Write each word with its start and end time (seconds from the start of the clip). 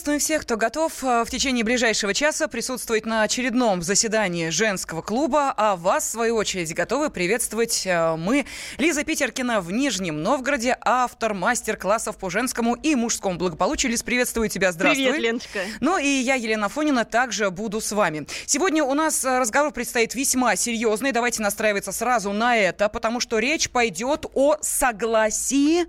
Приветствуем 0.00 0.20
всех, 0.20 0.42
кто 0.42 0.56
готов 0.56 1.04
э, 1.04 1.24
в 1.26 1.30
течение 1.30 1.62
ближайшего 1.62 2.14
часа 2.14 2.48
присутствовать 2.48 3.04
на 3.04 3.20
очередном 3.20 3.82
заседании 3.82 4.48
женского 4.48 5.02
клуба, 5.02 5.52
а 5.54 5.76
вас, 5.76 6.06
в 6.06 6.10
свою 6.12 6.36
очередь, 6.36 6.72
готовы 6.74 7.10
приветствовать 7.10 7.82
э, 7.84 8.16
мы. 8.16 8.46
Лиза 8.78 9.04
Питеркина 9.04 9.60
в 9.60 9.70
Нижнем 9.70 10.22
Новгороде, 10.22 10.78
автор 10.80 11.34
мастер-классов 11.34 12.16
по 12.16 12.30
женскому 12.30 12.76
и 12.76 12.94
мужскому 12.94 13.36
благополучию. 13.36 13.92
Лиз, 13.92 14.02
приветствую 14.02 14.48
тебя, 14.48 14.72
здравствуй. 14.72 15.04
Привет, 15.04 15.20
Леночка. 15.20 15.58
Ну 15.80 15.98
и 15.98 16.08
я, 16.08 16.34
Елена 16.36 16.70
Фонина, 16.70 17.04
также 17.04 17.50
буду 17.50 17.82
с 17.82 17.92
вами. 17.92 18.26
Сегодня 18.46 18.82
у 18.82 18.94
нас 18.94 19.22
э, 19.22 19.38
разговор 19.38 19.70
предстоит 19.70 20.14
весьма 20.14 20.56
серьезный. 20.56 21.12
Давайте 21.12 21.42
настраиваться 21.42 21.92
сразу 21.92 22.32
на 22.32 22.56
это, 22.56 22.88
потому 22.88 23.20
что 23.20 23.38
речь 23.38 23.68
пойдет 23.68 24.24
о 24.32 24.56
согласии 24.62 25.84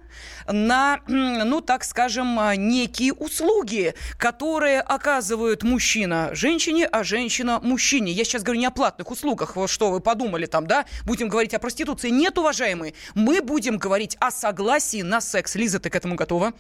на, 0.47 0.99
ну 1.07 1.61
так 1.61 1.85
скажем, 1.85 2.38
некие 2.57 3.13
услуги 3.13 3.95
которые 4.17 4.81
оказывают 4.81 5.63
мужчина 5.63 6.29
женщине, 6.33 6.87
а 6.87 7.03
женщина 7.03 7.59
мужчине. 7.61 8.11
Я 8.11 8.23
сейчас 8.23 8.43
говорю 8.43 8.59
не 8.59 8.65
о 8.65 8.71
платных 8.71 9.11
услугах, 9.11 9.55
вот 9.55 9.69
что 9.69 9.91
вы 9.91 9.99
подумали 9.99 10.45
там, 10.45 10.67
да? 10.67 10.85
Будем 11.05 11.27
говорить 11.27 11.53
о 11.53 11.59
проституции. 11.59 12.09
Нет, 12.09 12.37
уважаемые, 12.37 12.93
мы 13.15 13.41
будем 13.41 13.77
говорить 13.77 14.17
о 14.19 14.31
согласии 14.31 15.01
на 15.01 15.21
секс. 15.21 15.55
Лиза, 15.55 15.79
ты 15.79 15.89
к 15.89 15.95
этому 15.95 16.15
готова? 16.15 16.53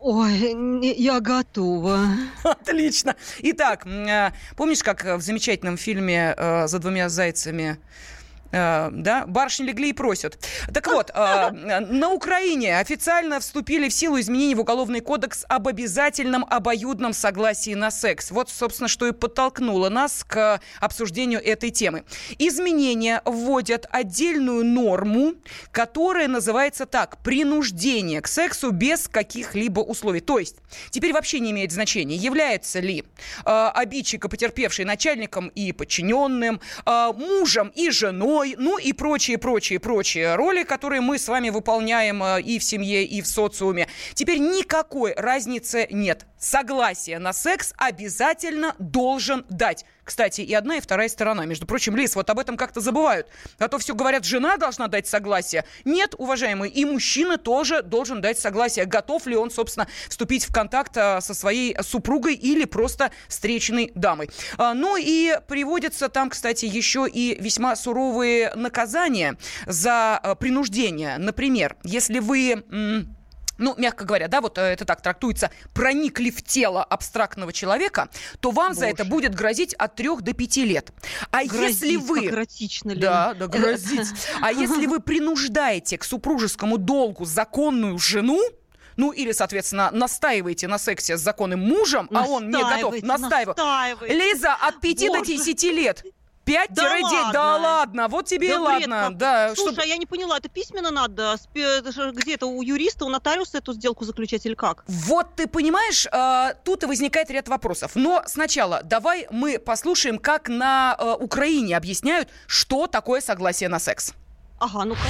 Ой, 0.00 0.94
я 0.96 1.18
готова. 1.20 2.06
Отлично. 2.44 3.16
Итак, 3.40 3.84
э, 3.84 4.30
помнишь, 4.56 4.82
как 4.82 5.04
в 5.04 5.20
замечательном 5.20 5.76
фильме 5.76 6.34
э, 6.36 6.68
«За 6.68 6.78
двумя 6.78 7.08
зайцами» 7.08 7.78
да, 8.50 9.24
барышни 9.26 9.64
легли 9.64 9.90
и 9.90 9.92
просят. 9.92 10.38
Так 10.72 10.86
вот, 10.92 11.10
э, 11.14 11.80
на 11.80 12.10
Украине 12.10 12.78
официально 12.78 13.40
вступили 13.40 13.88
в 13.88 13.92
силу 13.92 14.18
изменения 14.18 14.54
в 14.54 14.60
Уголовный 14.60 15.00
кодекс 15.00 15.44
об 15.48 15.68
обязательном 15.68 16.46
обоюдном 16.48 17.12
согласии 17.12 17.74
на 17.74 17.90
секс. 17.90 18.30
Вот, 18.30 18.48
собственно, 18.48 18.88
что 18.88 19.06
и 19.06 19.12
подтолкнуло 19.12 19.88
нас 19.88 20.24
к 20.24 20.60
обсуждению 20.80 21.44
этой 21.44 21.70
темы. 21.70 22.04
Изменения 22.38 23.22
вводят 23.24 23.86
отдельную 23.90 24.64
норму, 24.64 25.34
которая 25.70 26.28
называется 26.28 26.86
так– 26.86 27.18
принуждение 27.22 28.22
к 28.22 28.28
сексу 28.28 28.70
без 28.70 29.08
каких-либо 29.08 29.80
условий. 29.80 30.20
То 30.20 30.38
есть, 30.38 30.56
теперь 30.90 31.12
вообще 31.12 31.40
не 31.40 31.50
имеет 31.50 31.72
значения, 31.72 32.16
является 32.16 32.80
ли 32.80 33.04
э, 33.44 33.70
обидчик 33.74 34.24
и 34.24 34.28
потерпевший 34.28 34.84
начальником 34.84 35.48
и 35.48 35.72
подчиненным, 35.72 36.60
мужем 36.86 37.72
и 37.74 37.90
женой, 37.90 38.37
домой, 38.38 38.54
ну 38.58 38.78
и 38.78 38.92
прочие, 38.92 39.38
прочие, 39.38 39.80
прочие 39.80 40.34
роли, 40.36 40.62
которые 40.62 41.00
мы 41.00 41.18
с 41.18 41.28
вами 41.28 41.50
выполняем 41.50 42.22
э, 42.22 42.40
и 42.40 42.58
в 42.58 42.64
семье, 42.64 43.04
и 43.04 43.20
в 43.20 43.26
социуме. 43.26 43.88
Теперь 44.14 44.38
никакой 44.38 45.14
разницы 45.14 45.88
нет. 45.90 46.26
Согласие 46.38 47.18
на 47.18 47.32
секс 47.32 47.72
обязательно 47.76 48.76
должен 48.78 49.44
дать. 49.50 49.84
Кстати, 50.08 50.40
и 50.40 50.54
одна, 50.54 50.76
и 50.76 50.80
вторая 50.80 51.06
сторона. 51.10 51.44
Между 51.44 51.66
прочим, 51.66 51.94
Лиз, 51.94 52.16
вот 52.16 52.30
об 52.30 52.38
этом 52.38 52.56
как-то 52.56 52.80
забывают. 52.80 53.26
А 53.58 53.68
то 53.68 53.78
все 53.78 53.94
говорят, 53.94 54.24
жена 54.24 54.56
должна 54.56 54.88
дать 54.88 55.06
согласие. 55.06 55.66
Нет, 55.84 56.14
уважаемые, 56.16 56.72
и 56.72 56.86
мужчина 56.86 57.36
тоже 57.36 57.82
должен 57.82 58.22
дать 58.22 58.38
согласие. 58.38 58.86
Готов 58.86 59.26
ли 59.26 59.36
он, 59.36 59.50
собственно, 59.50 59.86
вступить 60.08 60.46
в 60.46 60.52
контакт 60.54 60.96
а, 60.96 61.20
со 61.20 61.34
своей 61.34 61.76
супругой 61.82 62.36
или 62.36 62.64
просто 62.64 63.10
встречной 63.28 63.92
дамой. 63.94 64.30
А, 64.56 64.72
ну 64.72 64.96
и 64.96 65.38
приводятся 65.46 66.08
там, 66.08 66.30
кстати, 66.30 66.64
еще 66.64 67.06
и 67.06 67.36
весьма 67.38 67.76
суровые 67.76 68.54
наказания 68.54 69.36
за 69.66 70.16
а, 70.16 70.34
принуждение. 70.36 71.18
Например, 71.18 71.76
если 71.84 72.20
вы 72.20 72.64
ну, 73.58 73.74
мягко 73.76 74.04
говоря, 74.04 74.28
да, 74.28 74.40
вот 74.40 74.58
э, 74.58 74.62
это 74.62 74.84
так 74.84 75.02
трактуется, 75.02 75.50
проникли 75.74 76.30
в 76.30 76.42
тело 76.42 76.82
абстрактного 76.82 77.52
человека, 77.52 78.08
то 78.40 78.50
вам 78.50 78.68
Боже. 78.68 78.80
за 78.80 78.86
это 78.86 79.04
будет 79.04 79.34
грозить 79.34 79.74
от 79.74 79.96
трех 79.96 80.22
до 80.22 80.32
пяти 80.32 80.64
лет. 80.64 80.92
А 81.30 81.44
грозить, 81.44 81.82
если 81.82 81.96
вы... 81.96 82.26
Эротично, 82.26 82.94
Да, 82.94 83.34
да, 83.34 83.46
грозить. 83.46 84.08
А 84.40 84.52
если 84.52 84.86
вы 84.86 85.00
принуждаете 85.08 85.98
к 85.98 86.04
супружескому 86.04 86.78
долгу 86.78 87.24
законную 87.24 87.98
жену, 87.98 88.40
ну 88.96 89.12
или, 89.12 89.32
соответственно, 89.32 89.90
настаиваете 89.92 90.66
на 90.66 90.78
сексе 90.78 91.16
с 91.16 91.20
законным 91.20 91.60
мужем, 91.60 92.08
а 92.12 92.26
он 92.26 92.50
не 92.50 92.62
готов 92.62 93.00
настаивать. 93.02 93.56
Лиза, 94.08 94.54
от 94.54 94.80
5 94.80 94.98
Боже. 95.08 95.20
до 95.20 95.26
10 95.26 95.62
лет. 95.64 96.04
5 96.48 96.74
да 96.74 96.82
ладно. 96.82 97.32
да 97.32 97.56
ладно, 97.56 98.08
вот 98.08 98.26
тебе 98.26 98.48
да 98.48 98.54
и 98.54 98.58
ладно. 98.58 99.10
Да, 99.12 99.54
Слушай, 99.54 99.72
чтоб... 99.74 99.84
а 99.84 99.86
я 99.86 99.96
не 99.98 100.06
поняла, 100.06 100.38
это 100.38 100.48
письменно 100.48 100.90
надо? 100.90 101.36
Где 101.52 102.34
это, 102.34 102.46
у 102.46 102.62
юриста, 102.62 103.04
у 103.04 103.10
нотариуса 103.10 103.58
эту 103.58 103.74
сделку 103.74 104.04
заключать 104.04 104.46
или 104.46 104.54
как? 104.54 104.84
Вот 104.86 105.26
ты 105.36 105.46
понимаешь, 105.46 106.06
э, 106.06 106.54
тут 106.64 106.84
и 106.84 106.86
возникает 106.86 107.30
ряд 107.30 107.48
вопросов. 107.48 107.92
Но 107.96 108.22
сначала 108.26 108.82
давай 108.82 109.26
мы 109.30 109.58
послушаем, 109.58 110.18
как 110.18 110.48
на 110.48 110.96
э, 110.98 111.16
Украине 111.20 111.76
объясняют, 111.76 112.28
что 112.46 112.86
такое 112.86 113.20
согласие 113.20 113.68
на 113.68 113.78
секс. 113.78 114.14
Ага, 114.58 114.84
ну-ка. 114.84 115.00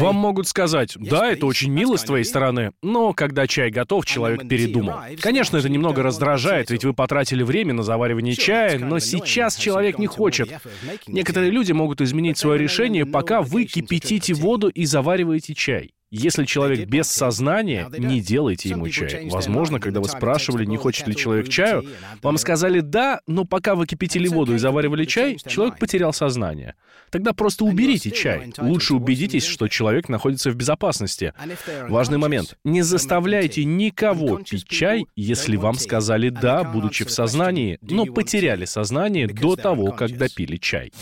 Вам 0.00 0.16
могут 0.16 0.48
сказать, 0.48 0.94
да, 0.96 1.30
это 1.30 1.46
очень 1.46 1.70
мило 1.70 1.96
с 1.96 2.04
твоей 2.04 2.24
стороны, 2.24 2.72
но 2.82 3.12
когда 3.12 3.46
чай 3.46 3.70
готов, 3.70 4.06
человек 4.06 4.48
передумал. 4.48 5.00
Конечно, 5.20 5.56
это 5.56 5.68
немного 5.68 6.02
раздражает, 6.02 6.70
ведь 6.70 6.84
вы 6.84 6.92
потратили 6.94 7.42
время 7.42 7.74
на 7.74 7.82
заваривание 7.82 8.34
чая, 8.34 8.78
но 8.78 8.98
сейчас 8.98 9.56
человек 9.56 9.98
не 9.98 10.06
хочет. 10.06 10.50
Некоторые 11.06 11.50
люди 11.50 11.72
могут 11.72 12.00
изменить 12.00 12.38
свое 12.38 12.58
решение, 12.58 13.06
пока 13.06 13.42
вы 13.42 13.64
кипятите 13.64 14.34
воду 14.34 14.68
и 14.68 14.84
завариваете 14.84 15.54
чай. 15.54 15.92
Если 16.10 16.44
человек 16.44 16.88
без 16.88 17.06
сознания, 17.08 17.88
не 17.96 18.20
делайте 18.20 18.68
ему 18.68 18.88
чай. 18.88 19.28
Возможно, 19.30 19.78
когда 19.78 20.00
вы 20.00 20.08
спрашивали, 20.08 20.64
не 20.64 20.76
хочет 20.76 21.06
ли 21.06 21.14
человек 21.14 21.48
чаю, 21.48 21.84
вам 22.22 22.36
сказали 22.36 22.80
«да», 22.80 23.20
но 23.28 23.44
пока 23.44 23.76
вы 23.76 23.86
кипятили 23.86 24.26
воду 24.26 24.54
и 24.54 24.58
заваривали 24.58 25.04
чай, 25.04 25.36
человек 25.46 25.78
потерял 25.78 26.12
сознание. 26.12 26.74
Тогда 27.10 27.32
просто 27.32 27.64
уберите 27.64 28.10
чай. 28.10 28.52
Лучше 28.58 28.94
убедитесь, 28.94 29.44
что 29.44 29.68
человек 29.68 30.08
находится 30.08 30.50
в 30.50 30.56
безопасности. 30.56 31.32
Важный 31.88 32.18
момент. 32.18 32.58
Не 32.64 32.82
заставляйте 32.82 33.64
никого 33.64 34.38
пить 34.38 34.66
чай, 34.66 35.06
если 35.14 35.56
вам 35.56 35.74
сказали 35.74 36.28
«да», 36.28 36.64
будучи 36.64 37.04
в 37.04 37.10
сознании, 37.10 37.78
но 37.82 38.04
потеряли 38.06 38.64
сознание 38.64 39.28
до 39.28 39.54
того, 39.54 39.92
как 39.92 40.16
допили 40.16 40.56
чай. 40.56 40.92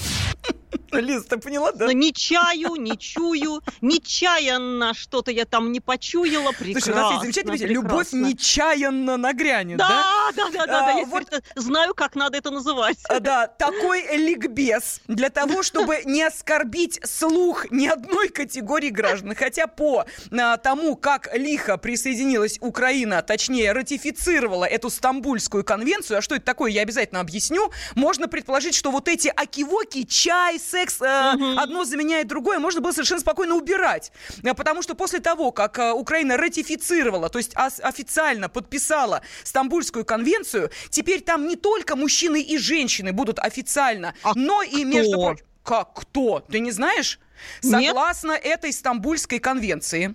Лиз, 0.93 1.25
ты 1.25 1.39
поняла, 1.39 1.73
да? 1.73 1.87
Но 1.87 1.93
ни 1.93 2.11
чаю, 2.11 2.77
ни 2.77 2.97
чую, 2.97 3.63
нечаянно 3.81 4.95
что-то 4.95 5.31
я 5.31 5.45
там 5.45 5.73
не 5.73 5.81
почуяла. 5.81 6.53
Прекрасно, 6.53 6.81
Слушай, 6.81 6.93
у 6.93 6.97
нас 6.97 7.11
есть 7.11 7.23
замечательная 7.23 7.59
песня 7.59 7.75
«Любовь 7.75 8.13
нечаянно 8.13 9.17
нагрянет», 9.17 9.79
да? 9.79 10.33
Да, 10.35 10.51
да, 10.51 10.51
да, 10.51 10.67
да, 10.67 10.87
а, 10.87 10.99
я 10.99 11.05
вот... 11.05 11.43
знаю, 11.57 11.95
как 11.95 12.15
надо 12.15 12.39
это 12.39 12.51
называть. 12.51 12.99
А, 13.09 13.21
да, 13.21 13.47
такой 13.47 14.17
ликбез 14.17 15.01
для 15.09 15.31
того, 15.31 15.63
чтобы 15.63 16.03
не 16.05 16.23
оскорбить 16.23 17.01
слух 17.05 17.71
ни 17.71 17.87
одной 17.87 18.29
категории 18.29 18.91
граждан. 18.91 19.35
Хотя 19.35 19.67
по 19.67 20.07
а, 20.33 20.57
тому, 20.57 20.97
как 20.97 21.35
лихо 21.35 21.77
присоединилась 21.77 22.59
Украина, 22.61 23.23
точнее, 23.23 23.73
ратифицировала 23.73 24.65
эту 24.65 24.91
Стамбульскую 24.91 25.65
конвенцию, 25.65 26.19
а 26.19 26.23
что 26.23 26.35
это 26.35 26.45
такое, 26.45 26.71
я 26.71 26.83
обязательно 26.83 27.21
объясню, 27.21 27.71
можно 27.95 28.29
предположить, 28.29 28.75
что 28.75 28.91
вот 28.91 29.09
эти 29.09 29.29
акивоки, 29.29 30.05
чай, 30.05 30.58
секс, 30.59 31.01
э, 31.01 31.35
угу. 31.35 31.59
одно 31.59 31.85
заменяет 31.85 32.27
другое, 32.27 32.59
можно 32.59 32.81
было 32.81 32.93
совершенно 32.93 33.21
спокойно 33.21 33.55
убирать. 33.55 34.13
Э, 34.43 34.55
потому 34.55 34.83
что 34.83 34.95
после 34.95 35.21
того, 35.21 35.53
как 35.53 35.79
э, 35.79 35.93
Украина 35.93 36.37
ратифицировала, 36.37 37.29
то 37.29 37.39
есть 37.39 37.53
официально 37.55 38.49
подписала 38.49 39.23
Стамбульскую 39.45 40.05
конвенцию, 40.05 40.71
теперь 40.91 41.21
там 41.21 41.47
не 41.47 41.57
только 41.57 41.97
мужчины 41.97 42.41
и 42.41 42.59
женщины 42.59 43.13
будут 43.13 43.39
официально, 43.39 44.15
а 44.23 44.33
но 44.35 44.63
и, 44.63 44.85
между 44.85 45.21
прочим... 45.21 45.45
Как 45.65 45.93
кто? 45.93 46.41
Ты 46.41 46.61
не 46.61 46.71
знаешь? 46.71 47.21
Согласно 47.61 48.33
Нет? 48.33 48.47
этой 48.47 48.73
Стамбульской 48.73 49.39
конвенции, 49.39 50.15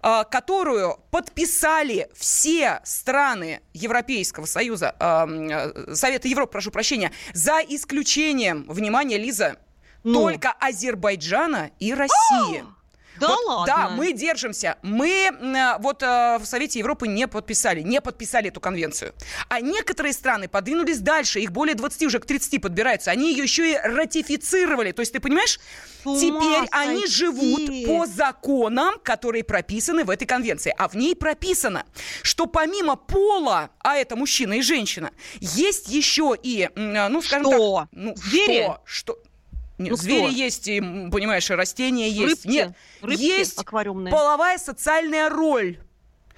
которую 0.00 0.98
подписали 1.10 2.08
все 2.14 2.80
страны 2.84 3.60
Европейского 3.72 4.46
Союза, 4.46 4.94
э, 4.98 5.94
Совета 5.94 6.28
Европы, 6.28 6.52
прошу 6.52 6.70
прощения, 6.70 7.12
за 7.34 7.60
исключением, 7.60 8.64
внимание, 8.68 9.18
Лиза, 9.18 9.56
ну. 10.04 10.14
только 10.14 10.52
Азербайджана 10.52 11.70
и 11.78 11.92
России. 11.92 12.64
Да 13.20 13.28
вот, 13.28 13.46
ладно? 13.46 13.66
Да, 13.66 13.88
мы 13.90 14.12
держимся. 14.12 14.76
Мы 14.82 15.30
э, 15.30 15.78
вот 15.80 16.02
э, 16.02 16.38
в 16.38 16.44
Совете 16.44 16.78
Европы 16.78 17.08
не 17.08 17.26
подписали, 17.26 17.80
не 17.80 18.00
подписали 18.00 18.48
эту 18.48 18.60
конвенцию. 18.60 19.14
А 19.48 19.60
некоторые 19.60 20.12
страны 20.12 20.48
подвинулись 20.48 21.00
дальше, 21.00 21.40
их 21.40 21.52
более 21.52 21.74
20, 21.74 22.02
уже 22.04 22.18
к 22.18 22.26
30 22.26 22.60
подбираются. 22.60 23.10
Они 23.10 23.30
ее 23.30 23.42
еще 23.42 23.72
и 23.72 23.76
ратифицировали. 23.76 24.92
То 24.92 25.00
есть, 25.00 25.12
ты 25.12 25.20
понимаешь, 25.20 25.58
теперь 26.02 26.68
они 26.70 27.06
сойти. 27.06 27.12
живут 27.12 27.86
по 27.86 28.06
законам, 28.06 28.94
которые 29.02 29.44
прописаны 29.44 30.04
в 30.04 30.10
этой 30.10 30.26
конвенции. 30.26 30.74
А 30.76 30.88
в 30.88 30.94
ней 30.94 31.14
прописано, 31.14 31.84
что 32.22 32.46
помимо 32.46 32.96
пола, 32.96 33.70
а 33.80 33.96
это 33.96 34.16
мужчина 34.16 34.54
и 34.54 34.62
женщина, 34.62 35.10
есть 35.40 35.88
еще 35.88 36.36
и, 36.40 36.70
э, 36.74 37.08
ну, 37.08 37.22
скажем 37.22 37.52
Что? 37.52 37.78
так... 37.80 37.88
Ну? 37.92 38.14
Что? 38.16 38.82
что? 38.84 39.18
Нет, 39.78 39.90
Ну, 39.92 39.96
звери 39.96 40.18
кто? 40.18 40.28
есть, 40.28 40.68
и, 40.68 40.80
понимаешь, 40.80 41.48
и 41.50 41.54
растения 41.54 42.08
есть. 42.10 42.44
Рыбки? 42.44 42.48
Нет, 42.48 42.72
Рыбки 43.00 43.22
есть 43.22 43.58
аквариумные? 43.58 44.12
половая 44.12 44.58
социальная 44.58 45.28
роль. 45.28 45.78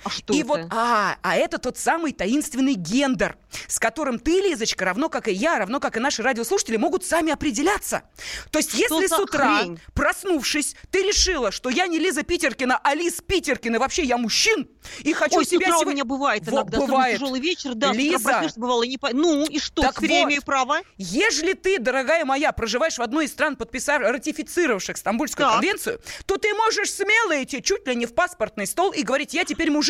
А 0.05 0.11
что 0.11 0.33
И 0.33 0.39
это? 0.41 0.47
вот, 0.49 0.61
а, 0.71 1.17
а 1.23 1.37
это 1.37 1.59
тот 1.59 1.77
самый 1.79 2.13
таинственный 2.13 2.75
гендер, 2.75 3.37
с 3.69 3.79
которым 3.79 4.19
ты, 4.19 4.41
Лизочка, 4.41 4.85
равно 4.87 5.09
как 5.09 5.29
и 5.29 5.33
я, 5.33 5.59
равно 5.59 5.79
как 5.81 5.97
и 5.97 6.01
наши 6.01 6.23
радиослушатели, 6.23 6.77
могут 6.77 7.05
сами 7.05 7.33
определяться. 7.33 8.03
То 8.51 8.59
есть, 8.59 8.71
Что 8.71 9.01
если 9.01 9.07
с 9.15 9.19
утра, 9.19 9.59
хрень? 9.61 9.79
проснувшись, 9.95 10.75
ты 10.91 11.03
решила, 11.03 11.51
что 11.53 11.69
я 11.69 11.87
не 11.87 11.99
Лиза 11.99 12.23
Питеркина, 12.23 12.81
а 12.83 12.95
Лиз 12.95 13.21
Питеркина, 13.27 13.79
вообще 13.79 14.05
я 14.05 14.17
мужчин, 14.17 14.69
и 15.01 15.13
хочу 15.13 15.39
Ой, 15.39 15.45
с 15.45 15.49
себя 15.51 15.69
у 15.77 15.81
сегодня- 15.81 15.93
меня 15.93 16.05
бывает 16.05 16.45
Вот, 16.47 16.53
иногда, 16.71 16.79
бывает. 16.79 17.17
тяжелый 17.17 17.41
вечер, 17.41 17.75
да, 17.75 17.89
с 17.89 17.91
утра 17.91 18.03
Лиза. 18.03 18.25
проснешься, 18.25 18.61
бывало, 18.61 18.83
не 18.85 18.97
по... 18.97 19.11
Ну, 19.13 19.45
и 19.47 19.59
что, 19.59 19.83
Так 19.83 19.97
теперь 19.97 20.13
я 20.13 20.21
вот. 20.23 20.29
имею 20.29 20.43
право? 20.43 20.79
Ежели 20.97 21.53
ты, 21.53 21.79
дорогая 21.79 22.25
моя, 22.25 22.53
проживаешь 22.53 22.97
в 22.97 23.03
одной 23.03 23.27
из 23.27 23.33
стран, 23.33 23.57
подписав, 23.57 24.01
ратифицировавших 24.01 24.97
Стамбульскую 24.97 25.47
Так. 25.47 25.55
конвенцию, 25.57 26.01
то 26.27 26.37
ты 26.39 26.55
можешь 26.55 26.91
смело 26.93 27.43
идти 27.43 27.63
чуть 27.63 27.87
ли 27.87 27.95
не 27.95 28.07
в 28.07 28.15
паспортный 28.15 28.67
стол 28.67 28.93
и 28.93 29.03
говорить, 29.03 29.35
я 29.35 29.45
теперь 29.45 29.71
мужик. 29.71 29.90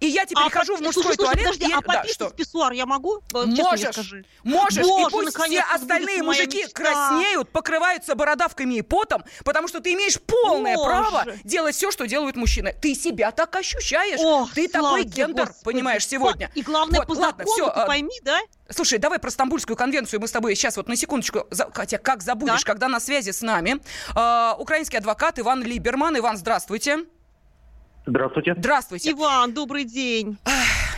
И 0.00 0.06
я 0.06 0.24
теперь 0.24 0.44
А 0.46 0.50
хожу 0.50 0.76
в 0.76 0.80
мужской 0.80 1.02
слушай, 1.02 1.16
слушай, 1.16 1.32
туалет. 1.34 1.44
подожди, 1.44 1.66
и... 1.68 1.72
а 1.72 1.80
Да, 1.80 1.82
пописать 1.82 2.14
что? 2.14 2.28
в 2.28 2.34
писсуар 2.36 2.72
я 2.72 2.86
могу? 2.86 3.18
Э, 3.34 3.44
Можешь, 3.44 4.14
можешь, 4.44 4.82
Боже, 4.86 5.06
и 5.06 5.10
пусть 5.10 5.36
все 5.36 5.60
остальные 5.60 6.22
мужики 6.22 6.62
мечта. 6.64 6.72
краснеют, 6.82 7.50
покрываются 7.50 8.14
бородавками 8.14 8.74
и 8.74 8.82
потом, 8.82 9.24
потому 9.44 9.68
что 9.68 9.80
ты 9.80 9.92
имеешь 9.94 10.18
полное 10.20 10.76
Боже. 10.76 10.88
право 10.88 11.24
делать 11.44 11.74
все, 11.74 11.90
что 11.90 12.06
делают 12.06 12.36
мужчины. 12.36 12.74
Ты 12.80 12.94
себя 12.94 13.30
так 13.32 13.54
ощущаешь. 13.56 14.20
Ох, 14.22 14.54
ты 14.54 14.68
такой 14.68 15.04
гендер, 15.04 15.46
Господи. 15.48 15.64
понимаешь, 15.64 16.06
сегодня. 16.06 16.50
И 16.54 16.62
главное, 16.62 17.00
Вот, 17.00 17.08
по 17.08 17.12
ладно, 17.12 17.44
закону, 17.44 17.52
всё, 17.52 17.66
ты 17.66 17.80
а, 17.80 17.86
пойми, 17.86 18.20
да? 18.22 18.38
Слушай, 18.70 18.98
давай 18.98 19.18
про 19.18 19.30
Стамбульскую 19.30 19.76
конвенцию 19.76 20.20
мы 20.20 20.28
с 20.28 20.32
тобой 20.32 20.54
сейчас 20.54 20.76
вот 20.76 20.88
на 20.88 20.96
секундочку, 20.96 21.46
хотя 21.74 21.98
как 21.98 22.22
забудешь, 22.22 22.62
Да. 22.62 22.72
когда 22.72 22.88
на 22.88 23.00
связи 23.00 23.30
с 23.30 23.42
нами 23.42 23.80
э, 24.16 24.54
украинский 24.58 24.98
адвокат 24.98 25.38
Иван 25.40 25.62
Либерман. 25.62 26.16
Иван, 26.16 26.36
здравствуйте. 26.38 27.04
Здравствуйте. 28.06 28.54
Здравствуйте. 28.56 29.10
Иван, 29.12 29.54
добрый 29.54 29.84
день. 29.84 30.36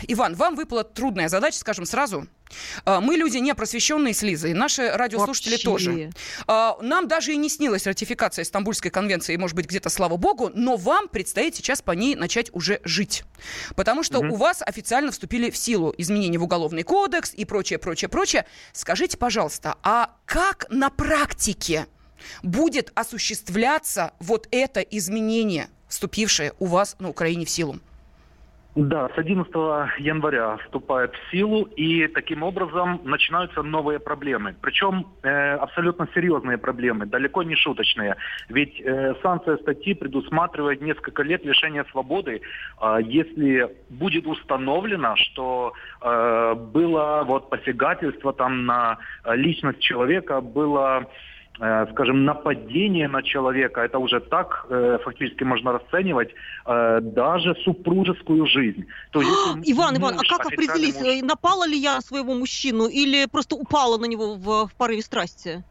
Иван, 0.07 0.35
вам 0.35 0.55
выпала 0.55 0.83
трудная 0.83 1.29
задача, 1.29 1.57
скажем 1.57 1.85
сразу. 1.85 2.27
А, 2.85 3.01
Мы 3.01 3.15
люди 3.15 3.37
не 3.37 3.53
просвещенные 3.55 4.13
с 4.13 4.21
Лизой, 4.21 4.53
наши 4.53 4.89
радиослушатели 4.89 5.53
Вообще. 5.53 5.63
тоже. 5.65 6.09
А, 6.47 6.77
Нам 6.81 7.07
даже 7.07 7.33
и 7.33 7.37
не 7.37 7.49
снилась 7.49 7.87
ратификация 7.87 8.45
Стамбульской 8.45 8.91
конвенции, 8.91 9.35
может 9.37 9.55
быть, 9.55 9.67
где-то, 9.67 9.89
слава 9.89 10.17
богу, 10.17 10.51
но 10.53 10.75
вам 10.75 11.07
предстоит 11.07 11.55
сейчас 11.55 11.81
по 11.81 11.91
ней 11.91 12.15
начать 12.15 12.53
уже 12.53 12.79
жить. 12.83 13.23
Потому 13.75 14.03
что 14.03 14.19
у 14.19 14.35
вас 14.35 14.61
официально 14.65 15.11
вступили 15.11 15.49
в 15.49 15.57
силу 15.57 15.93
изменения 15.97 16.37
в 16.37 16.43
Уголовный 16.43 16.83
кодекс 16.83 17.33
и 17.33 17.45
прочее, 17.45 17.79
прочее, 17.79 18.09
прочее. 18.09 18.45
Скажите, 18.73 19.17
пожалуйста, 19.17 19.75
а 19.81 20.11
как 20.25 20.67
на 20.69 20.89
практике 20.89 21.87
будет 22.43 22.91
осуществляться 22.95 24.13
вот 24.19 24.47
это 24.51 24.81
изменение, 24.81 25.69
вступившее 25.87 26.53
у 26.59 26.65
вас 26.65 26.95
на 26.99 27.09
Украине 27.09 27.45
в 27.45 27.49
силу? 27.49 27.77
Да, 28.77 29.09
с 29.09 29.17
11 29.17 29.51
января 29.97 30.57
вступает 30.57 31.11
в 31.15 31.31
силу, 31.31 31.63
и 31.63 32.07
таким 32.07 32.43
образом 32.43 33.01
начинаются 33.05 33.63
новые 33.63 33.97
проблемы. 33.97 34.53
Причем 34.61 35.07
э, 35.23 35.55
абсолютно 35.55 36.07
серьезные 36.13 36.59
проблемы, 36.59 37.07
далеко 37.07 37.41
не 37.41 37.55
шуточные. 37.55 38.17
Ведь 38.49 38.79
э, 38.79 39.15
санкция 39.23 39.57
статьи 39.57 39.95
предусматривает 39.95 40.79
несколько 40.81 41.23
лет 41.23 41.43
лишения 41.43 41.85
свободы, 41.91 42.41
а 42.79 42.99
если 43.01 43.67
будет 43.89 44.27
установлено, 44.27 45.15
что 45.15 45.73
э, 45.99 46.53
было 46.53 47.23
вот 47.25 47.49
посягательство 47.49 48.31
там 48.31 48.67
на 48.67 48.99
э, 49.23 49.35
личность 49.35 49.79
человека, 49.79 50.39
было 50.39 51.01
э, 51.01 51.05
скажем, 51.57 52.25
нападение 52.25 53.07
на 53.07 53.23
человека, 53.23 53.81
это 53.81 53.97
уже 53.99 54.19
так 54.19 54.65
э, 54.69 54.99
фактически 55.03 55.43
можно 55.43 55.71
расценивать 55.71 56.29
э, 56.65 56.99
даже 57.01 57.55
супружескую 57.63 58.45
жизнь. 58.45 58.85
То 59.11 59.21
есть, 59.21 59.31
Иван, 59.65 59.95
Иван, 59.97 60.13
а 60.13 60.17
муж, 60.17 60.27
как 60.27 60.45
определить, 60.45 60.99
муж- 60.99 61.07
э, 61.07 61.21
напала 61.23 61.67
ли 61.67 61.77
я 61.77 62.01
своего 62.01 62.33
мужчину 62.33 62.87
или 62.87 63.25
просто 63.25 63.55
упала 63.55 63.97
на 63.97 64.05
него 64.05 64.35
в, 64.35 64.67
в 64.67 64.75
порыве 64.77 65.01
страсти? 65.01 65.63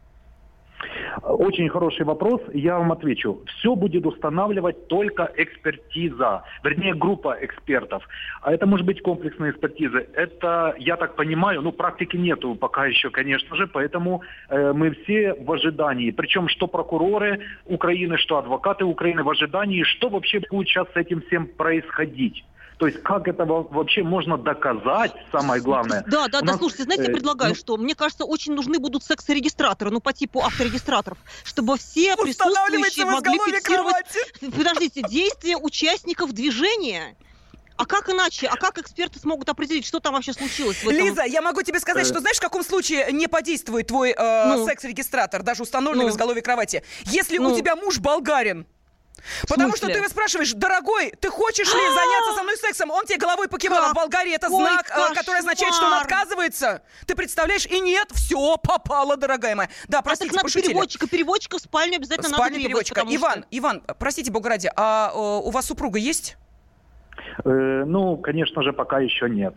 Очень 1.29 1.67
хороший 1.67 2.05
вопрос, 2.05 2.41
я 2.53 2.77
вам 2.77 2.91
отвечу. 2.93 3.41
Все 3.47 3.75
будет 3.75 4.05
устанавливать 4.05 4.87
только 4.87 5.29
экспертиза, 5.35 6.43
вернее 6.63 6.93
группа 6.93 7.35
экспертов. 7.41 8.07
А 8.41 8.53
это 8.53 8.65
может 8.65 8.85
быть 8.85 9.01
комплексная 9.01 9.51
экспертиза. 9.51 10.05
Это, 10.13 10.73
я 10.79 10.95
так 10.95 11.15
понимаю, 11.15 11.61
ну 11.61 11.73
практики 11.73 12.15
нету 12.15 12.55
пока 12.55 12.85
еще, 12.85 13.09
конечно 13.09 13.57
же, 13.57 13.67
поэтому 13.67 14.21
э, 14.49 14.71
мы 14.71 14.91
все 14.91 15.33
в 15.33 15.51
ожидании. 15.51 16.11
Причем 16.11 16.47
что 16.47 16.67
прокуроры 16.67 17.41
Украины, 17.65 18.17
что 18.17 18.37
адвокаты 18.37 18.85
Украины 18.85 19.23
в 19.23 19.29
ожидании, 19.29 19.83
что 19.83 20.07
вообще 20.07 20.41
будет 20.49 20.69
сейчас 20.69 20.87
с 20.93 20.95
этим 20.95 21.21
всем 21.21 21.47
происходить. 21.47 22.45
То 22.77 22.85
есть 22.85 23.01
как 23.01 23.27
это 23.27 23.43
во- 23.45 23.63
вообще 23.63 24.03
можно 24.03 24.37
доказать, 24.37 25.11
самое 25.31 25.61
главное. 25.61 26.03
Да, 26.07 26.27
да, 26.27 26.39
У 26.39 26.41
да, 26.41 26.47
нас, 26.51 26.57
слушайте, 26.57 26.83
знаете, 26.83 27.05
я 27.05 27.09
э, 27.09 27.13
предлагаю, 27.13 27.51
ну- 27.53 27.55
что 27.55 27.75
мне 27.77 27.95
кажется, 27.95 28.23
очень 28.23 28.53
нужны 28.53 28.77
будут 28.77 29.03
секс-регистраторы, 29.03 29.89
ну, 29.89 29.99
по 29.99 30.13
типу 30.13 30.41
авторегистраторов, 30.43 31.17
чтобы 31.43 31.77
все 31.77 32.15
присутствующие 32.15 33.05
в 33.05 33.09
могли 33.09 33.39
фиксировать, 33.39 33.63
кровати. 33.63 34.19
подождите, 34.57 35.01
действия 35.09 35.57
участников 35.57 36.33
движения. 36.33 37.15
А 37.77 37.85
как 37.85 38.09
иначе? 38.09 38.47
А 38.47 38.55
как 38.55 38.79
эксперты 38.79 39.19
смогут 39.19 39.49
определить, 39.49 39.85
что 39.85 39.99
там 39.99 40.13
вообще 40.15 40.33
случилось 40.33 40.77
в 40.77 40.87
этом? 40.87 40.93
Лиза, 41.05 41.23
я 41.25 41.41
могу 41.43 41.61
тебе 41.61 41.79
сказать, 41.79 42.05
Э. 42.05 42.09
что 42.09 42.19
знаешь, 42.21 42.37
в 42.37 42.41
каком 42.41 42.63
случае 42.63 43.11
не 43.11 43.27
подействует 43.27 43.87
твой 43.87 44.11
э, 44.17 44.47
Ну. 44.55 44.65
секс-регистратор, 44.65 45.43
даже 45.43 45.61
установленный 45.63 46.05
Ну. 46.05 46.09
в 46.11 46.13
изголовье 46.13 46.41
кровати? 46.41 46.83
Если 47.05 47.37
у 47.37 47.43
Ну. 47.49 47.55
тебя 47.55 47.75
муж 47.75 47.99
болгарин. 47.99 48.65
Потому 49.47 49.75
что 49.75 49.87
ты 49.87 49.93
его 49.99 50.07
спрашиваешь, 50.07 50.51
дорогой, 50.53 51.11
ты 51.19 51.29
хочешь 51.29 51.67
ли 51.67 51.79
заняться 51.79 52.33
со 52.35 52.43
мной 52.43 52.57
сексом? 52.57 52.91
Он 52.91 53.05
тебе 53.05 53.17
головой 53.17 53.47
покивал, 53.47 53.83
а 53.85 53.89
в 53.91 53.93
Болгарии 53.93 54.33
это 54.33 54.49
знак, 54.49 54.89
э, 54.89 55.13
который 55.13 55.39
означает, 55.39 55.73
что 55.73 55.85
он 55.85 55.93
отказывается. 55.93 56.81
Ты 57.05 57.15
представляешь? 57.15 57.65
И 57.65 57.79
нет, 57.79 58.07
все, 58.11 58.57
попало, 58.57 59.17
дорогая 59.17 59.55
моя. 59.55 59.69
Да, 59.87 59.99
а 59.99 60.01
так 60.01 60.05
простите, 60.05 60.35
надо 60.35 60.51
переводчика, 60.51 61.07
переводчика 61.07 61.57
в 61.57 61.61
спальню 61.61 61.97
обязательно 61.97 62.29
надо 62.29 62.55
переводчика. 62.55 63.03
Иван, 63.07 63.39
что- 63.39 63.47
Иван, 63.51 63.83
простите, 63.99 64.31
бога 64.31 64.49
ради, 64.49 64.71
а 64.75 65.11
э, 65.13 65.17
у 65.17 65.49
вас 65.51 65.65
супруга 65.65 65.99
есть? 65.99 66.37
Э, 67.43 67.83
ну, 67.85 68.17
конечно 68.17 68.63
же, 68.63 68.73
пока 68.73 68.99
еще 68.99 69.29
нет. 69.29 69.53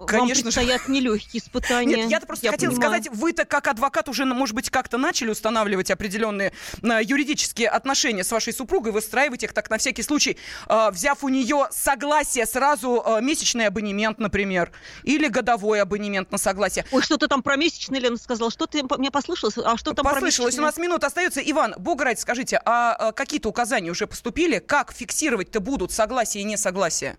Вам 0.00 0.08
конечно 0.08 0.50
же. 0.50 0.56
предстоят 0.56 0.88
нелегкие 0.88 1.42
испытания. 1.42 1.96
Нет, 1.96 2.10
я 2.10 2.20
просто 2.20 2.46
я 2.46 2.52
хотела 2.52 2.70
понимаю. 2.70 3.02
сказать, 3.02 3.18
вы-то 3.18 3.44
как 3.44 3.68
адвокат 3.68 4.08
уже, 4.08 4.24
ну, 4.24 4.34
может 4.34 4.54
быть, 4.54 4.70
как-то 4.70 4.96
начали 4.96 5.28
устанавливать 5.30 5.90
определенные 5.90 6.52
э, 6.82 7.00
юридические 7.02 7.68
отношения 7.68 8.24
с 8.24 8.32
вашей 8.32 8.54
супругой, 8.54 8.92
выстраивать 8.92 9.42
их 9.42 9.52
так 9.52 9.68
на 9.68 9.76
всякий 9.76 10.02
случай, 10.02 10.38
э, 10.68 10.90
взяв 10.90 11.22
у 11.22 11.28
нее 11.28 11.68
согласие 11.70 12.46
сразу 12.46 13.02
э, 13.06 13.20
месячный 13.20 13.66
абонемент, 13.66 14.18
например, 14.18 14.72
или 15.02 15.28
годовой 15.28 15.82
абонемент 15.82 16.32
на 16.32 16.38
согласие. 16.38 16.86
Ой, 16.92 17.02
что-то 17.02 17.28
там 17.28 17.42
про 17.42 17.56
месячный, 17.56 18.00
Лена 18.00 18.16
сказала. 18.16 18.50
Что 18.50 18.66
ты 18.66 18.82
мне 18.82 19.10
послышалось? 19.10 19.58
А 19.58 19.76
что 19.76 19.92
там 19.92 20.04
про 20.04 20.14
Послышалось, 20.14 20.54
у 20.54 20.62
месячный? 20.62 20.64
нас 20.64 20.76
минут 20.78 21.04
остается. 21.04 21.40
Иван, 21.40 21.74
бога 21.76 22.04
ради, 22.04 22.20
скажите, 22.20 22.60
а 22.64 23.12
какие-то 23.12 23.50
указания 23.50 23.90
уже 23.90 24.06
поступили? 24.06 24.60
Как 24.60 24.92
фиксировать-то 24.92 25.60
будут 25.60 25.92
согласие 25.92 26.42
и 26.42 26.44
несогласие? 26.44 27.18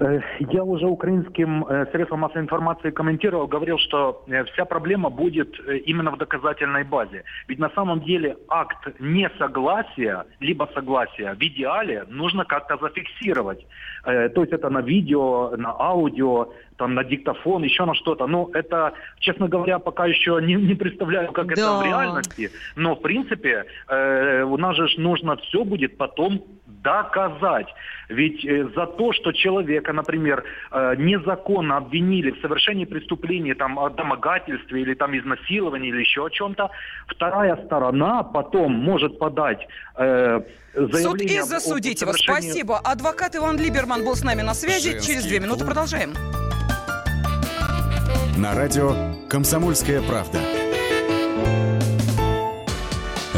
Э, 0.00 0.20
Я 0.38 0.64
уже 0.64 0.86
украинским 0.86 1.64
э, 1.64 1.86
средствам 1.92 2.20
массовой 2.20 2.42
информации 2.42 2.90
комментировал, 2.90 3.46
говорил, 3.46 3.78
что 3.78 4.24
э, 4.26 4.44
вся 4.44 4.64
проблема 4.64 5.10
будет 5.10 5.60
именно 5.86 6.10
в 6.10 6.16
доказательной 6.16 6.84
базе. 6.84 7.24
Ведь 7.48 7.58
на 7.58 7.70
самом 7.70 8.00
деле 8.00 8.36
акт 8.48 8.88
несогласия, 8.98 10.24
либо 10.40 10.68
согласия 10.74 11.34
в 11.34 11.42
идеале 11.42 12.04
нужно 12.08 12.44
как-то 12.44 12.78
зафиксировать. 12.78 13.66
То 14.04 14.40
есть 14.40 14.52
это 14.52 14.70
на 14.70 14.80
видео, 14.80 15.54
на 15.56 15.70
аудио. 15.78 16.48
там 16.80 16.94
на 16.94 17.04
диктофон, 17.04 17.62
еще 17.62 17.84
на 17.84 17.94
что-то. 17.94 18.26
Но 18.26 18.48
это, 18.54 18.94
честно 19.18 19.48
говоря, 19.48 19.78
пока 19.78 20.06
еще 20.06 20.40
не, 20.42 20.54
не 20.54 20.74
представляю, 20.74 21.30
как 21.32 21.46
да. 21.48 21.52
это 21.52 21.78
в 21.78 21.84
реальности. 21.84 22.50
Но, 22.76 22.94
в 22.94 23.02
принципе, 23.02 23.66
э, 23.88 24.42
у 24.42 24.56
нас 24.56 24.76
же 24.76 24.88
нужно 24.98 25.36
все 25.36 25.64
будет 25.64 25.98
потом 25.98 26.42
доказать. 26.82 27.66
Ведь 28.08 28.44
э, 28.44 28.68
за 28.74 28.86
то, 28.86 29.12
что 29.12 29.32
человека, 29.32 29.92
например, 29.92 30.44
э, 30.70 30.94
незаконно 30.96 31.76
обвинили 31.76 32.30
в 32.32 32.40
совершении 32.40 32.84
преступления, 32.84 33.54
там, 33.54 33.78
о 33.78 33.90
домогательстве 33.90 34.82
или 34.82 34.94
там 34.94 35.16
изнасиловании 35.16 35.90
или 35.90 36.00
еще 36.00 36.26
о 36.26 36.30
чем-то, 36.30 36.70
вторая 37.06 37.56
сторона 37.66 38.22
потом 38.22 38.72
может 38.72 39.18
подать 39.18 39.66
э, 39.96 40.40
Суд 40.74 41.20
и 41.20 41.40
засудить 41.40 42.00
его. 42.00 42.12
Спасибо. 42.12 42.78
Адвокат 42.78 43.34
Иван 43.34 43.58
Либерман 43.58 44.04
был 44.04 44.14
с 44.14 44.22
нами 44.22 44.42
на 44.42 44.54
связи. 44.54 44.90
Женский 44.92 45.14
Через 45.14 45.24
две 45.24 45.40
минуты 45.40 45.64
продолжаем. 45.64 46.14
На 48.38 48.54
радио 48.54 48.92
«Комсомольская 49.28 50.00
правда». 50.00 50.38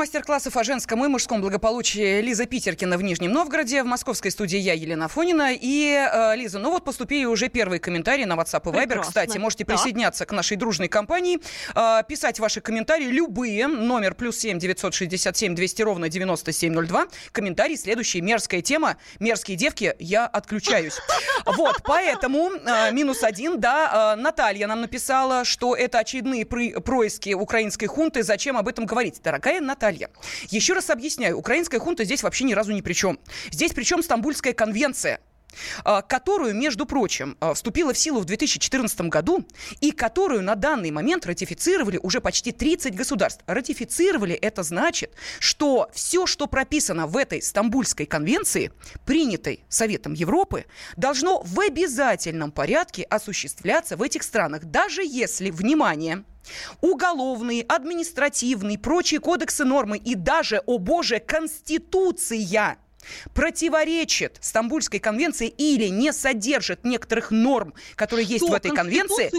Мастер-классов 0.00 0.56
о 0.56 0.64
женском 0.64 1.04
и 1.04 1.08
мужском 1.08 1.42
благополучии 1.42 2.22
Лиза 2.22 2.46
Питеркина 2.46 2.96
в 2.96 3.02
Нижнем 3.02 3.32
Новгороде. 3.32 3.82
В 3.82 3.86
московской 3.86 4.30
студии 4.30 4.56
я, 4.56 4.72
Елена 4.72 5.08
Фонина. 5.08 5.50
И, 5.52 5.92
э, 5.92 6.36
Лиза, 6.36 6.58
ну 6.58 6.70
вот 6.70 6.84
поступили 6.84 7.26
уже 7.26 7.50
первые 7.50 7.80
комментарии 7.80 8.24
на 8.24 8.32
WhatsApp 8.32 8.62
и 8.62 8.68
Viber. 8.68 8.86
Прекрасно. 8.86 9.02
Кстати, 9.02 9.36
можете 9.36 9.66
да. 9.66 9.74
присоединяться 9.74 10.24
к 10.24 10.32
нашей 10.32 10.56
дружной 10.56 10.88
компании, 10.88 11.38
э, 11.74 12.02
писать 12.08 12.40
ваши 12.40 12.62
комментарии, 12.62 13.08
любые. 13.08 13.66
Номер 13.66 14.14
плюс 14.14 14.38
семь 14.38 14.58
девятьсот 14.58 14.94
шестьдесят 14.94 15.36
семь 15.36 15.54
двести 15.54 15.82
ровно 15.82 16.08
девяносто 16.08 16.50
семь 16.50 16.72
ноль 16.72 16.86
два. 16.86 17.06
Комментарий 17.32 17.76
следующий. 17.76 18.22
Мерзкая 18.22 18.62
тема. 18.62 18.96
Мерзкие 19.18 19.58
девки. 19.58 19.96
Я 19.98 20.26
отключаюсь. 20.26 20.94
Вот, 21.44 21.82
поэтому 21.82 22.50
э, 22.52 22.92
минус 22.92 23.22
один, 23.22 23.60
да. 23.60 24.14
Э, 24.16 24.20
Наталья 24.20 24.66
нам 24.66 24.82
написала, 24.82 25.44
что 25.44 25.74
это 25.74 25.98
очередные 25.98 26.46
происки 26.46 27.34
украинской 27.34 27.86
хунты. 27.86 28.22
Зачем 28.22 28.56
об 28.56 28.68
этом 28.68 28.86
говорить? 28.86 29.20
Дорогая 29.22 29.60
Наталья. 29.60 29.89
Еще 30.48 30.72
раз 30.74 30.90
объясняю, 30.90 31.36
украинская 31.38 31.80
хунта 31.80 32.04
здесь 32.04 32.22
вообще 32.22 32.44
ни 32.44 32.54
разу 32.54 32.72
ни 32.72 32.80
при 32.80 32.92
чем. 32.92 33.18
Здесь 33.50 33.72
причем 33.72 34.02
Стамбульская 34.02 34.52
конвенция 34.52 35.20
которую, 36.02 36.54
между 36.54 36.86
прочим, 36.86 37.36
а, 37.40 37.54
вступила 37.54 37.92
в 37.92 37.98
силу 37.98 38.20
в 38.20 38.24
2014 38.24 39.08
году 39.08 39.44
и 39.80 39.90
которую 39.90 40.42
на 40.42 40.54
данный 40.54 40.90
момент 40.90 41.26
ратифицировали 41.26 41.98
уже 42.02 42.20
почти 42.20 42.52
30 42.52 42.94
государств. 42.94 43.42
Ратифицировали 43.46 44.34
это 44.34 44.62
значит, 44.62 45.12
что 45.38 45.88
все, 45.92 46.26
что 46.26 46.46
прописано 46.46 47.06
в 47.06 47.16
этой 47.16 47.42
Стамбульской 47.42 48.06
конвенции, 48.06 48.72
принятой 49.06 49.64
Советом 49.68 50.12
Европы, 50.12 50.66
должно 50.96 51.42
в 51.42 51.60
обязательном 51.60 52.52
порядке 52.52 53.02
осуществляться 53.04 53.96
в 53.96 54.02
этих 54.02 54.22
странах, 54.22 54.64
даже 54.64 55.02
если, 55.04 55.50
внимание, 55.50 56.24
уголовные, 56.80 57.62
административные, 57.62 58.78
прочие 58.78 59.20
кодексы 59.20 59.64
нормы 59.64 59.98
и 59.98 60.14
даже, 60.14 60.62
о 60.66 60.78
боже, 60.78 61.18
Конституция 61.18 62.76
противоречит 63.34 64.38
Стамбульской 64.40 65.00
конвенции 65.00 65.48
или 65.48 65.86
не 65.86 66.12
содержит 66.12 66.84
некоторых 66.84 67.30
норм, 67.30 67.74
которые 67.96 68.24
что, 68.24 68.32
есть 68.34 68.48
в 68.48 68.52
этой 68.52 68.70
конвенции, 68.70 69.30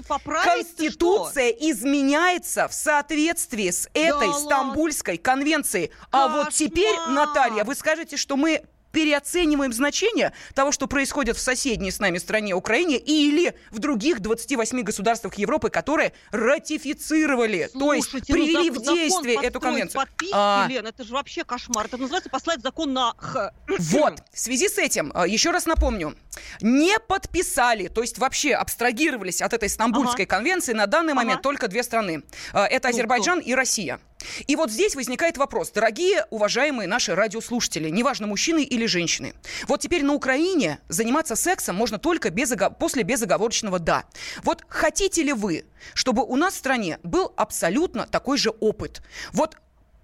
Конституция 0.43 1.49
изменяется 1.49 2.67
в 2.67 2.73
соответствии 2.73 3.69
с 3.69 3.89
этой 3.93 4.27
да 4.27 4.33
Стамбульской 4.33 5.13
ладно. 5.15 5.23
конвенцией. 5.23 5.91
А 6.11 6.27
Кошмар. 6.27 6.45
вот 6.45 6.53
теперь, 6.53 6.95
Наталья, 7.09 7.63
вы 7.63 7.75
скажете, 7.75 8.17
что 8.17 8.35
мы 8.35 8.63
переоцениваем 8.91 9.73
значение 9.73 10.33
того, 10.53 10.71
что 10.71 10.87
происходит 10.87 11.37
в 11.37 11.39
соседней 11.39 11.91
с 11.91 11.99
нами 11.99 12.17
стране 12.17 12.53
Украине 12.53 12.97
или 12.97 13.55
в 13.71 13.79
других 13.79 14.19
28 14.19 14.81
государствах 14.81 15.35
Европы, 15.35 15.69
которые 15.69 16.13
ратифицировали, 16.31 17.69
Слушайте, 17.71 17.79
то 17.79 17.93
есть 17.93 18.27
привели 18.27 18.69
ну, 18.69 18.79
в 18.79 18.83
действие 18.83 19.39
эту 19.41 19.59
конвенцию. 19.59 20.01
Подписки, 20.01 20.33
а... 20.33 20.67
Лен, 20.69 20.87
это 20.87 21.03
же 21.03 21.13
вообще 21.13 21.43
кошмар. 21.43 21.85
Это 21.85 21.97
называется 21.97 22.29
послать 22.29 22.61
закон 22.61 22.93
на 22.93 23.13
Х. 23.17 23.53
Вот, 23.67 24.23
в 24.33 24.39
связи 24.39 24.67
с 24.67 24.77
этим, 24.77 25.11
а, 25.13 25.27
еще 25.27 25.51
раз 25.51 25.65
напомню, 25.65 26.15
не 26.61 26.97
подписали, 26.99 27.87
то 27.87 28.01
есть 28.01 28.17
вообще 28.17 28.53
абстрагировались 28.53 29.41
от 29.41 29.53
этой 29.53 29.69
Стамбульской 29.69 30.25
ага. 30.25 30.35
конвенции 30.35 30.73
на 30.73 30.87
данный 30.87 31.13
момент 31.13 31.39
ага. 31.39 31.43
только 31.43 31.67
две 31.67 31.83
страны. 31.83 32.23
А, 32.53 32.65
это 32.65 32.87
ну, 32.87 32.93
Азербайджан 32.93 33.41
кто? 33.41 33.49
и 33.49 33.53
Россия. 33.53 33.99
И 34.47 34.55
вот 34.55 34.71
здесь 34.71 34.95
возникает 34.95 35.37
вопрос, 35.37 35.71
дорогие, 35.71 36.25
уважаемые 36.29 36.87
наши 36.87 37.15
радиослушатели, 37.15 37.89
неважно, 37.89 38.27
мужчины 38.27 38.63
или 38.63 38.85
женщины. 38.85 39.33
Вот 39.67 39.81
теперь 39.81 40.03
на 40.03 40.13
Украине 40.13 40.79
заниматься 40.89 41.35
сексом 41.35 41.75
можно 41.75 41.99
только 41.99 42.29
без, 42.29 42.53
после 42.79 43.03
безоговорочного 43.03 43.79
«да». 43.79 44.05
Вот 44.43 44.63
хотите 44.67 45.23
ли 45.23 45.33
вы, 45.33 45.65
чтобы 45.93 46.23
у 46.23 46.35
нас 46.35 46.53
в 46.53 46.57
стране 46.57 46.99
был 47.03 47.33
абсолютно 47.35 48.07
такой 48.07 48.37
же 48.37 48.49
опыт? 48.49 49.01
Вот 49.31 49.57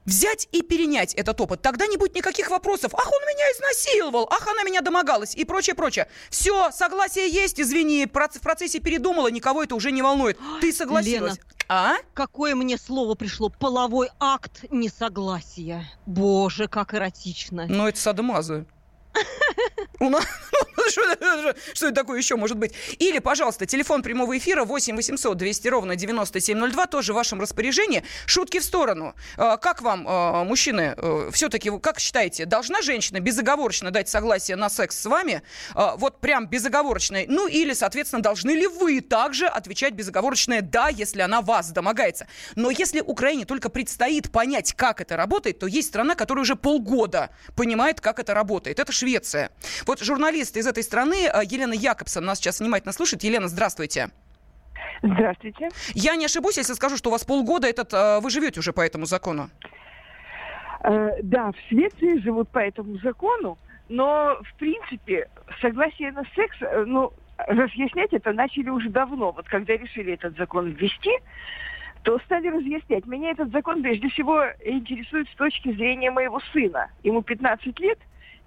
взять 0.08 0.48
и 0.54 0.62
перенять 0.62 1.14
этот 1.14 1.40
опыт. 1.40 1.62
Тогда 1.62 1.86
не 1.86 1.98
будет 1.98 2.16
никаких 2.16 2.50
вопросов. 2.50 2.96
Ах, 2.96 3.06
он 3.06 3.22
меня 3.28 3.46
изнасиловал, 3.52 4.28
ах, 4.32 4.48
она 4.48 4.64
меня 4.64 4.82
домогалась 4.82 5.36
и 5.36 5.44
прочее, 5.44 5.76
прочее. 5.76 6.08
Все, 6.30 6.72
согласие 6.72 7.30
есть, 7.30 7.60
извини, 7.60 8.06
в 8.06 8.42
процессе 8.42 8.80
передумала, 8.80 9.28
никого 9.28 9.64
это 9.64 9.76
уже 9.76 9.92
не 9.92 10.02
волнует. 10.02 10.40
Ты 10.62 10.72
согласилась. 10.72 11.36
Лена, 11.36 11.57
а? 11.70 11.96
Какое 12.14 12.56
мне 12.56 12.78
слово 12.78 13.16
пришло? 13.16 13.50
Половой 13.50 14.10
акт 14.20 14.66
несогласия. 14.72 15.86
Боже, 16.06 16.68
как 16.68 16.94
эротично. 16.94 17.66
Ну, 17.68 17.88
это 17.88 18.00
садомазы. 18.00 18.66
У 20.00 20.10
нас... 20.10 20.26
Что 21.74 21.88
это 21.88 21.96
такое 21.96 22.18
еще 22.18 22.36
может 22.36 22.58
быть? 22.58 22.74
Или, 23.00 23.20
пожалуйста, 23.20 23.66
телефон 23.66 24.02
прямого 24.04 24.38
эфира 24.38 24.64
8 24.64 24.96
800 24.96 25.38
200 25.38 25.68
ровно 25.68 25.96
9702, 25.96 26.86
тоже 26.88 27.14
в 27.14 27.16
вашем 27.16 27.42
распоряжении. 27.42 28.04
Шутки 28.26 28.60
в 28.60 28.64
сторону. 28.64 29.16
А, 29.38 29.58
как 29.58 29.82
вам, 29.82 30.06
а, 30.08 30.44
мужчины, 30.44 30.94
э, 30.98 31.30
все-таки, 31.34 31.72
как 31.80 32.00
считаете, 32.00 32.46
должна 32.46 32.82
женщина 32.82 33.20
безоговорочно 33.20 33.92
дать 33.92 34.10
согласие 34.10 34.58
на 34.58 34.70
секс 34.70 34.98
с 34.98 35.06
вами? 35.06 35.42
А, 35.74 35.96
вот 35.98 36.20
прям 36.20 36.48
безоговорочное. 36.48 37.26
Ну, 37.28 37.48
или, 37.48 37.74
соответственно, 37.74 38.22
должны 38.22 38.52
ли 38.52 38.68
вы 38.68 39.02
также 39.02 39.48
отвечать 39.48 39.94
безоговорочное 39.94 40.62
«да», 40.62 40.90
если 40.90 41.22
она 41.22 41.42
вас 41.42 41.72
домогается? 41.72 42.28
Но 42.56 42.72
если 42.72 43.02
Украине 43.02 43.46
только 43.46 43.70
предстоит 43.70 44.32
понять, 44.32 44.74
как 44.74 45.02
это 45.02 45.18
работает, 45.18 45.60
то 45.60 45.68
есть 45.68 45.90
страна, 45.90 46.16
которая 46.16 46.44
уже 46.44 46.56
полгода 46.56 47.30
понимает, 47.56 48.02
как 48.02 48.20
это 48.20 48.34
работает. 48.34 48.80
Это 48.80 48.92
Швеция. 48.92 49.52
Вот 49.86 50.00
журналист 50.00 50.47
из 50.56 50.68
этой 50.68 50.84
страны 50.84 51.28
э, 51.28 51.42
Елена 51.44 51.74
Якобсон 51.74 52.24
нас 52.26 52.38
сейчас 52.40 52.60
внимательно 52.60 52.94
слушает. 52.94 53.24
Елена, 53.24 53.48
здравствуйте. 53.48 54.10
Здравствуйте. 55.02 55.70
Я 55.94 56.16
не 56.16 56.26
ошибусь, 56.26 56.58
если 56.58 56.74
скажу, 56.74 56.98
что 56.98 57.10
у 57.10 57.12
вас 57.12 57.26
полгода 57.26 57.68
этот, 57.68 57.94
э, 57.94 58.20
вы 58.22 58.30
живете 58.30 58.60
уже 58.60 58.74
по 58.74 58.82
этому 58.82 59.06
закону. 59.06 59.50
Э, 60.84 61.10
да, 61.24 61.52
в 61.52 61.70
Швеции 61.70 62.20
живут 62.22 62.50
по 62.50 62.60
этому 62.60 62.98
закону, 63.00 63.58
но, 63.90 64.38
в 64.42 64.58
принципе, 64.58 65.30
согласие 65.62 66.12
на 66.12 66.24
секс, 66.36 66.58
ну, 66.86 67.12
разъяснять 67.38 68.14
это 68.14 68.34
начали 68.34 68.70
уже 68.70 68.90
давно. 68.90 69.32
Вот 69.32 69.48
когда 69.48 69.74
решили 69.74 70.14
этот 70.14 70.38
закон 70.38 70.70
ввести, 70.72 71.12
то 72.04 72.20
стали 72.20 72.48
разъяснять. 72.48 73.06
Меня 73.06 73.32
этот 73.32 73.52
закон 73.52 73.82
прежде 73.82 74.10
всего 74.10 74.46
интересует 74.64 75.28
с 75.30 75.36
точки 75.36 75.74
зрения 75.74 76.12
моего 76.12 76.40
сына. 76.54 76.90
Ему 77.04 77.22
15 77.22 77.80
лет, 77.80 78.00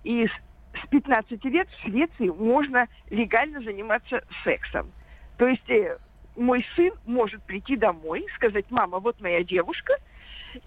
и 0.04 0.26
с 0.74 0.86
15 0.88 1.44
лет 1.46 1.68
в 1.68 1.82
Швеции 1.82 2.28
можно 2.28 2.86
легально 3.10 3.60
заниматься 3.60 4.22
сексом. 4.44 4.90
То 5.36 5.46
есть 5.48 5.68
э, 5.70 5.98
мой 6.36 6.66
сын 6.76 6.92
может 7.06 7.42
прийти 7.42 7.76
домой, 7.76 8.26
сказать, 8.36 8.66
мама, 8.70 8.98
вот 8.98 9.20
моя 9.20 9.42
девушка, 9.42 9.94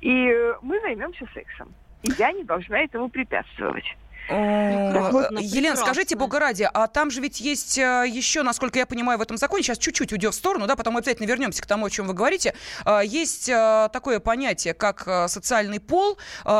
и 0.01 0.27
э, 0.27 0.55
мы 0.61 0.79
займемся 0.81 1.25
сексом. 1.33 1.73
И 2.03 2.11
я 2.17 2.31
не 2.31 2.43
должна 2.43 2.79
этому 2.79 3.09
препятствовать. 3.09 3.85
Прекрасно, 4.27 5.39
Елена, 5.39 5.75
скажите, 5.75 6.15
бога 6.15 6.39
ради, 6.39 6.67
а 6.71 6.87
там 6.87 7.11
же 7.11 7.21
ведь 7.21 7.41
есть 7.41 7.77
э, 7.77 8.05
еще, 8.07 8.43
насколько 8.43 8.79
я 8.79 8.85
понимаю, 8.85 9.19
в 9.19 9.21
этом 9.21 9.37
законе, 9.37 9.63
сейчас 9.63 9.77
чуть-чуть 9.77 10.11
уйдем 10.13 10.31
в 10.31 10.35
сторону, 10.35 10.65
да, 10.65 10.75
потом 10.75 10.93
мы 10.93 10.99
обязательно 10.99 11.27
вернемся 11.27 11.61
к 11.61 11.65
тому, 11.65 11.85
о 11.85 11.89
чем 11.89 12.07
вы 12.07 12.13
говорите, 12.13 12.53
э, 12.85 13.01
есть 13.03 13.49
э, 13.49 13.89
такое 13.91 14.19
понятие, 14.19 14.73
как 14.73 15.03
социальный 15.27 15.79
пол 15.79 16.17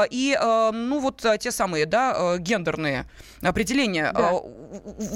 и, 0.09 0.37
ну, 0.41 0.99
вот 0.99 1.25
те 1.39 1.51
самые, 1.51 1.85
да, 1.85 2.37
гендерные 2.37 3.05
определения. 3.41 4.11
Да. 4.13 4.33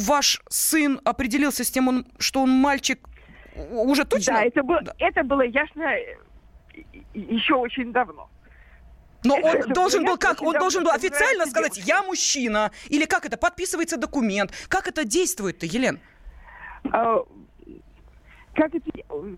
Ваш 0.05 0.41
сын 0.49 0.99
определился 1.03 1.63
с 1.63 1.71
тем, 1.71 2.05
что 2.17 2.41
он 2.41 2.49
мальчик 2.49 2.99
уже 3.71 4.05
точно? 4.05 4.33
Да, 4.33 4.43
это, 4.43 4.63
было, 4.63 4.81
да. 4.81 4.93
это 4.99 5.23
было 5.23 5.41
ясно 5.41 5.91
еще 7.13 7.55
очень 7.55 7.91
давно. 7.91 8.29
Но 9.27 9.35
он 9.35 9.73
должен 9.73 10.05
был 10.05 10.17
как? 10.17 10.41
Он 10.41 10.53
должен 10.57 10.83
был 10.83 10.91
официально 10.91 11.45
сказать, 11.45 11.77
я 11.77 12.01
мужчина. 12.03 12.71
Или 12.87 13.05
как 13.05 13.25
это? 13.25 13.37
Подписывается 13.37 13.97
документ. 13.97 14.51
Как 14.69 14.87
это 14.87 15.03
действует-то, 15.03 15.65
Елен? 15.65 15.99
А, 16.91 17.23
как 18.55 18.73
это, 18.73 18.89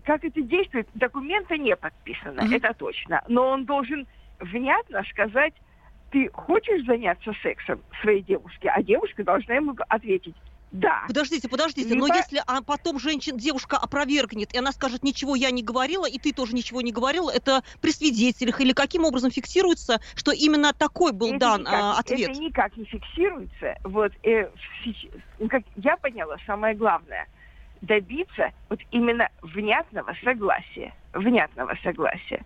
как 0.04 0.24
это 0.24 0.40
действует? 0.40 0.88
Документа 0.94 1.56
не 1.56 1.74
подписано, 1.76 2.40
uh-huh. 2.40 2.56
это 2.56 2.72
точно. 2.74 3.22
Но 3.28 3.48
он 3.48 3.64
должен 3.64 4.06
внятно 4.38 5.02
сказать, 5.10 5.54
ты 6.10 6.30
хочешь 6.32 6.86
заняться 6.86 7.32
сексом 7.42 7.80
своей 8.00 8.22
девушке, 8.22 8.70
а 8.70 8.82
девушка 8.82 9.24
должна 9.24 9.54
ему 9.54 9.76
ответить, 9.88 10.34
да. 10.72 11.04
Подождите, 11.08 11.48
подождите, 11.48 11.94
Либо... 11.94 12.06
но 12.06 12.14
если 12.14 12.42
а 12.46 12.62
потом 12.62 12.98
женщина, 13.00 13.38
девушка 13.38 13.76
опровергнет, 13.76 14.52
и 14.54 14.58
она 14.58 14.70
скажет, 14.72 15.02
ничего 15.02 15.34
я 15.34 15.50
не 15.50 15.62
говорила, 15.62 16.06
и 16.06 16.18
ты 16.18 16.32
тоже 16.32 16.54
ничего 16.54 16.80
не 16.80 16.92
говорила, 16.92 17.30
это 17.30 17.62
при 17.80 17.90
свидетелях 17.90 18.60
или 18.60 18.72
каким 18.72 19.04
образом 19.04 19.30
фиксируется, 19.30 20.00
что 20.14 20.30
именно 20.30 20.72
такой 20.72 21.12
был 21.12 21.30
это 21.30 21.38
дан 21.38 21.60
никак, 21.62 21.74
а, 21.74 21.98
ответ? 21.98 22.30
Это 22.30 22.40
никак 22.40 22.76
не 22.76 22.84
фиксируется. 22.84 23.74
Вот, 23.82 24.12
э, 24.22 24.48
ну, 25.38 25.48
как 25.48 25.64
я 25.76 25.96
поняла, 25.96 26.36
самое 26.46 26.74
главное 26.76 27.26
добиться 27.80 28.50
вот 28.68 28.80
именно 28.90 29.28
внятного 29.42 30.14
согласия. 30.22 30.94
Внятного 31.12 31.76
согласия. 31.82 32.44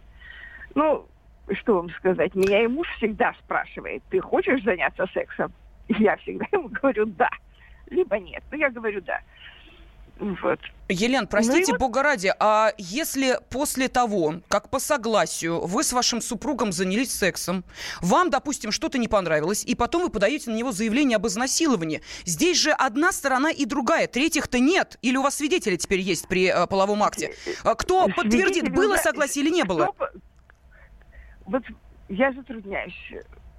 Ну, 0.75 1.07
что 1.53 1.75
вам 1.75 1.91
сказать, 1.91 2.35
меня 2.35 2.63
и 2.63 2.69
муж 2.69 2.89
всегда 2.97 3.35
спрашивает, 3.45 4.03
ты 4.11 4.21
хочешь 4.21 4.63
заняться 4.63 5.07
сексом? 5.13 5.53
Я 5.89 6.17
всегда 6.17 6.47
ему 6.53 6.69
говорю 6.69 7.05
«да» 7.05 7.29
либо 7.91 8.19
нет. 8.19 8.43
Ну, 8.51 8.59
я 8.59 8.71
говорю 8.71 9.01
да. 9.01 9.21
Вот. 10.19 10.61
Елен, 10.89 11.27
простите, 11.27 11.73
ну, 11.73 11.79
бога 11.79 12.03
ради, 12.03 12.33
а 12.39 12.73
если 12.79 13.39
после 13.51 13.89
того, 13.89 14.37
как 14.49 14.71
по 14.71 14.79
согласию 14.79 15.67
вы 15.67 15.83
с 15.83 15.93
вашим 15.93 16.21
супругом 16.21 16.71
занялись 16.71 17.11
сексом, 17.11 17.65
вам, 18.01 18.31
допустим, 18.31 18.71
что-то 18.71 18.99
не 18.99 19.09
понравилось, 19.09 19.65
и 19.65 19.75
потом 19.75 20.03
вы 20.03 20.11
подаете 20.11 20.51
на 20.51 20.55
него 20.55 20.71
заявление 20.71 21.17
об 21.17 21.27
изнасиловании, 21.27 22.01
здесь 22.25 22.59
же 22.59 22.71
одна 22.71 23.11
сторона 23.11 23.51
и 23.51 23.65
другая, 23.65 24.07
третьих-то 24.07 24.61
нет, 24.61 24.99
или 25.03 25.17
у 25.17 25.23
вас 25.23 25.37
свидетели 25.37 25.77
теперь 25.77 26.01
есть 26.01 26.29
при 26.29 26.47
э, 26.47 26.67
половом 26.69 27.03
акте? 27.03 27.35
А 27.65 27.75
кто 27.75 28.07
подтвердит, 28.07 28.73
было 28.73 28.97
согласие 28.97 29.45
или 29.45 29.53
не 29.53 29.65
было? 29.65 29.91
Вот 31.47 31.65
я 32.09 32.33
затрудняюсь 32.33 33.13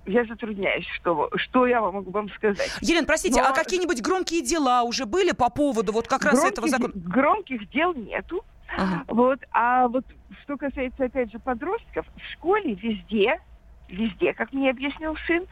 я 0.06 0.26
затрудняюсь, 0.26 0.86
что, 0.96 1.30
что 1.36 1.66
я 1.68 1.82
могу 1.82 2.12
вам 2.12 2.30
сказать. 2.30 2.72
Елена, 2.82 3.06
простите, 3.06 3.42
Но... 3.42 3.48
а 3.48 3.54
какие-нибудь 3.54 4.02
громкие 4.02 4.42
дела 4.42 4.84
уже 4.84 5.06
были 5.06 5.32
по 5.32 5.50
поводу 5.50 5.92
вот 5.92 6.08
как 6.08 6.24
раз 6.26 6.44
этого 6.44 6.68
закона? 6.68 6.92
Громких 6.96 7.70
дел 7.70 7.94
нету. 7.94 8.44
Ага. 8.78 9.04
Вот, 9.08 9.40
а 9.52 9.88
вот 9.88 10.06
что 10.44 10.58
касается, 10.58 11.06
опять 11.06 11.32
же, 11.32 11.40
подростков, 11.40 12.06
в 12.16 12.34
школе 12.34 12.74
везде 12.74 13.40
везде, 13.88 14.34
как 14.34 14.54
мне 14.54 14.70
объяснил 14.70 15.16
сын, 15.28 15.44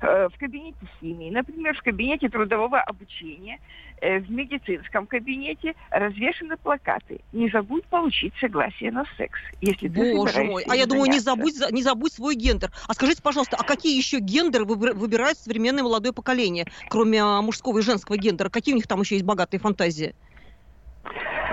э, 0.00 0.28
в 0.28 0.38
кабинете 0.38 0.78
химии, 1.00 1.30
например, 1.30 1.76
в 1.76 1.82
кабинете 1.82 2.28
трудового 2.28 2.80
обучения, 2.80 3.58
э, 4.00 4.18
в 4.18 4.30
медицинском 4.30 5.06
кабинете 5.06 5.74
развешаны 5.90 6.56
плакаты. 6.56 7.20
Не 7.32 7.48
забудь 7.50 7.84
получить 7.86 8.32
согласие 8.40 8.92
на 8.92 9.04
секс, 9.16 9.38
если 9.60 9.88
ты 9.88 10.14
Боже 10.14 10.44
мой, 10.44 10.64
а 10.68 10.76
я 10.76 10.86
думаю, 10.86 11.10
не 11.10 11.20
забудь, 11.20 11.54
не 11.70 11.82
забудь 11.82 12.12
свой 12.12 12.34
гендер. 12.34 12.70
А 12.88 12.94
скажите, 12.94 13.22
пожалуйста, 13.22 13.56
а 13.58 13.64
какие 13.64 13.96
еще 13.96 14.18
гендеры 14.18 14.64
выбирает 14.64 15.38
современное 15.38 15.82
молодое 15.82 16.12
поколение, 16.12 16.66
кроме 16.88 17.22
а, 17.22 17.42
мужского 17.42 17.78
и 17.78 17.82
женского 17.82 18.16
гендера? 18.16 18.48
Какие 18.48 18.74
у 18.74 18.76
них 18.76 18.86
там 18.86 19.00
еще 19.00 19.16
есть 19.16 19.26
богатые 19.26 19.60
фантазии? 19.60 20.14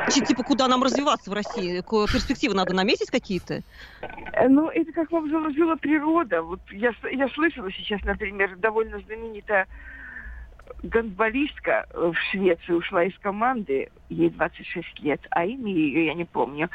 Типа, 0.08 0.44
куда 0.44 0.68
нам 0.68 0.84
развиваться 0.84 1.29
в 1.29 1.34
России? 1.34 1.82
Перспективы 2.12 2.56
надо 2.56 2.74
наметить 2.74 3.10
какие-то? 3.10 3.62
Э, 4.34 4.48
ну, 4.48 4.70
это 4.70 4.91
как 4.91 5.12
вам 5.12 5.29
заложила 5.29 5.75
природа. 5.75 6.41
Вот 6.41 6.60
я, 6.72 6.91
я 7.12 7.27
слышала 7.29 7.72
сейчас, 7.72 8.01
например, 8.03 8.56
довольно 8.58 9.00
знаменитая 9.01 9.68
гандболистка 10.83 11.88
в 11.93 12.13
Швеции 12.31 12.74
ушла 12.74 13.03
из 13.03 13.17
команды, 13.19 13.89
ей 14.09 14.29
26 14.29 15.00
лет, 15.00 15.21
а 15.29 15.45
имя 15.45 15.71
ее 15.71 16.07
я 16.07 16.13
не 16.13 16.25
помню, 16.25 16.69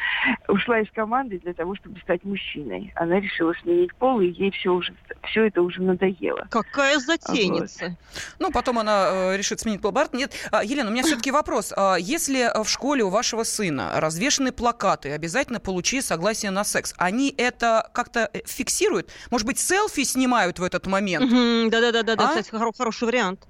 ушла 0.49 0.81
из 0.81 0.91
команды 0.91 1.39
для 1.41 1.55
того, 1.55 1.75
чтобы 1.77 1.99
стать 2.01 2.25
мужчиной. 2.25 2.93
Она 2.95 3.21
решила 3.21 3.55
сменить 3.63 3.95
пол, 3.95 4.21
и 4.21 4.29
ей 4.29 4.51
все, 4.51 4.71
уже, 4.71 4.95
все 5.25 5.47
это 5.47 5.63
уже 5.63 5.83
надоело. 5.83 6.47
Какая 6.51 6.99
затейница. 6.99 7.89
Вот. 7.89 7.99
Ну, 8.39 8.53
потом 8.53 8.79
она 8.79 9.09
э, 9.11 9.37
решит 9.37 9.61
сменить 9.61 9.81
пол. 9.81 9.93
Барт, 9.93 10.15
нет. 10.15 10.33
А, 10.51 10.65
Елена, 10.65 10.91
у 10.91 10.93
меня 10.93 11.03
все-таки 11.03 11.31
вопрос. 11.31 11.73
А, 11.77 11.97
если 11.97 12.51
в 12.63 12.69
школе 12.69 13.03
у 13.05 13.11
вашего 13.11 13.43
сына 13.43 13.93
развешаны 13.97 14.53
плакаты, 14.53 15.13
обязательно 15.13 15.61
получи 15.61 16.01
согласие 16.01 16.51
на 16.51 16.65
секс, 16.65 16.95
они 16.99 17.35
это 17.37 17.91
как-то 17.93 18.31
э, 18.33 18.41
фиксируют? 18.47 19.11
Может 19.31 19.47
быть, 19.47 19.59
селфи 19.59 20.05
снимают 20.05 20.59
в 20.59 20.63
этот 20.63 20.87
момент? 20.87 21.31
Да-да-да, 21.71 22.15
а? 22.15 22.29
кстати, 22.29 22.51
хороший 22.51 23.05
вариант. 23.05 23.47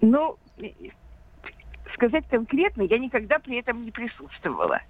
Ну, 0.00 0.36
сказать 1.94 2.24
конкретно, 2.28 2.82
я 2.82 2.98
никогда 2.98 3.38
при 3.38 3.58
этом 3.58 3.84
не 3.84 3.90
присутствовала. 3.90 4.80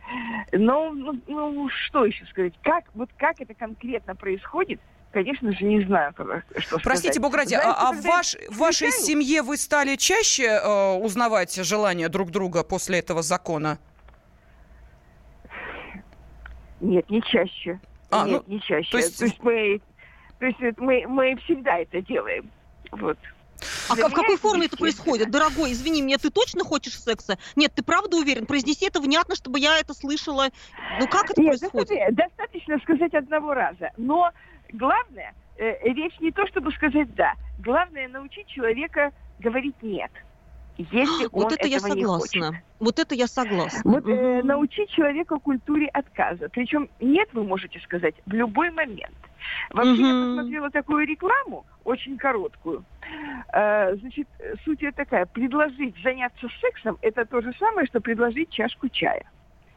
Но, 0.53 0.91
ну, 0.91 1.21
ну 1.27 1.69
что 1.69 2.05
еще 2.05 2.25
сказать? 2.27 2.55
Как, 2.63 2.85
вот 2.95 3.11
как 3.17 3.41
это 3.41 3.55
конкретно 3.55 4.15
происходит, 4.15 4.81
конечно 5.13 5.53
же, 5.53 5.65
не 5.65 5.85
знаю, 5.85 6.13
что 6.59 6.79
Простите, 6.83 7.15
сказать. 7.15 7.21
Бог 7.21 7.35
ради, 7.37 7.55
а, 7.55 7.89
а 7.89 7.93
в, 7.93 8.03
ваш, 8.03 8.37
в 8.51 8.59
вашей 8.59 8.91
семье 8.91 9.43
вы 9.43 9.57
стали 9.57 9.97
чаще 9.97 10.45
э, 10.45 10.95
узнавать 10.97 11.55
желания 11.55 12.09
друг 12.09 12.31
друга 12.31 12.65
после 12.65 12.99
этого 12.99 13.23
закона? 13.23 13.79
Нет, 16.81 17.09
не 17.09 17.23
чаще. 17.23 17.81
А, 18.11 18.27
Нет, 18.27 18.43
ну, 18.47 18.55
не 18.55 18.61
чаще. 18.61 18.91
То 18.91 18.99
есть, 18.99 19.19
то 19.19 19.25
есть 19.25 19.43
мы, 19.43 19.81
то 20.39 20.47
есть 20.47 20.79
мы, 20.79 21.07
мы 21.09 21.37
всегда 21.37 21.79
это 21.79 22.03
делаем. 22.03 22.51
Вот. 22.93 23.19
А 23.89 23.95
в 23.95 24.13
какой 24.13 24.37
форме 24.37 24.67
это 24.67 24.77
происходит? 24.77 25.31
Дорогой, 25.31 25.73
извини 25.73 26.03
меня, 26.03 26.19
ты 26.19 26.31
точно 26.31 26.65
хочешь 26.65 26.99
секса? 26.99 27.39
Нет, 27.57 27.73
ты 27.75 27.83
правда 27.83 28.17
уверен? 28.17 28.47
Произнеси 28.47 28.87
это 28.87 29.01
внятно, 29.01 29.35
чтобы 29.37 29.59
я 29.59 29.79
это 29.79 29.95
слышала. 29.95 30.49
Ну 31.01 31.07
как 31.09 31.31
это 31.31 31.41
Нет, 31.41 31.59
происходит? 31.59 32.15
Достаточно 32.15 32.79
сказать 32.79 33.15
одного 33.15 33.55
раза. 33.55 33.91
Но 33.97 34.31
главное, 34.73 35.35
э, 35.57 35.79
речь 35.83 36.19
не 36.21 36.31
то, 36.33 36.47
чтобы 36.47 36.73
сказать 36.73 37.15
«да». 37.15 37.35
Главное 37.59 38.09
научить 38.09 38.49
человека 38.49 39.13
говорить 39.39 39.77
«нет». 39.83 40.11
Если 40.77 41.29
вот 41.31 41.47
он 41.47 41.53
это 41.53 41.69
я 41.69 41.79
согласна. 41.79 42.63
Вот 42.81 42.99
это 42.99 43.15
я 43.15 43.29
согласна. 43.29 43.81
Вот 43.85 44.09
э, 44.09 44.43
научить 44.43 44.91
человека 44.91 45.39
культуре 45.39 45.87
отказа. 45.87 46.49
Причем 46.49 46.89
нет, 47.01 47.29
вы 47.33 47.45
можете 47.45 47.79
сказать, 47.81 48.15
в 48.27 48.33
любой 48.33 48.71
момент. 48.71 49.15
Вообще, 49.71 49.93
угу. 49.93 50.07
я 50.07 50.27
посмотрела 50.27 50.71
такую 50.71 51.07
рекламу, 51.07 51.65
очень 51.85 52.17
короткую. 52.17 52.85
Э, 53.53 53.95
значит, 53.97 54.27
суть 54.65 54.83
ее 54.83 54.91
такая. 54.91 55.27
Предложить 55.27 55.95
заняться 56.03 56.49
сексом– 56.61 56.99
это 57.03 57.25
то 57.25 57.41
же 57.41 57.53
самое, 57.59 57.87
что 57.87 58.01
предложить 58.01 58.51
чашку 58.51 58.89
чая. 58.89 59.25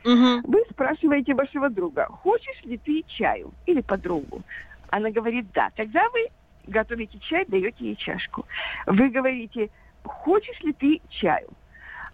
Угу. 0.03 0.51
Вы 0.51 0.63
спрашиваете 0.71 1.35
вашего 1.35 1.69
друга, 1.69 2.05
хочешь 2.05 2.63
ли 2.63 2.77
ты 2.77 3.03
чаю 3.07 3.53
или 3.67 3.81
подругу? 3.81 4.41
Она 4.89 5.11
говорит, 5.11 5.45
да. 5.53 5.69
Тогда 5.75 6.09
вы 6.09 6.29
готовите 6.65 7.19
чай, 7.19 7.45
даете 7.47 7.85
ей 7.85 7.95
чашку. 7.95 8.45
Вы 8.85 9.09
говорите, 9.09 9.69
хочешь 10.07 10.59
ли 10.61 10.73
ты 10.73 11.01
чаю? 11.09 11.47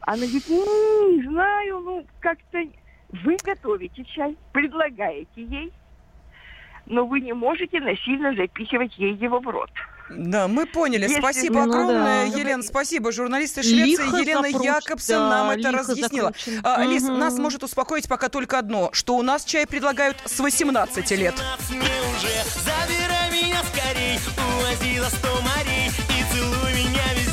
Она 0.01 0.17
говорит, 0.17 0.47
не 0.49 1.23
знаю, 1.27 1.79
ну 1.79 2.05
как-то 2.19 2.59
вы 3.23 3.37
готовите 3.43 4.03
чай, 4.05 4.35
предлагаете 4.51 5.27
ей, 5.35 5.71
но 6.85 7.05
вы 7.05 7.21
не 7.21 7.33
можете 7.33 7.79
насильно 7.79 8.35
запихивать 8.35 8.97
ей 8.97 9.13
его 9.13 9.39
в 9.39 9.47
рот. 9.47 9.71
Да, 10.09 10.47
мы 10.47 10.65
поняли. 10.65 11.03
Если... 11.03 11.19
Спасибо 11.19 11.65
ну, 11.65 11.71
огромное, 11.71 12.29
да. 12.29 12.37
Елена. 12.37 12.63
Спасибо. 12.63 13.11
Журналист 13.11 13.57
из 13.57 13.69
Швеции 13.69 14.03
лихо 14.03 14.17
Елена 14.17 14.51
закруч... 14.51 14.65
Якобсон 14.65 15.15
да, 15.15 15.29
нам 15.29 15.49
это 15.51 15.71
разъяснила. 15.71 16.33
А, 16.63 16.83
Лиз, 16.83 17.03
угу. 17.03 17.13
нас 17.13 17.37
может 17.37 17.63
успокоить 17.63 18.07
пока 18.09 18.29
только 18.29 18.59
одно, 18.59 18.89
что 18.91 19.15
у 19.15 19.21
нас 19.21 19.45
чай 19.45 19.65
предлагают 19.65 20.17
с 20.25 20.39
18 20.39 21.11
лет. 21.11 21.35
Забирай 21.69 23.31
меня 23.31 23.61
скорей, 23.63 24.19
увози 24.37 24.99
за 24.99 25.09
сто 25.09 25.41
морей 25.41 25.87
и 25.87 26.33
целуй 26.33 26.73
меня 26.73 27.13
везде. 27.15 27.32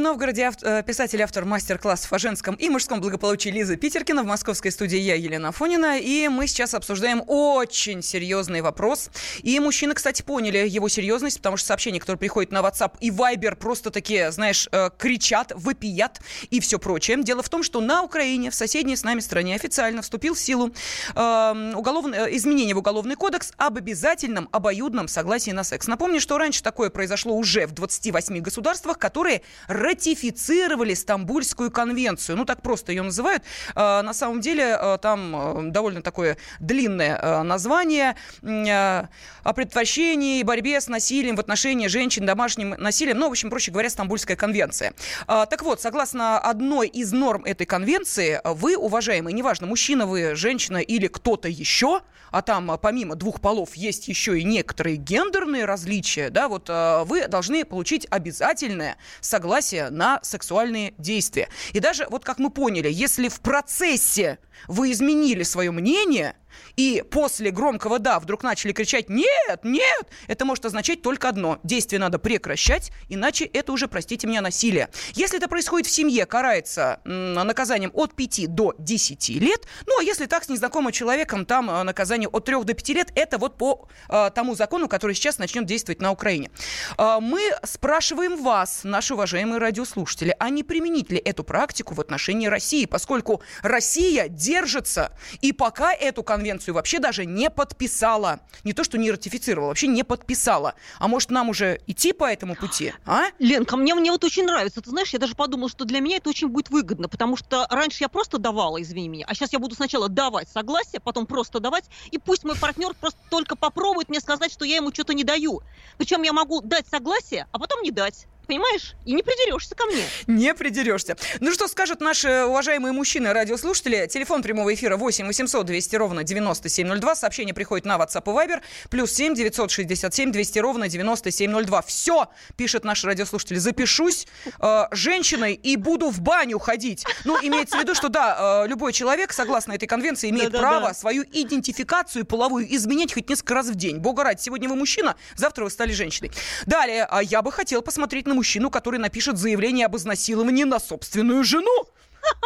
Новгороде 0.00 0.44
ав- 0.46 0.62
э, 0.62 0.82
писатель, 0.82 1.22
автор 1.22 1.44
мастер-классов 1.44 2.12
о 2.12 2.18
женском 2.18 2.54
и 2.54 2.68
мужском 2.68 3.00
благополучии 3.00 3.48
Лиза 3.50 3.76
Питеркина. 3.76 4.22
В 4.22 4.26
московской 4.26 4.70
студии 4.70 4.98
я, 4.98 5.14
Елена 5.14 5.52
Фонина. 5.52 5.98
И 5.98 6.28
мы 6.28 6.46
сейчас 6.46 6.74
обсуждаем 6.74 7.22
очень 7.26 8.02
серьезный 8.02 8.60
вопрос. 8.60 9.10
И 9.42 9.58
мужчины, 9.60 9.94
кстати, 9.94 10.22
поняли 10.22 10.66
его 10.66 10.88
серьезность, 10.88 11.38
потому 11.38 11.56
что 11.56 11.68
сообщения, 11.68 12.00
которые 12.00 12.18
приходят 12.18 12.52
на 12.52 12.58
WhatsApp 12.58 12.94
и 13.00 13.10
Viber, 13.10 13.56
просто 13.56 13.90
такие, 13.90 14.32
знаешь, 14.32 14.68
э, 14.72 14.90
кричат, 14.98 15.52
вопият 15.54 16.20
и 16.50 16.60
все 16.60 16.78
прочее. 16.78 17.22
Дело 17.22 17.42
в 17.42 17.48
том, 17.48 17.62
что 17.62 17.80
на 17.80 18.02
Украине, 18.02 18.50
в 18.50 18.54
соседней 18.54 18.96
с 18.96 19.04
нами 19.04 19.20
стране, 19.20 19.54
официально 19.54 20.02
вступил 20.02 20.34
в 20.34 20.40
силу 20.40 20.72
э, 21.14 21.72
уголовный, 21.76 22.18
э, 22.18 22.36
изменение 22.36 22.74
в 22.74 22.78
Уголовный 22.78 23.14
кодекс 23.16 23.52
об 23.56 23.76
обязательном 23.76 24.48
обоюдном 24.52 25.06
согласии 25.08 25.50
на 25.50 25.64
секс. 25.64 25.86
Напомню, 25.86 26.20
что 26.20 26.38
раньше 26.38 26.62
такое 26.62 26.88
произошло 26.90 27.36
уже 27.36 27.66
в 27.66 27.72
28 27.72 28.38
государствах, 28.40 28.98
которые 28.98 29.42
ратифицировали 29.90 30.94
Стамбульскую 30.94 31.70
конвенцию. 31.70 32.36
Ну, 32.36 32.44
так 32.44 32.62
просто 32.62 32.92
ее 32.92 33.02
называют. 33.02 33.42
Э, 33.74 34.02
На 34.02 34.14
самом 34.14 34.40
деле 34.40 34.76
э, 34.80 34.98
там 35.02 35.68
э, 35.68 35.70
довольно 35.70 36.02
такое 36.02 36.36
длинное 36.60 37.42
название 37.42 38.16
о 38.42 39.52
предотвращении 39.54 40.40
и 40.40 40.42
борьбе 40.42 40.80
с 40.80 40.88
насилием 40.88 41.36
в 41.36 41.40
отношении 41.40 41.88
женщин, 41.88 42.26
домашним 42.26 42.70
насилием. 42.70 43.18
Ну, 43.18 43.28
в 43.28 43.30
общем, 43.30 43.50
проще 43.50 43.70
говоря, 43.70 43.90
Стамбульская 43.90 44.36
конвенция. 44.36 44.92
Так 45.26 45.62
вот, 45.62 45.80
согласно 45.80 46.38
одной 46.38 46.88
из 46.88 47.12
норм 47.12 47.44
этой 47.44 47.66
конвенции, 47.66 48.40
вы, 48.44 48.76
уважаемые, 48.76 49.34
неважно, 49.34 49.66
мужчина 49.66 50.06
вы, 50.06 50.34
женщина 50.34 50.78
или 50.78 51.08
кто-то 51.08 51.48
еще, 51.48 52.02
а 52.30 52.42
там 52.42 52.78
помимо 52.80 53.16
двух 53.16 53.40
полов 53.40 53.74
есть 53.74 54.08
еще 54.08 54.38
и 54.38 54.44
некоторые 54.44 54.96
гендерные 54.96 55.64
различия, 55.64 56.30
да, 56.30 56.48
вот 56.48 56.68
вы 56.68 57.26
должны 57.28 57.64
получить 57.64 58.06
обязательное 58.10 58.96
согласие 59.20 59.79
на 59.88 60.20
сексуальные 60.22 60.92
действия. 60.98 61.48
И 61.72 61.80
даже, 61.80 62.06
вот 62.10 62.24
как 62.24 62.38
мы 62.38 62.50
поняли, 62.50 62.90
если 62.90 63.28
в 63.28 63.40
процессе 63.40 64.38
вы 64.68 64.92
изменили 64.92 65.42
свое 65.42 65.70
мнение, 65.70 66.36
и 66.76 67.02
после 67.10 67.50
громкого 67.50 67.98
«да» 67.98 68.18
вдруг 68.20 68.42
начали 68.42 68.72
кричать 68.72 69.08
«нет, 69.08 69.60
нет», 69.62 70.06
это 70.26 70.44
может 70.44 70.64
означать 70.66 71.02
только 71.02 71.28
одно. 71.28 71.58
Действие 71.62 72.00
надо 72.00 72.18
прекращать, 72.18 72.92
иначе 73.08 73.44
это 73.44 73.72
уже, 73.72 73.88
простите 73.88 74.26
меня, 74.26 74.40
насилие. 74.40 74.88
Если 75.14 75.38
это 75.38 75.48
происходит 75.48 75.86
в 75.86 75.90
семье, 75.90 76.26
карается 76.26 77.00
наказанием 77.04 77.90
от 77.94 78.14
5 78.14 78.54
до 78.54 78.74
10 78.78 79.28
лет. 79.40 79.66
Ну, 79.86 79.98
а 80.00 80.02
если 80.02 80.26
так 80.26 80.44
с 80.44 80.48
незнакомым 80.48 80.92
человеком, 80.92 81.44
там 81.44 81.70
э, 81.70 81.82
наказание 81.82 82.28
от 82.28 82.44
3 82.44 82.64
до 82.64 82.74
5 82.74 82.88
лет. 82.90 83.12
Это 83.14 83.38
вот 83.38 83.56
по 83.56 83.88
э, 84.08 84.30
тому 84.34 84.54
закону, 84.54 84.88
который 84.88 85.14
сейчас 85.14 85.38
начнет 85.38 85.66
действовать 85.66 86.00
на 86.00 86.12
Украине. 86.12 86.50
Э, 86.98 87.18
мы 87.20 87.40
спрашиваем 87.64 88.42
вас, 88.42 88.80
наши 88.84 89.14
уважаемые 89.14 89.58
радиослушатели, 89.58 90.34
а 90.38 90.50
не 90.50 90.62
применить 90.62 91.10
ли 91.10 91.18
эту 91.18 91.44
практику 91.44 91.94
в 91.94 92.00
отношении 92.00 92.46
России, 92.46 92.86
поскольку 92.86 93.42
Россия 93.62 94.28
держится 94.28 95.12
и 95.40 95.52
пока 95.52 95.92
эту 95.92 96.22
конвенцию 96.22 96.39
вообще 96.72 96.98
даже 96.98 97.24
не 97.24 97.50
подписала. 97.50 98.40
Не 98.64 98.72
то, 98.72 98.84
что 98.84 98.98
не 98.98 99.10
ратифицировала, 99.10 99.68
вообще 99.68 99.86
не 99.86 100.02
подписала. 100.04 100.74
А 100.98 101.08
может, 101.08 101.30
нам 101.30 101.48
уже 101.48 101.80
идти 101.86 102.12
по 102.12 102.24
этому 102.24 102.54
пути, 102.54 102.92
а? 103.06 103.26
Ленка, 103.38 103.76
мне, 103.76 103.94
мне 103.94 104.10
вот 104.10 104.24
очень 104.24 104.44
нравится. 104.44 104.80
Ты 104.80 104.90
знаешь, 104.90 105.10
я 105.12 105.18
даже 105.18 105.34
подумала, 105.34 105.68
что 105.68 105.84
для 105.84 106.00
меня 106.00 106.16
это 106.16 106.30
очень 106.30 106.48
будет 106.48 106.70
выгодно, 106.70 107.08
потому 107.08 107.36
что 107.36 107.66
раньше 107.70 107.98
я 108.00 108.08
просто 108.08 108.38
давала, 108.38 108.80
извини 108.82 109.08
меня, 109.08 109.26
а 109.28 109.34
сейчас 109.34 109.52
я 109.52 109.58
буду 109.58 109.74
сначала 109.74 110.08
давать 110.08 110.48
согласие, 110.48 111.00
потом 111.00 111.26
просто 111.26 111.60
давать, 111.60 111.84
и 112.10 112.18
пусть 112.18 112.44
мой 112.44 112.56
партнер 112.56 112.94
просто 112.94 113.18
только 113.30 113.56
попробует 113.56 114.08
мне 114.08 114.20
сказать, 114.20 114.52
что 114.52 114.64
я 114.64 114.76
ему 114.76 114.92
что-то 114.92 115.14
не 115.14 115.24
даю. 115.24 115.62
Причем 115.98 116.22
я 116.22 116.32
могу 116.32 116.60
дать 116.60 116.86
согласие, 116.88 117.46
а 117.52 117.58
потом 117.58 117.82
не 117.82 117.90
дать. 117.90 118.26
Понимаешь? 118.50 118.96
И 119.04 119.12
не 119.12 119.22
придерешься 119.22 119.76
ко 119.76 119.84
мне. 119.84 120.02
Не 120.26 120.54
придерешься. 120.54 121.16
Ну 121.38 121.52
что 121.52 121.68
скажут 121.68 122.00
наши 122.00 122.46
уважаемые 122.46 122.92
мужчины, 122.92 123.32
радиослушатели? 123.32 124.08
Телефон 124.08 124.42
прямого 124.42 124.74
эфира 124.74 124.96
8 124.96 125.24
800 125.24 125.66
200 125.66 125.94
ровно 125.94 126.24
9702. 126.24 127.14
Сообщение 127.14 127.54
приходит 127.54 127.86
на 127.86 127.96
WhatsApp 127.96 128.24
и 128.24 128.48
Viber. 128.48 128.60
Плюс 128.90 129.12
7 129.12 129.36
967 129.36 130.32
200 130.32 130.58
ровно 130.58 130.88
9702. 130.88 131.82
Все, 131.82 132.28
пишет 132.56 132.82
наш 132.82 133.04
радиослушатель. 133.04 133.60
Запишусь 133.60 134.26
э, 134.58 134.86
женщиной 134.90 135.54
и 135.54 135.76
буду 135.76 136.10
в 136.10 136.20
баню 136.20 136.58
ходить. 136.58 137.06
Ну, 137.24 137.38
имеется 137.40 137.76
в 137.76 137.80
виду, 137.80 137.94
что 137.94 138.08
да, 138.08 138.64
э, 138.64 138.66
любой 138.66 138.92
человек, 138.92 139.32
согласно 139.32 139.74
этой 139.74 139.86
конвенции, 139.86 140.28
имеет 140.28 140.50
право 140.50 140.92
свою 140.92 141.22
идентификацию 141.22 142.26
половую 142.26 142.66
изменять 142.74 143.14
хоть 143.14 143.28
несколько 143.28 143.54
раз 143.54 143.68
в 143.68 143.76
день. 143.76 143.98
Бога 143.98 144.24
ради, 144.24 144.40
сегодня 144.40 144.68
вы 144.68 144.74
мужчина, 144.74 145.14
завтра 145.36 145.62
вы 145.62 145.70
стали 145.70 145.92
женщиной. 145.92 146.32
Далее, 146.66 147.06
а 147.08 147.22
я 147.22 147.42
бы 147.42 147.52
хотел 147.52 147.80
посмотреть 147.80 148.26
на 148.26 148.39
мужчину, 148.40 148.70
который 148.70 148.98
напишет 148.98 149.36
заявление 149.36 149.84
об 149.84 149.96
изнасиловании 149.96 150.64
на 150.64 150.80
собственную 150.80 151.44
жену. 151.44 151.84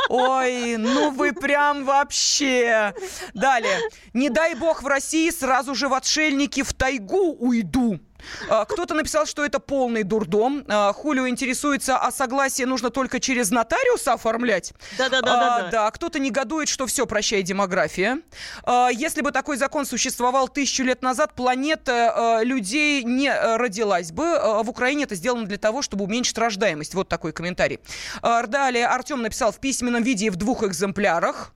Ой, 0.09 0.77
ну 0.77 1.13
вы 1.13 1.33
прям 1.33 1.85
вообще. 1.85 2.93
Далее. 3.33 3.79
Не 4.13 4.29
дай 4.29 4.57
бог 4.57 4.83
в 4.83 4.87
России 4.89 5.31
сразу 5.31 5.77
же 5.77 5.89
в 5.89 5.95
отшельники 5.95 6.65
в 6.65 6.73
тайгу 6.73 7.37
уйду. 7.39 8.01
А, 8.49 8.65
Кто-то 8.65 8.95
написал, 8.95 9.27
что 9.27 9.45
это 9.45 9.59
полный 9.61 10.03
дурдом. 10.03 10.65
А, 10.69 10.93
Хулио 10.93 11.29
интересуется, 11.29 11.97
а 11.97 12.11
согласие 12.11 12.67
нужно 12.67 12.91
только 12.91 13.21
через 13.21 13.51
нотариуса 13.51 14.15
оформлять? 14.15 14.73
Да-да-да-да-да. 14.99 15.67
А, 15.67 15.71
Да, 15.71 15.91
кто-то 15.91 16.19
негодует, 16.19 16.69
что 16.69 16.87
все, 16.87 17.07
прощай, 17.07 17.43
демография. 17.43 18.21
А, 18.65 18.89
Если 18.93 19.21
бы 19.21 19.33
такой 19.33 19.57
закон 19.57 19.85
существовал 19.87 20.49
тысячу 20.49 20.83
лет 20.85 21.03
назад, 21.03 21.35
планета 21.35 22.39
а, 22.39 22.43
людей 22.43 23.03
не 23.03 23.31
родилась 23.57 24.13
бы. 24.13 24.25
А, 24.37 24.63
В 24.63 24.71
Украине 24.71 25.05
это 25.05 25.15
сделано 25.15 25.47
для 25.47 25.59
того, 25.59 25.83
чтобы 25.83 26.05
уменьшить 26.05 26.39
рождаемость. 26.39 26.95
Вот 26.95 27.09
такой 27.09 27.33
комментарий. 27.33 27.81
А, 28.23 28.47
Далее 28.47 28.87
Артем 28.87 29.23
написал 29.23 29.53
в 29.53 29.59
письменном 29.59 30.03
виде 30.03 30.31
в 30.31 30.37
двух 30.37 30.63
экземплярах. 30.63 31.53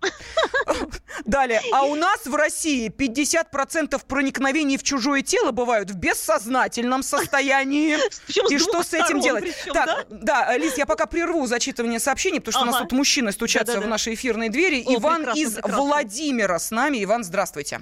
Далее. 1.24 1.60
А 1.72 1.84
у 1.84 1.94
нас 1.94 2.26
в 2.26 2.34
России 2.34 2.90
50% 2.90 4.00
проникновений 4.06 4.76
в 4.76 4.82
чужое 4.82 5.22
тело 5.22 5.50
бывают 5.52 5.90
в 5.90 5.96
бессознательном 5.96 6.57
состоянии. 7.02 7.96
Причем 8.26 8.46
с 8.46 8.52
И 8.52 8.58
что 8.58 8.82
с 8.82 8.94
этим 8.94 9.20
делать? 9.20 9.54
Так, 9.72 10.06
да, 10.10 10.56
Лиз, 10.56 10.76
я 10.78 10.86
пока 10.86 11.06
прерву 11.06 11.46
зачитывание 11.46 11.98
сообщений, 11.98 12.40
потому 12.40 12.52
что 12.52 12.62
у 12.62 12.66
нас 12.66 12.78
тут 12.80 12.92
мужчины 12.92 13.32
стучатся 13.32 13.80
в 13.80 13.86
наши 13.86 14.14
эфирные 14.14 14.50
двери. 14.50 14.82
Иван 14.82 15.30
из. 15.34 15.58
Владимира 15.62 16.58
с 16.58 16.70
нами. 16.70 17.02
Иван, 17.04 17.24
здравствуйте. 17.24 17.80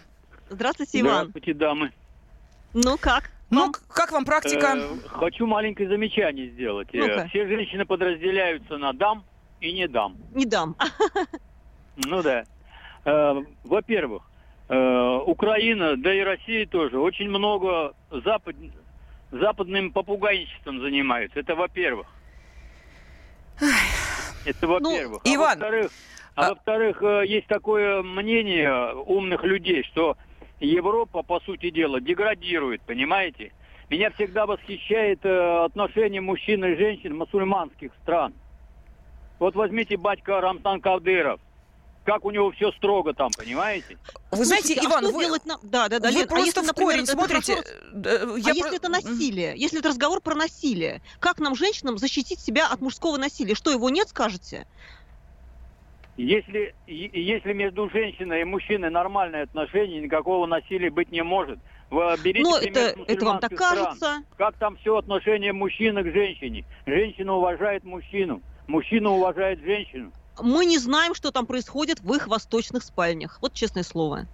Здравствуйте, 0.51 1.01
Иван. 1.01 1.29
Здравствуйте, 1.29 1.55
дамы. 1.55 1.93
Ну 2.75 2.97
как? 2.99 3.31
Ну, 3.51 3.73
как 3.89 4.13
вам 4.13 4.25
практика? 4.25 4.75
Э, 4.77 4.97
хочу 5.09 5.47
маленькое 5.47 5.89
замечание 5.89 6.51
сделать. 6.51 6.89
Э. 6.93 7.29
Все 7.29 7.47
женщины 7.47 7.87
подразделяются 7.87 8.77
на 8.77 8.93
дам 8.93 9.25
и 9.61 9.73
не 9.73 9.87
дам. 9.87 10.17
Не 10.35 10.45
дам. 10.47 10.77
Ну 11.97 12.23
да. 12.23 12.45
Э, 13.05 13.35
Во-первых, 13.65 14.25
Украина, 14.69 15.97
да 15.97 16.13
и 16.13 16.21
Россия 16.21 16.67
тоже, 16.67 16.99
очень 16.99 17.29
много 17.29 17.95
запад... 18.11 18.57
западным 19.31 19.93
попугайничеством 19.93 20.81
занимаются. 20.81 21.39
Это 21.41 21.55
во-первых. 21.55 22.07
Это 24.45 24.67
во-первых. 24.67 25.23
Ну, 25.25 25.31
а 25.31 25.35
Иван, 25.35 25.59
во-вторых, 25.59 25.91
а, 26.37 26.51
во-вторых, 26.51 27.03
э, 27.03 27.25
есть 27.27 27.47
такое 27.47 28.03
мнение 28.03 28.95
умных 28.95 29.43
людей, 29.43 29.83
что 29.85 30.19
Европа, 30.61 31.23
по 31.23 31.41
сути 31.41 31.71
дела, 31.71 31.99
деградирует, 31.99 32.83
понимаете? 32.83 33.53
Меня 33.89 34.11
всегда 34.11 34.45
восхищает 34.45 35.25
э, 35.25 35.65
отношение 35.65 36.21
мужчин 36.21 36.63
и 36.65 36.77
женщин 36.77 37.17
мусульманских 37.17 37.91
стран. 38.03 38.35
Вот 39.39 39.55
возьмите 39.55 39.97
батька 39.97 40.41
Рамтан 40.41 40.83
Кадыров. 40.83 41.41
Как 42.05 42.25
у 42.27 42.31
него 42.31 42.51
все 42.51 42.71
строго 42.73 43.15
там, 43.15 43.31
понимаете? 43.37 43.97
Вы 44.37 44.45
знаете, 44.45 44.67
Слушайте, 44.75 44.87
а 44.89 44.91
Иван, 44.91 45.05
что 45.05 45.13
вы, 45.17 45.25
делать 45.25 45.47
нам- 45.47 45.61
Да, 45.63 45.89
да, 45.89 45.99
да, 45.99 46.09
вы 46.09 46.15
Лен, 46.15 46.25
а 46.25 46.27
просто 46.29 46.47
если, 46.47 46.61
в 46.61 46.67
например, 46.67 46.91
корень 46.93 47.03
это 47.05 47.13
смотрите. 47.13 47.55
разговор- 47.55 48.07
э, 48.07 48.35
А 48.35 48.39
я 48.39 48.53
если 48.53 48.61
про- 48.63 48.77
это 48.77 48.89
насилие? 48.89 49.53
Если 49.57 49.79
это 49.81 49.89
разговор 49.89 50.21
про 50.21 50.35
насилие? 50.35 51.03
Как 51.21 51.39
нам, 51.39 51.55
женщинам, 51.57 51.99
защитить 51.99 52.41
себя 52.41 52.69
от 52.69 52.81
мужского 52.81 53.17
насилия? 53.17 53.55
Что, 53.55 53.71
его 53.71 53.91
нет, 53.91 54.09
скажете? 54.09 54.67
Если, 56.17 56.75
если 56.87 57.53
между 57.53 57.91
женщиной 57.91 58.41
и 58.41 58.45
мужчиной 58.45 58.89
нормальные 58.91 59.43
отношения, 59.43 60.01
никакого 60.01 60.47
насилия 60.47 60.91
быть 60.91 61.13
не 61.13 61.23
может. 61.23 61.59
Вы 61.91 62.17
берите 62.23 62.43
пример 62.61 62.79
это- 62.89 63.13
это 63.13 63.25
вам 63.27 63.39
так 63.39 63.53
стран. 63.53 63.75
кажется. 63.77 64.17
Как 64.39 64.57
там 64.57 64.77
все 64.77 64.97
отношение 64.97 65.53
мужчины 65.53 66.03
к 66.03 66.13
женщине? 66.13 66.65
Женщина 66.87 67.35
уважает 67.35 67.85
мужчину, 67.85 68.41
мужчина 68.67 69.11
уважает 69.11 69.61
женщину. 69.61 70.11
Мы 70.41 70.67
не 70.67 70.79
знаем, 70.79 71.15
что 71.15 71.31
там 71.31 71.47
происходит 71.47 72.01
в 72.01 72.13
их 72.15 72.27
восточных 72.29 72.83
спальнях. 72.83 73.39
Вот 73.41 73.53
честное 73.55 73.83
слово. 73.83 74.27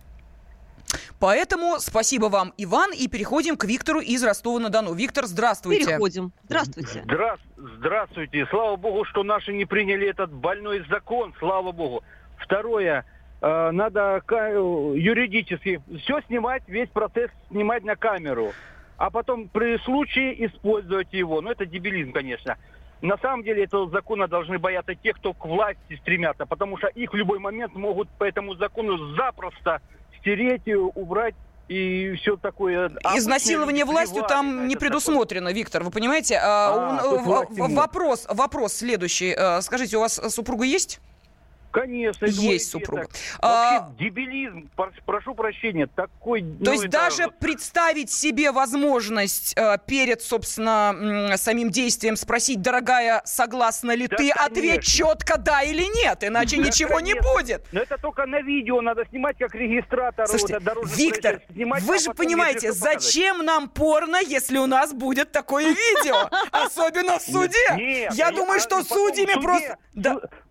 Поэтому 1.18 1.78
спасибо 1.78 2.26
вам, 2.26 2.52
Иван, 2.58 2.92
и 2.92 3.08
переходим 3.08 3.56
к 3.56 3.64
Виктору 3.64 4.00
из 4.00 4.22
Ростова-на-Дону. 4.22 4.92
Виктор, 4.94 5.26
здравствуйте. 5.26 5.86
Переходим. 5.86 6.32
Здравствуйте. 6.44 7.04
Здра- 7.06 7.38
Здравствуйте. 7.78 8.46
Слава 8.50 8.76
богу, 8.76 9.04
что 9.04 9.22
наши 9.22 9.52
не 9.52 9.64
приняли 9.64 10.08
этот 10.08 10.32
больной 10.32 10.84
закон. 10.90 11.32
Слава 11.38 11.72
богу. 11.72 12.02
Второе. 12.38 13.04
э, 13.40 13.70
Надо 13.70 14.20
ка- 14.26 14.50
юридически 14.50 15.80
все 16.02 16.20
снимать, 16.26 16.62
весь 16.66 16.88
процесс 16.90 17.30
снимать 17.50 17.84
на 17.84 17.96
камеру. 17.96 18.52
А 18.98 19.10
потом 19.10 19.48
при 19.48 19.78
случае 19.84 20.46
использовать 20.46 21.12
его. 21.12 21.40
Ну, 21.40 21.50
это 21.50 21.64
дебилизм, 21.66 22.12
конечно. 22.12 22.56
На 23.02 23.18
самом 23.18 23.42
деле 23.42 23.64
этого 23.64 23.90
закона 23.90 24.28
должны 24.28 24.58
бояться 24.58 24.94
те, 24.94 25.12
кто 25.12 25.32
к 25.34 25.44
власти 25.44 25.98
стремятся, 26.00 26.46
потому 26.46 26.78
что 26.78 26.86
их 26.86 27.12
в 27.12 27.16
любой 27.16 27.40
момент 27.40 27.74
могут 27.74 28.08
по 28.10 28.24
этому 28.24 28.54
закону 28.54 29.14
запросто 29.16 29.80
стереть, 30.20 30.62
убрать 30.94 31.34
и 31.68 32.14
все 32.20 32.36
такое. 32.36 32.90
Изнасилование 33.16 33.84
властью 33.84 34.22
там 34.28 34.68
не 34.68 34.76
предусмотрено, 34.76 35.52
Виктор, 35.52 35.82
вы 35.82 35.90
понимаете? 35.90 36.38
А, 36.40 37.00
А, 37.00 37.06
он- 37.08 37.16
есть 37.16 37.58
в- 37.58 37.74
вопрос, 37.74 38.26
вопрос 38.28 38.72
следующий. 38.74 39.34
Э, 39.36 39.60
Скажите, 39.62 39.96
у 39.96 40.00
вас 40.00 40.20
супруга 40.34 40.64
есть? 40.64 41.00
Конечно, 41.72 42.26
Есть 42.26 42.40
деток. 42.72 42.86
супруга. 42.86 43.02
Вообще 43.02 43.16
А, 43.40 43.90
дебилизм, 43.98 44.68
пр- 44.76 44.92
прошу 45.06 45.34
прощения, 45.34 45.86
такой... 45.86 46.42
ну, 46.42 46.64
То 46.64 46.72
есть 46.72 46.84
это- 46.84 46.92
даже 46.92 47.28
представить 47.40 48.12
себе 48.12 48.52
возможность 48.52 49.54
э, 49.56 49.78
перед, 49.86 50.22
собственно, 50.22 50.94
м, 50.94 51.36
самим 51.38 51.70
действием 51.70 52.16
спросить, 52.16 52.60
дорогая, 52.60 53.22
согласна 53.24 53.92
ли 53.92 54.06
Да, 54.06 54.16
ты, 54.16 54.28
конечно. 54.30 54.44
ответь 54.44 54.84
четко 54.84 55.38
да 55.38 55.62
или 55.62 55.84
нет, 56.04 56.22
иначе 56.24 56.58
Да, 56.58 56.62
ничего 56.64 57.00
не 57.00 57.12
конечно. 57.14 57.32
будет. 57.32 57.64
Но 57.72 57.80
это 57.80 57.96
только 57.98 58.26
на 58.26 58.42
видео 58.42 58.80
надо 58.82 59.04
снимать 59.08 59.38
как 59.38 59.54
регистратор. 59.54 60.26
Слушайте, 60.28 60.54
вот, 60.54 60.62
дорожных 60.64 60.96
Виктор, 60.98 61.40
снимать, 61.52 61.82
вы 61.84 61.96
а 61.96 61.98
же 61.98 62.10
понимаете, 62.12 62.72
зачем 62.72 63.44
нам 63.44 63.68
порно, 63.70 64.18
если 64.20 64.58
у 64.58 64.66
нас 64.66 64.92
будет 64.92 65.32
такое 65.32 65.68
видео? 65.68 66.28
Особенно 66.52 67.18
в 67.18 67.22
суде. 67.22 68.08
Я 68.12 68.30
думаю, 68.30 68.58
а- 68.58 68.60
что 68.60 68.82
судьями 68.84 69.40
просто... 69.40 69.78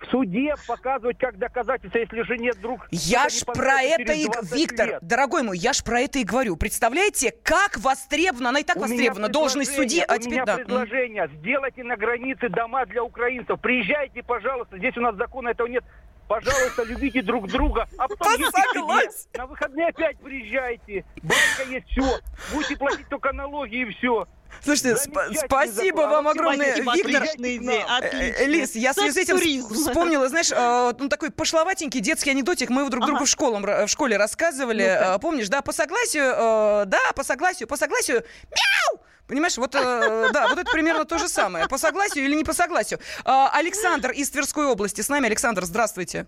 В 0.01 0.09
суде 0.09 0.55
показывать 0.67 1.17
как 1.19 1.37
доказательство, 1.37 1.97
если 1.97 2.23
жене 2.23 2.51
вдруг... 2.53 2.87
Я 2.91 3.29
что-то 3.29 3.53
ж 3.53 3.63
про 3.63 3.81
это 3.81 4.13
и... 4.13 4.25
20 4.25 4.51
Виктор, 4.53 4.87
лет. 4.87 4.99
дорогой 5.03 5.43
мой, 5.43 5.57
я 5.57 5.73
ж 5.73 5.83
про 5.83 6.01
это 6.01 6.19
и 6.19 6.23
говорю. 6.23 6.57
Представляете, 6.57 7.33
как 7.43 7.77
востребована, 7.77 8.49
она 8.49 8.59
и 8.59 8.63
так 8.63 8.77
У 8.77 8.81
востребована, 8.81 9.29
должность 9.29 9.75
судьи, 9.75 10.03
а 10.07 10.15
у 10.15 10.17
теперь 10.17 10.33
меня 10.33 10.45
да. 10.45 10.55
предложение. 10.55 11.29
Сделайте 11.35 11.83
на 11.83 11.95
границе 11.97 12.49
дома 12.49 12.85
для 12.87 13.03
украинцев. 13.03 13.59
Приезжайте, 13.61 14.23
пожалуйста. 14.23 14.77
Здесь 14.79 14.97
у 14.97 15.01
нас 15.01 15.15
закона 15.15 15.49
этого 15.49 15.67
нет. 15.67 15.83
Пожалуйста, 16.31 16.83
любите 16.83 17.21
друг 17.21 17.47
друга. 17.49 17.87
А 17.97 18.07
потом 18.07 18.27
Согласен. 18.73 19.27
На 19.35 19.45
выходные 19.47 19.87
опять 19.87 20.17
приезжайте. 20.19 21.03
Банка 21.21 21.69
есть, 21.69 21.87
все. 21.87 22.19
Будете 22.53 22.77
платить 22.77 23.09
только 23.09 23.33
налоги 23.33 23.81
и 23.81 23.85
все. 23.93 24.27
Слушайте, 24.63 24.93
сп- 25.09 25.33
спасибо 25.45 26.01
вам 26.01 26.27
огромное, 26.27 26.81
Спасибо, 26.81 27.09
Виктор. 27.09 27.27
идея, 27.37 27.85
Э, 27.85 27.97
отлично. 27.97 28.45
Лиз, 28.47 28.75
я 28.75 28.91
в 28.91 28.95
связи 28.95 29.11
с 29.11 29.17
этим 29.17 29.37
вспомнила, 29.73 30.27
знаешь, 30.29 30.51
э, 30.51 30.93
ну, 30.99 31.09
такой 31.09 31.31
пошловатенький 31.31 31.99
детский 32.01 32.31
анекдотик. 32.31 32.69
Мы 32.69 32.81
его 32.81 32.89
друг 32.89 33.03
другу 33.05 33.17
Ага. 33.17 33.25
в, 33.25 33.29
школам, 33.29 33.63
в 33.63 33.87
школе 33.87 34.17
рассказывали. 34.17 34.83
Ну-ка. 34.83 35.15
Э, 35.15 35.19
Помнишь, 35.19 35.49
да, 35.49 35.61
по 35.61 35.71
согласию, 35.73 36.23
э, 36.35 36.83
да, 36.87 36.99
по 37.15 37.23
согласию, 37.23 37.67
по 37.67 37.75
согласию, 37.77 38.23
мяу! 38.49 39.01
Понимаешь, 39.31 39.57
вот, 39.57 39.73
э, 39.75 40.29
да, 40.33 40.49
вот 40.49 40.57
это 40.59 40.69
примерно 40.69 41.05
то 41.05 41.17
же 41.17 41.29
самое. 41.29 41.65
По 41.69 41.77
согласию 41.77 42.25
или 42.25 42.35
не 42.35 42.43
по 42.43 42.51
согласию. 42.51 42.99
Э, 43.23 43.47
Александр 43.53 44.11
из 44.11 44.29
Тверской 44.29 44.65
области 44.65 44.99
с 44.99 45.07
нами. 45.07 45.27
Александр, 45.27 45.63
здравствуйте. 45.63 46.27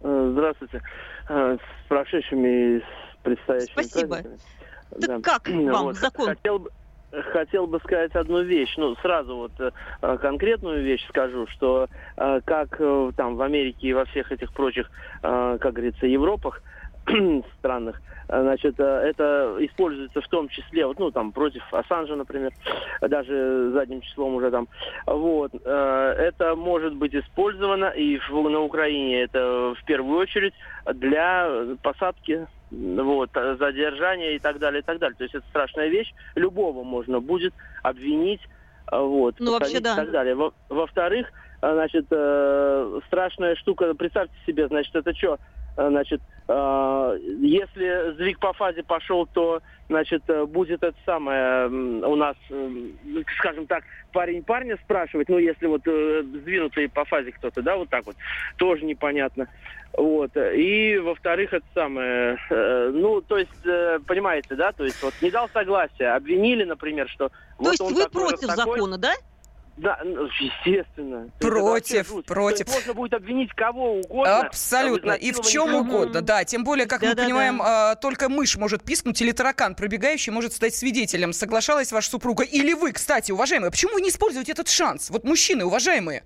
Э, 0.00 0.30
Здравствуйте. 0.32 0.82
Э, 1.28 1.56
С 1.56 1.88
прошедшими 1.88 2.48
и 2.48 2.80
с 2.80 2.82
предстоящими 3.22 3.72
Спасибо. 3.74 4.08
праздниками. 4.16 4.38
Так 5.00 5.22
как 5.22 5.48
вам 5.48 5.84
Вот, 5.84 5.96
закон? 5.98 6.26
Хотел 6.30 6.58
бы, 6.58 6.70
хотел 7.32 7.66
бы 7.68 7.78
сказать 7.78 8.12
одну 8.16 8.42
вещь. 8.42 8.74
Ну, 8.76 8.96
сразу 8.96 9.36
вот 9.36 9.52
конкретную 10.20 10.82
вещь 10.82 11.06
скажу, 11.10 11.46
что 11.46 11.86
как 12.16 12.76
там 13.16 13.36
в 13.36 13.42
Америке 13.42 13.86
и 13.86 13.92
во 13.92 14.04
всех 14.06 14.32
этих 14.32 14.52
прочих, 14.52 14.90
как 15.22 15.60
говорится, 15.60 16.06
Европах, 16.06 16.60
странных, 17.58 18.00
значит, 18.28 18.78
э, 18.78 18.84
это 18.84 19.56
используется 19.60 20.20
в 20.20 20.28
том 20.28 20.48
числе, 20.48 20.86
вот, 20.86 20.98
ну, 20.98 21.10
там, 21.10 21.32
против 21.32 21.62
Ассанжа, 21.72 22.16
например, 22.16 22.52
даже 23.00 23.70
задним 23.72 24.00
числом 24.00 24.34
уже 24.36 24.50
там, 24.50 24.68
вот, 25.06 25.52
э, 25.64 26.14
это 26.18 26.54
может 26.54 26.94
быть 26.94 27.14
использовано, 27.14 27.86
и 27.86 28.18
на 28.30 28.60
Украине 28.60 29.22
это 29.22 29.74
в 29.78 29.84
первую 29.84 30.18
очередь 30.18 30.54
для 30.94 31.76
посадки, 31.82 32.46
вот, 32.70 33.30
задержания 33.58 34.32
и 34.32 34.38
так 34.38 34.58
далее, 34.58 34.80
и 34.80 34.84
так 34.84 34.98
далее. 34.98 35.16
То 35.16 35.24
есть 35.24 35.34
это 35.34 35.44
страшная 35.48 35.88
вещь, 35.88 36.14
любого 36.36 36.84
можно 36.84 37.20
будет 37.20 37.52
обвинить, 37.82 38.40
вот, 38.90 39.34
Ну, 39.38 39.52
вообще, 39.52 39.80
да. 39.80 39.92
и 39.94 39.96
так 39.96 40.10
далее. 40.10 40.34
Во- 40.34 40.52
Во-вторых, 40.68 41.26
э, 41.60 41.72
значит, 41.72 42.06
э, 42.10 43.00
страшная 43.06 43.54
штука, 43.56 43.92
представьте 43.94 44.34
себе, 44.46 44.68
значит, 44.68 44.94
это 44.94 45.14
что, 45.14 45.38
значит, 45.76 46.20
э, 46.48 47.18
если 47.40 48.12
сдвиг 48.12 48.38
по 48.38 48.52
фазе 48.52 48.82
пошел, 48.82 49.26
то, 49.26 49.60
значит, 49.88 50.22
э, 50.28 50.44
будет 50.46 50.82
это 50.82 50.96
самое, 51.04 51.66
у 51.68 52.16
нас, 52.16 52.36
скажем 53.38 53.66
так, 53.66 53.84
парень 54.12 54.42
парня 54.42 54.76
спрашивать, 54.84 55.28
ну, 55.28 55.38
если 55.38 55.66
вот 55.66 55.82
э, 55.86 56.22
сдвинутый 56.22 56.88
по 56.88 57.04
фазе 57.04 57.32
кто-то, 57.32 57.62
да, 57.62 57.76
вот 57.76 57.88
так 57.88 58.04
вот, 58.06 58.16
тоже 58.56 58.84
непонятно. 58.84 59.48
Вот. 59.96 60.30
И, 60.36 60.98
во-вторых, 60.98 61.52
это 61.52 61.66
самое, 61.74 62.38
э, 62.50 62.90
ну, 62.94 63.20
то 63.20 63.38
есть, 63.38 63.66
э, 63.66 63.98
понимаете, 64.06 64.54
да, 64.54 64.72
то 64.72 64.84
есть 64.84 65.02
вот 65.02 65.14
не 65.20 65.30
дал 65.30 65.48
согласия, 65.50 66.14
обвинили, 66.14 66.64
например, 66.64 67.08
что... 67.08 67.28
То 67.28 67.34
вот 67.58 67.70
есть 67.70 67.80
вы 67.82 68.02
такой, 68.02 68.28
против 68.28 68.48
такой. 68.48 68.56
закона, 68.56 68.98
да? 68.98 69.12
Да, 69.78 69.98
ну, 70.04 70.26
естественно. 70.38 71.30
Против, 71.40 72.24
против. 72.26 72.66
То 72.66 72.72
есть 72.72 72.76
можно 72.86 72.94
будет 72.94 73.14
обвинить 73.14 73.50
кого 73.54 73.94
угодно. 74.00 74.40
Абсолютно. 74.40 75.12
И 75.12 75.32
в 75.32 75.40
чем 75.40 75.74
угодно, 75.74 76.20
да. 76.20 76.44
Тем 76.44 76.62
более, 76.62 76.86
как 76.86 77.00
мы 77.00 77.08
Да-да-да. 77.08 77.24
понимаем, 77.24 77.60
а, 77.62 77.94
только 77.94 78.28
мышь 78.28 78.56
может 78.56 78.82
пискнуть 78.84 79.20
или 79.22 79.32
таракан 79.32 79.74
пробегающий 79.74 80.30
может 80.30 80.52
стать 80.52 80.74
свидетелем. 80.74 81.32
Соглашалась 81.32 81.90
ваша 81.90 82.10
супруга 82.10 82.44
или 82.44 82.74
вы, 82.74 82.92
кстати, 82.92 83.32
уважаемые. 83.32 83.70
Почему 83.70 83.94
вы 83.94 84.02
не 84.02 84.10
используете 84.10 84.52
этот 84.52 84.68
шанс? 84.68 85.08
Вот 85.08 85.24
мужчины, 85.24 85.64
уважаемые. 85.64 86.24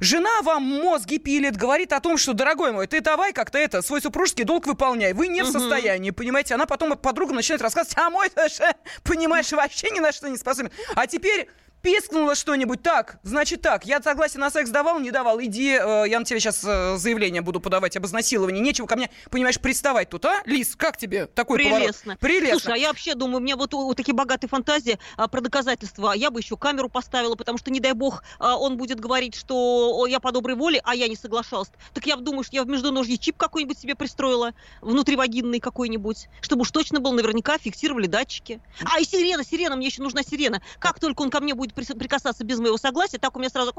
Жена 0.00 0.40
вам 0.42 0.62
мозги 0.62 1.18
пилит, 1.18 1.56
говорит 1.56 1.92
о 1.92 2.00
том, 2.00 2.16
что, 2.16 2.32
дорогой 2.32 2.72
мой, 2.72 2.86
ты 2.86 3.00
давай 3.02 3.32
как-то 3.34 3.58
это, 3.58 3.82
свой 3.82 4.00
супружеский 4.00 4.44
долг 4.44 4.66
выполняй. 4.66 5.12
Вы 5.12 5.28
не 5.28 5.42
в 5.42 5.50
Мгм. 5.50 5.52
состоянии, 5.60 6.10
понимаете? 6.12 6.54
Она 6.54 6.64
потом 6.66 6.96
подруга 6.96 7.34
начинает 7.34 7.60
рассказывать, 7.62 7.96
а 7.98 8.08
мой, 8.10 8.28
понимаешь, 9.04 9.52
вообще 9.52 9.90
ни 9.90 10.00
на 10.00 10.12
что 10.12 10.28
не 10.28 10.36
способен. 10.38 10.70
А 10.94 11.06
теперь 11.06 11.48
пискнуло 11.86 12.34
что-нибудь. 12.34 12.82
Так, 12.82 13.20
значит 13.22 13.62
так, 13.62 13.86
я 13.86 14.02
согласен 14.02 14.40
на 14.40 14.50
секс 14.50 14.70
давал, 14.70 14.98
не 14.98 15.12
давал. 15.12 15.40
Иди, 15.40 15.78
э, 15.80 16.04
я 16.08 16.18
на 16.18 16.24
тебя 16.24 16.40
сейчас 16.40 16.64
э, 16.64 16.96
заявление 16.96 17.42
буду 17.42 17.60
подавать 17.60 17.96
об 17.96 18.04
изнасиловании. 18.06 18.60
Нечего 18.60 18.86
ко 18.86 18.96
мне, 18.96 19.08
понимаешь, 19.30 19.60
приставать 19.60 20.10
тут, 20.10 20.24
а? 20.24 20.42
Лис, 20.46 20.74
как 20.74 20.96
тебе 20.96 21.26
такой 21.26 21.58
Прелестно. 21.58 22.16
поворот? 22.16 22.18
Прелестно. 22.18 22.58
Слушай, 22.58 22.74
а 22.74 22.76
я 22.76 22.88
вообще 22.88 23.14
думаю, 23.14 23.36
у 23.36 23.40
меня 23.40 23.56
вот, 23.56 23.72
вот 23.72 23.96
такие 23.96 24.14
богатые 24.14 24.48
фантазии 24.48 24.98
а, 25.16 25.28
про 25.28 25.40
доказательства. 25.40 26.12
Я 26.12 26.32
бы 26.32 26.40
еще 26.40 26.56
камеру 26.56 26.88
поставила, 26.88 27.36
потому 27.36 27.56
что, 27.56 27.70
не 27.70 27.78
дай 27.78 27.92
бог, 27.92 28.24
а, 28.40 28.58
он 28.58 28.78
будет 28.78 28.98
говорить, 28.98 29.36
что 29.36 30.06
я 30.08 30.18
по 30.18 30.32
доброй 30.32 30.56
воле, 30.56 30.80
а 30.82 30.96
я 30.96 31.06
не 31.06 31.14
соглашалась. 31.14 31.70
Так 31.94 32.04
я 32.08 32.16
думаю, 32.16 32.42
что 32.42 32.56
я 32.56 32.64
в 32.64 32.66
междуножье 32.66 33.16
чип 33.16 33.36
какой-нибудь 33.36 33.78
себе 33.78 33.94
пристроила, 33.94 34.54
внутривагинный 34.80 35.60
какой-нибудь, 35.60 36.26
чтобы 36.40 36.62
уж 36.62 36.72
точно 36.72 36.98
был, 36.98 37.12
наверняка 37.12 37.58
фиксировали 37.58 38.08
датчики. 38.08 38.60
А, 38.92 38.98
и 38.98 39.04
сирена, 39.04 39.44
сирена, 39.44 39.76
мне 39.76 39.86
еще 39.86 40.02
нужна 40.02 40.24
сирена. 40.24 40.60
Как 40.80 40.98
только 40.98 41.22
он 41.22 41.30
ко 41.30 41.38
мне 41.38 41.54
будет 41.54 41.75
прикасаться 41.76 42.44
без 42.44 42.58
моего 42.58 42.76
согласия, 42.76 43.18
так 43.18 43.36
у 43.36 43.38
меня 43.38 43.50
сразу... 43.50 43.72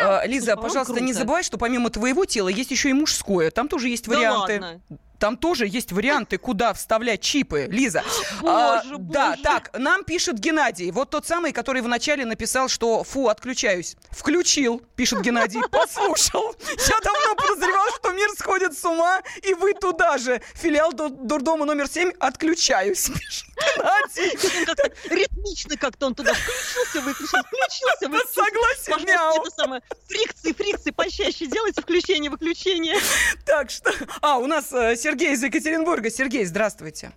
А, 0.00 0.24
Лиза, 0.26 0.54
по-моему, 0.54 0.62
пожалуйста, 0.62 1.00
не 1.02 1.12
забывай, 1.12 1.42
что 1.42 1.58
помимо 1.58 1.90
твоего 1.90 2.24
тела 2.24 2.48
есть 2.48 2.70
еще 2.70 2.90
и 2.90 2.92
мужское. 2.92 3.50
Там 3.50 3.68
тоже 3.68 3.88
есть 3.88 4.06
варианты. 4.06 4.80
Там 5.18 5.36
тоже 5.36 5.66
есть 5.66 5.92
варианты, 5.92 6.38
куда 6.38 6.72
вставлять 6.74 7.20
чипы, 7.20 7.66
Лиза. 7.70 8.02
Боже, 8.40 8.52
А, 8.54 8.82
Да, 8.98 9.30
боже. 9.30 9.42
так, 9.42 9.70
нам 9.78 10.04
пишет 10.04 10.38
Геннадий. 10.38 10.90
Вот 10.90 11.10
тот 11.10 11.26
самый, 11.26 11.52
который 11.52 11.82
вначале 11.82 12.24
написал, 12.24 12.68
что 12.68 13.02
фу, 13.04 13.28
отключаюсь. 13.28 13.96
Включил, 14.10 14.80
пишет 14.96 15.20
Геннадий, 15.22 15.60
послушал. 15.70 16.54
Я 16.88 16.98
давно 17.02 17.34
подозревал, 17.36 17.88
что 17.96 18.12
мир 18.12 18.28
сходит 18.38 18.78
с 18.78 18.84
ума, 18.84 19.20
и 19.42 19.54
вы 19.54 19.74
туда 19.74 20.18
же. 20.18 20.40
Филиал 20.54 20.92
ду- 20.92 21.08
дурдома 21.08 21.64
номер 21.64 21.88
7, 21.88 22.12
отключаюсь, 22.20 23.06
пишет 23.18 23.46
Геннадий. 23.76 24.64
Как-то 24.66 24.90
ритмично 25.14 25.76
как-то 25.76 26.06
он 26.06 26.14
туда 26.14 26.32
включился, 26.34 27.00
выключил, 27.00 27.38
включился, 27.42 28.08
выключился. 28.08 28.34
согласен, 28.34 28.92
Пожалуйста, 28.92 29.12
мяу. 29.12 29.42
это 29.46 29.50
самое, 29.56 29.82
фрикции, 30.08 30.52
фрикции 30.52 30.90
почаще 30.90 31.46
делайте, 31.46 31.82
включение, 31.82 32.30
выключение. 32.30 32.96
Так 33.44 33.70
что... 33.70 33.92
А, 34.20 34.38
у 34.38 34.46
нас 34.46 34.72
э, 34.72 34.96
Сергей 35.08 35.32
из 35.32 35.42
Екатеринбурга. 35.42 36.10
Сергей, 36.10 36.44
здравствуйте. 36.44 37.12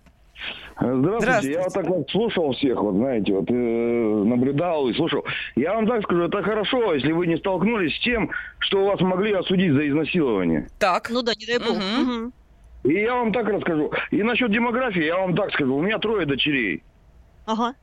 Здравствуйте. 0.76 1.18
Здравствуйте. 1.20 1.52
Я 1.52 1.62
вот 1.62 1.74
так 1.74 1.86
вот 1.86 2.10
слушал 2.10 2.52
всех, 2.54 2.80
вот 2.80 2.94
знаете, 2.94 3.34
вот 3.34 3.50
э, 3.50 3.52
наблюдал 3.52 4.88
и 4.88 4.94
слушал. 4.94 5.24
Я 5.56 5.74
вам 5.74 5.86
так 5.86 6.02
скажу, 6.02 6.22
это 6.22 6.42
хорошо, 6.42 6.94
если 6.94 7.12
вы 7.12 7.26
не 7.26 7.36
столкнулись 7.36 7.94
с 7.94 8.00
тем, 8.00 8.30
что 8.60 8.86
вас 8.86 8.98
могли 9.00 9.32
осудить 9.34 9.72
за 9.74 9.86
изнасилование. 9.86 10.68
Так. 10.78 11.10
Ну 11.10 11.20
да, 11.22 11.32
не 11.34 11.44
дай 11.44 11.58
бог. 11.58 11.76
Мгм. 11.76 12.32
И 12.84 12.94
я 12.94 13.14
вам 13.14 13.30
так 13.30 13.46
расскажу. 13.46 13.92
И 14.10 14.22
насчет 14.22 14.50
демографии 14.50 15.04
я 15.04 15.18
вам 15.18 15.36
так 15.36 15.52
скажу. 15.52 15.76
У 15.76 15.82
меня 15.82 15.98
трое 15.98 16.24
дочерей. 16.24 16.82
Ага. 17.44 17.74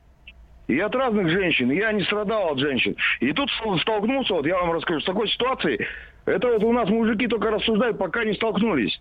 И 0.66 0.78
от 0.80 0.94
разных 0.94 1.28
женщин. 1.28 1.70
Я 1.70 1.92
не 1.92 2.02
страдал 2.02 2.52
от 2.52 2.58
женщин. 2.58 2.96
И 3.20 3.32
тут 3.32 3.48
столкнулся, 3.80 4.34
вот 4.34 4.46
я 4.46 4.58
вам 4.58 4.72
расскажу, 4.72 5.00
с 5.00 5.04
такой 5.04 5.28
ситуацией. 5.28 5.86
Это 6.26 6.48
вот 6.48 6.64
у 6.64 6.72
нас 6.72 6.88
мужики 6.88 7.28
только 7.28 7.50
рассуждают, 7.52 7.96
пока 7.96 8.24
не 8.24 8.34
столкнулись. 8.34 9.00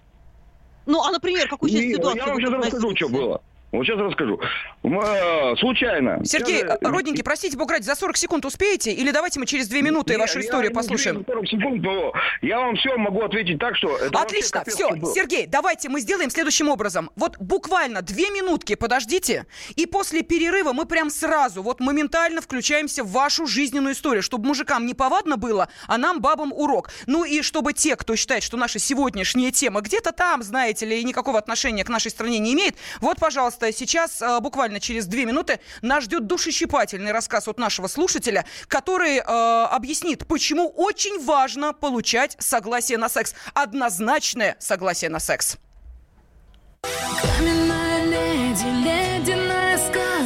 Ну, 0.85 1.03
а, 1.03 1.11
например, 1.11 1.47
какую 1.47 1.69
сейчас 1.69 1.83
И 1.83 1.93
ситуацию 1.93 2.25
Я 2.25 2.27
вам 2.27 2.39
сейчас 2.39 2.53
расскажу, 2.53 2.95
что 2.95 3.09
было. 3.09 3.41
Вот 3.71 3.85
сейчас 3.85 3.99
расскажу. 3.99 4.39
Э, 4.83 5.55
Случайно. 5.57 6.19
Сергей, 6.25 6.59
Я- 6.61 6.75
э, 6.75 6.77
родненький, 6.81 7.23
простите, 7.23 7.55
бог 7.57 7.69
ради, 7.69 7.83
за 7.83 7.95
40 7.95 8.17
секунд 8.17 8.45
успеете? 8.45 8.91
Или 8.91 9.11
давайте 9.11 9.39
мы 9.39 9.45
через 9.45 9.67
2 9.67 9.81
минуты 9.81 10.13
Не, 10.13 10.19
вашу 10.19 10.39
я 10.39 10.45
историю 10.45 10.73
послушаем? 10.73 11.17
успею 11.19 11.37
40 11.37 11.47
секунд, 11.49 11.83
но 11.83 12.13
я 12.41 12.59
вам 12.59 12.75
все 12.75 12.95
могу 12.97 13.21
ответить 13.21 13.59
так, 13.59 13.75
что... 13.75 13.95
Отлично, 14.13 14.63
все, 14.65 14.89
было. 14.95 15.13
Сергей, 15.13 15.45
давайте 15.45 15.89
мы 15.89 15.99
сделаем 16.01 16.31
следующим 16.31 16.69
образом. 16.69 17.11
Вот 17.15 17.37
буквально 17.37 18.01
две 18.01 18.31
минутки 18.31 18.73
подождите, 18.75 19.45
и 19.75 19.85
после 19.85 20.23
перерыва 20.23 20.73
мы 20.73 20.85
прям 20.85 21.11
сразу, 21.11 21.61
вот 21.61 21.79
моментально 21.79 22.41
включаемся 22.41 23.03
в 23.03 23.11
вашу 23.11 23.45
жизненную 23.45 23.93
историю, 23.93 24.23
чтобы 24.23 24.47
мужикам 24.47 24.87
не 24.87 24.95
повадно 24.95 25.37
было, 25.37 25.69
а 25.87 25.97
нам, 25.99 26.21
бабам, 26.21 26.51
урок. 26.53 26.89
Ну 27.05 27.23
и 27.23 27.41
чтобы 27.43 27.73
те, 27.73 27.95
кто 27.95 28.15
считает, 28.15 28.41
что 28.41 28.57
наша 28.57 28.79
сегодняшняя 28.79 29.51
тема 29.51 29.81
где-то 29.81 30.11
там, 30.11 30.41
знаете 30.41 30.85
ли, 30.87 30.99
и 31.01 31.03
никакого 31.03 31.37
отношения 31.37 31.83
к 31.83 31.89
нашей 31.89 32.09
стране 32.09 32.39
не 32.39 32.53
имеет, 32.53 32.75
вот, 32.99 33.17
пожалуйста, 33.19 33.58
сейчас 33.71 34.21
э, 34.21 34.39
буквально 34.39 34.79
через 34.79 35.05
две 35.05 35.25
минуты 35.25 35.59
нас 35.81 36.03
ждет 36.05 36.27
душещипательный 36.27 37.11
рассказ 37.11 37.47
от 37.47 37.57
нашего 37.57 37.87
слушателя, 37.87 38.45
который 38.67 39.17
э, 39.17 39.21
объяснит, 39.21 40.27
почему 40.27 40.67
очень 40.69 41.23
важно 41.23 41.73
получать 41.73 42.35
согласие 42.39 42.97
на 42.97 43.09
секс. 43.09 43.33
Однозначное 43.53 44.55
согласие 44.59 45.09
на 45.09 45.19
секс. 45.19 45.57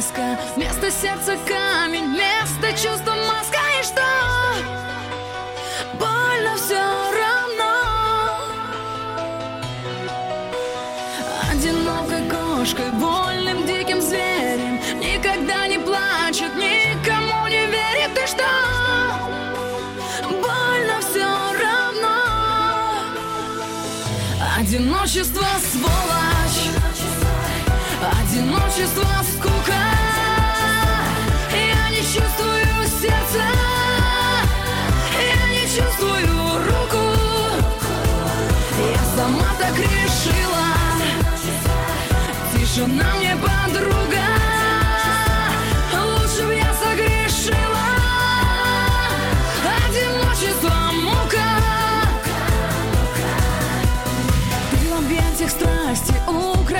Сказка 0.04 0.38
Вместо 0.56 0.90
сердца 0.90 1.36
камень, 1.46 2.14
вместо 2.14 2.70
чувства 2.72 3.14
маска 3.14 3.58
И 3.80 3.82
что? 3.82 4.02
Больно 5.98 6.56
все 6.56 6.82
равно 7.12 7.74
Одинокой 11.50 12.28
кошкой, 12.28 12.90
вольным 12.90 13.23
Одиночество 24.66 25.46
сволочь. 25.70 26.70
Одиночество 28.00 29.04
скука. 29.30 29.84
Я 31.52 31.90
не 31.90 31.98
чувствую 31.98 32.64
сердца. 32.98 33.44
Я 35.20 35.48
не 35.50 35.64
чувствую 35.66 36.64
руку. 36.64 37.04
Я 38.90 39.04
сама 39.14 39.48
так 39.60 39.76
решила. 39.76 40.64
Тишина 42.54 43.04
мне 43.18 43.36
подруга 43.36 44.33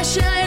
should 0.05 0.44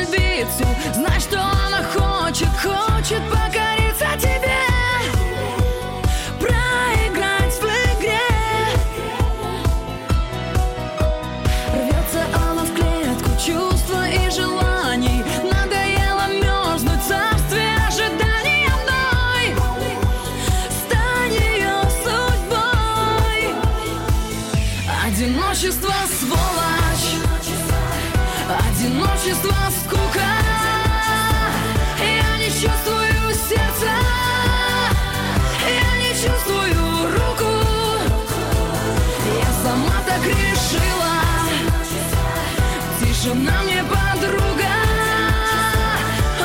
Тишина 43.28 43.62
мне 43.64 43.84
подруга 43.84 44.72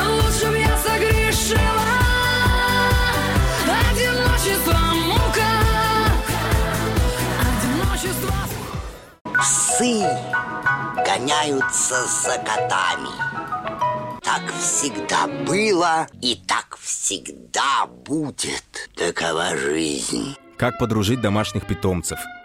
Лучше 0.05 0.51
б 0.51 0.59
я 0.59 0.77
согрешила 0.77 1.61
Одиночество 3.89 4.79
мука 4.93 5.53
Одиночество 7.39 8.35
Псы 9.39 10.05
гоняются 11.05 12.05
за 12.05 12.37
котами. 12.39 13.09
Так 14.21 14.53
всегда 14.59 15.27
было 15.27 16.07
и 16.21 16.35
так 16.35 16.77
всегда 16.81 17.85
будет. 17.85 18.89
Такова 18.95 19.55
жизнь. 19.55 20.35
Как 20.57 20.77
подружить 20.79 21.21
домашних 21.21 21.65
питомцев, 21.65 22.19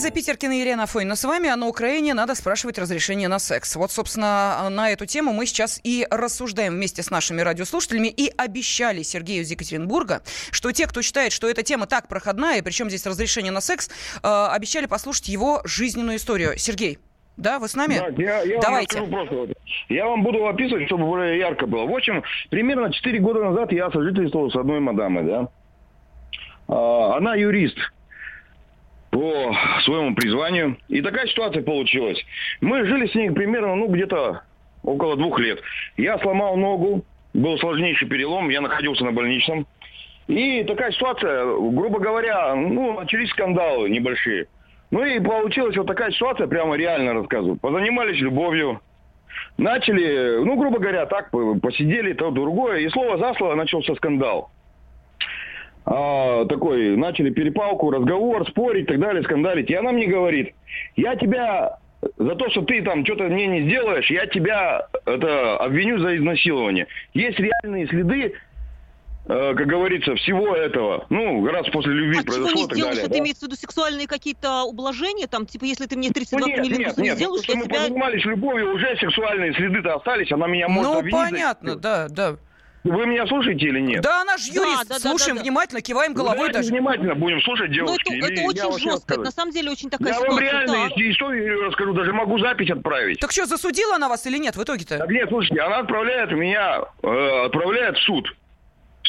Лиза 0.00 0.12
Питеркина 0.12 0.52
и 0.52 0.60
Елена 0.60 0.86
Фойна 0.86 1.14
с 1.14 1.24
вами, 1.24 1.50
а 1.50 1.56
на 1.56 1.68
Украине 1.68 2.14
надо 2.14 2.34
спрашивать 2.34 2.78
разрешение 2.78 3.28
на 3.28 3.38
секс. 3.38 3.76
Вот, 3.76 3.90
собственно, 3.90 4.66
на 4.70 4.88
эту 4.88 5.04
тему 5.04 5.34
мы 5.34 5.44
сейчас 5.44 5.78
и 5.84 6.06
рассуждаем 6.10 6.72
вместе 6.72 7.02
с 7.02 7.10
нашими 7.10 7.42
радиослушателями 7.42 8.08
и 8.08 8.32
обещали 8.34 9.02
Сергею 9.02 9.42
из 9.42 9.50
Екатеринбурга, 9.50 10.22
что 10.52 10.72
те, 10.72 10.86
кто 10.86 11.02
считает, 11.02 11.32
что 11.32 11.50
эта 11.50 11.62
тема 11.62 11.86
так 11.86 12.08
проходная, 12.08 12.60
и 12.60 12.62
причем 12.62 12.88
здесь 12.88 13.04
разрешение 13.04 13.52
на 13.52 13.60
секс, 13.60 13.90
э, 14.22 14.26
обещали 14.26 14.86
послушать 14.86 15.28
его 15.28 15.60
жизненную 15.66 16.16
историю. 16.16 16.56
Сергей, 16.56 16.98
да, 17.36 17.58
вы 17.58 17.68
с 17.68 17.74
нами? 17.74 17.98
Да, 17.98 18.22
я, 18.22 18.40
я 18.40 18.58
Давайте. 18.58 19.00
Вам 19.02 19.10
просто. 19.10 19.52
Я 19.90 20.06
вам 20.06 20.22
буду 20.22 20.46
описывать, 20.46 20.86
чтобы 20.86 21.04
более 21.04 21.38
ярко 21.38 21.66
было. 21.66 21.84
В 21.84 21.94
общем, 21.94 22.22
примерно 22.48 22.90
4 22.90 23.18
года 23.18 23.44
назад 23.44 23.70
я 23.70 23.90
сожительствовал 23.90 24.50
с 24.50 24.56
одной 24.56 24.80
мадамой, 24.80 25.24
да. 25.24 25.48
А, 26.68 27.18
она 27.18 27.34
юрист 27.34 27.76
по 29.10 29.54
своему 29.84 30.14
призванию. 30.14 30.76
И 30.88 31.02
такая 31.02 31.26
ситуация 31.26 31.62
получилась. 31.62 32.18
Мы 32.60 32.84
жили 32.86 33.06
с 33.06 33.14
ней 33.14 33.30
примерно, 33.30 33.74
ну, 33.74 33.88
где-то 33.88 34.42
около 34.82 35.16
двух 35.16 35.38
лет. 35.40 35.60
Я 35.96 36.18
сломал 36.18 36.56
ногу, 36.56 37.04
был 37.34 37.58
сложнейший 37.58 38.08
перелом, 38.08 38.48
я 38.48 38.60
находился 38.60 39.04
на 39.04 39.12
больничном. 39.12 39.66
И 40.28 40.62
такая 40.64 40.92
ситуация, 40.92 41.44
грубо 41.44 41.98
говоря, 41.98 42.54
ну, 42.54 43.00
начались 43.00 43.30
скандалы 43.30 43.90
небольшие. 43.90 44.46
Ну 44.90 45.04
и 45.04 45.20
получилась 45.20 45.76
вот 45.76 45.86
такая 45.86 46.10
ситуация, 46.10 46.46
прямо 46.46 46.76
реально 46.76 47.14
рассказываю. 47.14 47.56
Позанимались 47.56 48.20
любовью, 48.20 48.80
начали, 49.56 50.38
ну, 50.44 50.56
грубо 50.56 50.78
говоря, 50.78 51.06
так, 51.06 51.30
посидели, 51.62 52.12
то 52.12 52.30
другое, 52.30 52.80
и 52.80 52.88
слово 52.90 53.18
за 53.18 53.34
слово 53.34 53.54
начался 53.54 53.94
скандал. 53.96 54.50
А, 55.86 56.44
такой, 56.46 56.96
начали 56.96 57.30
перепалку, 57.30 57.90
разговор, 57.90 58.48
спорить 58.48 58.84
и 58.84 58.88
так 58.88 59.00
далее, 59.00 59.22
скандалить. 59.22 59.70
И 59.70 59.74
она 59.74 59.92
мне 59.92 60.06
говорит, 60.06 60.54
я 60.96 61.16
тебя 61.16 61.78
за 62.16 62.34
то, 62.34 62.48
что 62.50 62.62
ты 62.62 62.82
там 62.82 63.04
что-то 63.04 63.24
мне 63.24 63.46
не 63.46 63.62
сделаешь, 63.62 64.10
я 64.10 64.26
тебя 64.26 64.86
это 65.04 65.56
обвиню 65.58 65.98
за 65.98 66.16
изнасилование. 66.16 66.86
Есть 67.12 67.38
реальные 67.38 67.88
следы, 67.88 68.34
э, 69.26 69.54
как 69.54 69.66
говорится, 69.66 70.14
всего 70.16 70.54
этого. 70.54 71.06
Ну, 71.10 71.44
раз 71.46 71.68
после 71.70 71.92
любви 71.92 72.18
А 72.20 72.22
чего 72.22 72.32
произошло 72.32 72.54
не 72.54 72.62
и 72.64 72.66
так 72.68 72.74
сделаешь? 72.76 72.94
далее. 72.96 73.04
Это 73.06 73.14
да. 73.14 73.18
имеется 73.20 73.40
в 73.44 73.48
виду 73.48 73.56
сексуальные 73.56 74.06
какие-то 74.06 74.62
ублажения? 74.64 75.26
Там, 75.26 75.44
типа, 75.46 75.64
если 75.64 75.86
ты 75.86 75.96
мне 75.96 76.10
32 76.10 76.40
Ну, 76.40 76.46
нет, 76.46 76.58
нет, 76.78 76.96
не 76.98 77.04
нет, 77.04 77.16
сделаешь, 77.16 77.42
потому 77.42 77.42
я 77.42 77.42
что 77.42 77.56
мы 77.56 77.64
тебя... 77.64 77.74
позанимались 77.80 78.24
любовью, 78.24 78.74
уже 78.74 78.96
сексуальные 78.96 79.54
следы-то 79.54 79.94
остались, 79.96 80.30
она 80.32 80.46
меня 80.46 80.68
может 80.68 80.92
Ну, 80.92 80.98
обвинить. 81.00 81.20
понятно, 81.30 81.76
да, 81.76 82.08
да. 82.08 82.36
Вы 82.82 83.06
меня 83.06 83.26
слушаете 83.26 83.66
или 83.66 83.80
нет? 83.80 84.02
Да, 84.02 84.24
наш 84.24 84.46
юрист. 84.46 84.88
да, 84.88 84.94
да, 84.94 85.00
Слушаем 85.00 85.36
да, 85.36 85.40
да. 85.40 85.42
внимательно, 85.42 85.80
киваем 85.82 86.14
головой 86.14 86.36
давайте 86.36 86.58
даже. 86.58 86.70
внимательно 86.70 87.14
будем 87.14 87.40
слушать, 87.42 87.68
Ну, 87.68 87.74
девушки. 87.74 88.14
это, 88.16 88.26
это 88.26 88.40
я 88.40 88.68
очень 88.68 88.90
жестко. 88.90 89.14
Это 89.14 89.22
на 89.24 89.30
самом 89.30 89.52
деле 89.52 89.70
очень 89.70 89.90
такая 89.90 90.14
Я 90.14 90.20
вам 90.20 90.30
ситуация. 90.30 90.50
реально 90.50 90.88
так. 90.88 90.98
историю 90.98 91.62
расскажу, 91.66 91.92
даже 91.92 92.12
могу 92.14 92.38
запись 92.38 92.70
отправить. 92.70 93.20
Так 93.20 93.32
что, 93.32 93.44
засудила 93.44 93.96
она 93.96 94.08
вас 94.08 94.24
или 94.26 94.38
нет 94.38 94.56
в 94.56 94.62
итоге-то? 94.62 94.96
Так 94.98 95.10
нет, 95.10 95.28
слушайте, 95.28 95.60
она 95.60 95.78
отправляет 95.80 96.30
меня, 96.32 96.80
э, 97.02 97.44
отправляет 97.46 97.96
в 97.98 98.02
суд. 98.02 98.26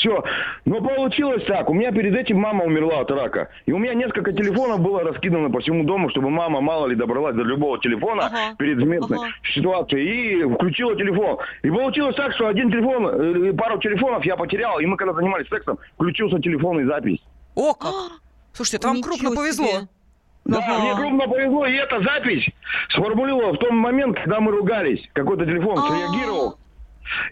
Все. 0.02 0.24
Но 0.66 0.82
получилось 0.82 1.44
так. 1.46 1.70
У 1.70 1.74
меня 1.76 1.92
перед 1.92 2.16
этим 2.16 2.38
мама 2.40 2.64
умерла 2.64 3.02
от 3.02 3.12
рака. 3.12 3.50
И 3.68 3.72
у 3.72 3.78
меня 3.78 3.94
несколько 3.94 4.34
телефонов 4.34 4.80
было 4.80 5.04
раскидано 5.04 5.52
по 5.52 5.60
всему 5.60 5.84
дому, 5.84 6.10
чтобы 6.10 6.32
мама, 6.32 6.60
мало 6.60 6.88
ли, 6.88 6.96
добралась 6.96 7.36
до 7.36 7.44
любого 7.44 7.78
телефона 7.80 8.26
Ага. 8.26 8.56
перед 8.58 8.78
местной 8.80 9.20
Ага. 9.20 9.28
ситуацией 9.54 10.42
и 10.42 10.54
включила 10.56 10.96
телефон. 10.96 11.38
И 11.62 11.70
получилось 11.70 12.16
так, 12.16 12.34
что 12.34 12.48
один 12.48 12.72
телефон, 12.72 13.06
э, 13.50 13.54
пару 13.54 13.78
телефонов 13.78 14.26
я 14.26 14.36
потерял, 14.38 14.80
и 14.80 14.88
мы 14.88 14.98
когда 14.98 15.14
занимались 15.14 15.48
сексом, 15.50 15.78
включился 15.94 16.40
телефон 16.40 16.80
и 16.80 16.86
запись. 16.86 17.20
О, 17.56 17.76
как! 17.76 17.94
Слушайте, 18.54 18.78
это 18.78 18.88
вам 18.88 18.98
Ничего 18.98 19.18
крупно 19.18 19.36
повезло. 19.36 19.68
себе. 19.68 19.88
Да, 20.46 20.58
Ага. 20.58 20.80
мне 20.80 20.96
крупно 20.96 21.28
повезло, 21.28 21.66
и 21.68 21.74
эта 21.76 22.02
запись 22.02 22.50
сформулировала 22.90 23.54
в 23.54 23.58
том 23.60 23.78
момент, 23.78 24.16
когда 24.18 24.40
мы 24.40 24.52
ругались. 24.52 25.08
Какой-то 25.14 25.46
телефон 25.46 25.78
А. 25.78 25.88
среагировал. 25.92 26.58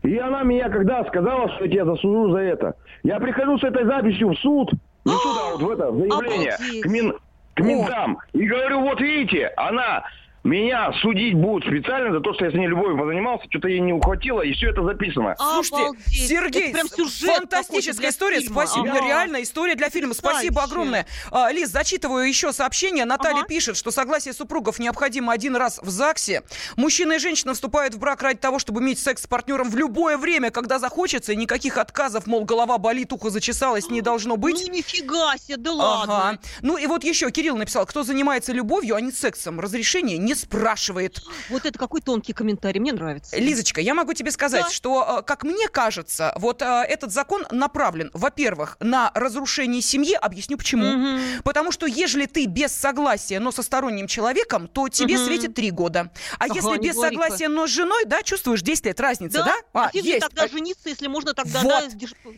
И 0.03 0.17
она 0.17 0.43
меня 0.43 0.69
когда 0.69 1.03
сказала, 1.05 1.49
что 1.55 1.65
я 1.65 1.71
тебя 1.71 1.85
засужу 1.85 2.31
за 2.31 2.39
это. 2.39 2.75
Я 3.03 3.19
прихожу 3.19 3.57
с 3.57 3.63
этой 3.63 3.85
записью 3.85 4.29
в 4.29 4.35
суд, 4.39 4.71
не 5.05 5.11
в 5.13 5.17
суд, 5.17 5.37
а 5.41 5.51
вот 5.51 5.61
в 5.61 5.69
это, 5.69 5.91
в 5.91 5.97
заявление, 5.99 6.53
Обалдеть. 6.53 6.81
к, 6.81 6.85
мин- 6.87 7.13
к 7.55 7.59
ментам. 7.61 8.17
И 8.33 8.45
говорю, 8.45 8.81
вот 8.81 8.99
видите, 8.99 9.51
она 9.57 10.03
меня 10.49 10.91
судить 11.01 11.35
будет 11.35 11.63
специально 11.67 12.11
за 12.11 12.19
то, 12.21 12.33
что 12.33 12.45
я 12.45 12.51
с 12.51 12.53
ней 12.53 12.67
любовью 12.67 12.97
позанимался, 12.97 13.45
что-то 13.49 13.67
ей 13.67 13.79
не 13.79 13.93
ухватило, 13.93 14.41
и 14.41 14.53
все 14.53 14.69
это 14.71 14.83
записано. 14.83 15.35
Слушайте, 15.37 15.83
Обалдеть. 15.83 16.27
Сергей, 16.27 16.73
прям 16.73 16.87
сюжет 16.89 17.35
фантастическая 17.37 18.09
история. 18.09 18.39
фильма. 18.41 18.65
Спасибо, 18.65 18.89
Ага. 18.91 19.05
реально 19.05 19.43
история 19.43 19.75
для 19.75 19.89
фильма. 19.89 20.13
Спасибо 20.13 20.63
огромное. 20.63 21.05
А, 21.31 21.51
Лиз, 21.51 21.69
зачитываю 21.69 22.27
еще 22.27 22.51
сообщение. 22.53 23.05
Наталья 23.05 23.39
Ага. 23.39 23.47
пишет, 23.47 23.77
что 23.77 23.91
согласие 23.91 24.33
супругов 24.33 24.79
необходимо 24.79 25.31
один 25.33 25.55
раз 25.55 25.79
в 25.81 25.89
ЗАГСе. 25.89 26.43
Мужчина 26.77 27.13
и 27.13 27.19
женщина 27.19 27.53
вступают 27.53 27.93
в 27.93 27.99
брак 27.99 28.21
ради 28.23 28.39
того, 28.39 28.59
чтобы 28.59 28.81
иметь 28.81 28.99
секс 28.99 29.23
с 29.23 29.27
партнером 29.27 29.69
в 29.69 29.75
любое 29.75 30.17
время, 30.17 30.49
когда 30.51 30.79
захочется, 30.79 31.33
и 31.33 31.35
никаких 31.35 31.77
отказов, 31.77 32.25
мол, 32.27 32.45
голова 32.45 32.77
болит, 32.77 33.13
ухо 33.13 33.29
зачесалось, 33.29 33.89
не 33.89 34.01
должно 34.01 34.37
быть. 34.37 34.55
Ну, 34.65 34.73
нифига 34.73 35.37
себе, 35.37 35.57
да 35.57 35.71
Ага. 35.71 35.79
ладно. 36.11 36.39
Ну 36.61 36.77
и 36.77 36.87
вот 36.87 37.03
еще 37.03 37.29
Кирилл 37.31 37.57
написал, 37.57 37.85
кто 37.85 38.03
занимается 38.03 38.53
любовью, 38.53 38.95
а 38.95 39.01
не 39.01 39.11
сексом, 39.11 39.59
разрешение 39.59 40.17
не 40.17 40.35
спрашивает. 40.39 41.21
Вот 41.49 41.65
это 41.65 41.77
какой 41.77 42.01
тонкий 42.01 42.33
комментарий, 42.33 42.79
мне 42.79 42.91
нравится. 42.93 43.37
Лизочка, 43.37 43.81
я 43.81 43.93
могу 43.93 44.13
тебе 44.13 44.31
сказать, 44.31 44.63
Да. 44.65 44.69
что, 44.71 45.19
э, 45.19 45.23
как 45.23 45.43
мне 45.43 45.67
кажется, 45.67 46.33
вот 46.37 46.61
э, 46.61 46.65
этот 46.87 47.11
закон 47.11 47.45
направлен, 47.51 48.09
во-первых, 48.13 48.77
на 48.79 49.11
разрушение 49.15 49.81
семьи. 49.81 50.13
Объясню 50.15 50.57
почему. 50.57 50.85
Мгм. 50.85 51.19
Потому 51.43 51.71
что 51.71 51.85
ежели 51.85 52.25
ты 52.25 52.45
без 52.45 52.71
согласия, 52.73 53.39
но 53.39 53.51
со 53.51 53.61
сторонним 53.63 54.07
человеком, 54.07 54.67
то 54.67 54.87
тебе 54.89 55.15
Мгм. 55.17 55.25
светит 55.25 55.53
три 55.55 55.71
года. 55.71 56.11
А 56.39 56.45
Ага, 56.45 56.55
если 56.55 56.77
без 56.79 56.95
согласия, 56.95 57.47
но 57.47 57.67
с 57.67 57.69
женой, 57.69 58.05
да, 58.05 58.23
чувствуешь 58.23 58.61
10 58.61 58.85
лет 58.85 58.99
разница, 58.99 59.43
да? 59.43 59.55
А, 59.73 59.89
фиг 59.91 60.03
ли 60.03 60.09
есть. 60.11 60.21
тогда 60.21 60.43
А- 60.43 60.47
жениться, 60.47 60.89
если 60.89 61.07
можно 61.07 61.33
тогда, 61.33 61.61
Вот. 61.61 61.83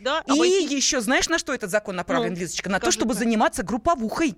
да, 0.02 0.24
да, 0.28 0.34
И 0.36 0.39
еще, 0.76 1.02
знаешь, 1.02 1.30
на 1.30 1.38
что 1.39 1.54
этот 1.54 1.70
закон 1.70 1.95
направлен, 1.95 2.34
Ну, 2.34 2.39
Лизочка? 2.39 2.70
На 2.70 2.80
то, 2.80 2.91
чтобы 2.91 3.14
заниматься 3.14 3.64
групповухой. 3.64 4.36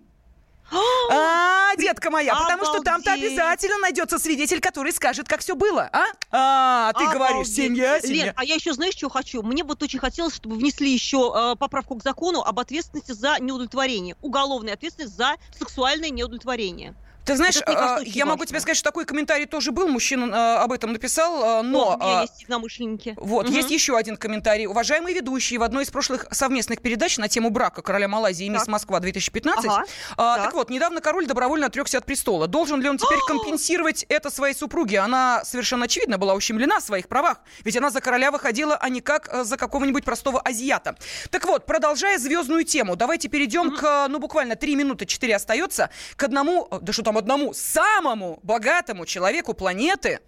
А, 0.71 1.75
детка 1.77 2.09
моя, 2.09 2.33
потому 2.35 2.65
что 2.65 2.81
там-то 2.81 3.11
Обалдеть. 3.11 3.31
обязательно 3.31 3.77
найдется 3.79 4.19
свидетель, 4.19 4.59
который 4.59 4.91
скажет, 4.91 5.27
как 5.27 5.41
все 5.41 5.55
было, 5.55 5.89
а? 5.91 6.05
А, 6.31 6.93
ты 6.93 7.05
говоришь, 7.05 7.29
Обалдеть. 7.47 7.55
семья, 7.55 7.93
Лен, 7.99 8.01
семья. 8.03 8.33
а 8.35 8.43
я 8.43 8.55
еще, 8.55 8.73
знаешь, 8.73 8.95
что 8.95 9.09
хочу? 9.09 9.43
Мне 9.43 9.63
вот 9.63 9.81
очень 9.83 9.99
хотелось, 9.99 10.35
чтобы 10.35 10.55
внесли 10.55 10.91
еще 10.91 11.33
э, 11.35 11.55
поправку 11.57 11.95
к 11.95 12.03
закону 12.03 12.41
об 12.41 12.59
ответственности 12.59 13.11
за 13.11 13.39
неудовлетворение. 13.39 14.15
Уголовная 14.21 14.73
ответственность 14.73 15.15
за 15.15 15.35
сексуальное 15.57 16.09
неудовлетворение. 16.09 16.95
Ты 17.25 17.35
знаешь, 17.37 17.57
очень 17.57 18.11
я 18.11 18.25
могу 18.25 18.45
тебе 18.45 18.59
сказать, 18.59 18.77
что 18.77 18.89
такой 18.89 19.05
комментарий 19.05 19.45
тоже 19.45 19.71
был, 19.71 19.87
мужчина 19.87 20.25
э, 20.25 20.63
об 20.63 20.71
этом 20.71 20.91
написал, 20.91 21.59
э, 21.59 21.61
но... 21.61 21.91
О, 21.91 21.95
у 21.95 21.97
меня 21.97 22.21
есть 22.21 22.41
единомышленники. 22.41 23.15
Вот, 23.17 23.45
Мгм. 23.47 23.55
есть 23.55 23.71
еще 23.71 23.97
один 23.97 24.17
комментарий. 24.17 24.65
Уважаемые 24.67 25.15
ведущие, 25.15 25.59
в 25.59 25.63
одной 25.63 25.83
из 25.83 25.89
прошлых 25.89 26.27
совместных 26.31 26.81
передач 26.81 27.17
на 27.17 27.29
тему 27.29 27.49
брака 27.49 27.81
короля 27.81 28.07
Малайзии 28.07 28.45
и 28.45 28.49
мисс 28.49 28.61
Так. 28.63 28.67
Москва 28.69 28.99
2015, 28.99 29.65
Ага. 29.65 29.83
а, 30.17 30.35
Так. 30.35 30.45
так 30.45 30.53
вот, 30.53 30.69
недавно 30.69 30.99
король 31.01 31.25
добровольно 31.25 31.67
отрекся 31.67 31.97
от 31.99 32.05
престола. 32.05 32.47
Должен 32.47 32.81
ли 32.81 32.89
он 32.89 32.97
теперь 32.97 33.19
компенсировать 33.27 34.03
это 34.09 34.29
своей 34.29 34.53
супруге? 34.53 34.99
Она 34.99 35.43
совершенно 35.45 35.85
очевидно 35.85 36.17
была 36.17 36.33
ущемлена 36.33 36.79
в 36.79 36.83
своих 36.83 37.07
правах, 37.07 37.37
ведь 37.63 37.77
она 37.77 37.89
за 37.89 38.01
короля 38.01 38.31
выходила, 38.31 38.75
а 38.75 38.89
не 38.89 38.99
как 39.01 39.29
э, 39.33 39.43
за 39.45 39.55
какого-нибудь 39.57 40.03
простого 40.03 40.41
азиата. 40.41 40.97
Так 41.29 41.45
вот, 41.45 41.65
продолжая 41.65 42.17
звездную 42.17 42.65
тему, 42.65 42.95
давайте 42.97 43.29
перейдем 43.29 43.75
к, 43.77 44.07
ну, 44.09 44.19
буквально 44.19 44.55
три 44.55 44.75
минуты, 44.75 45.05
четыре 45.05 45.35
остается, 45.35 45.89
к 46.17 46.23
одному, 46.23 46.67
э, 46.69 46.79
да 46.81 46.91
что 46.91 47.01
там 47.03 47.12
одному, 47.17 47.53
самому 47.53 48.39
богатому 48.43 49.05
человеку 49.05 49.53
планеты, 49.53 50.19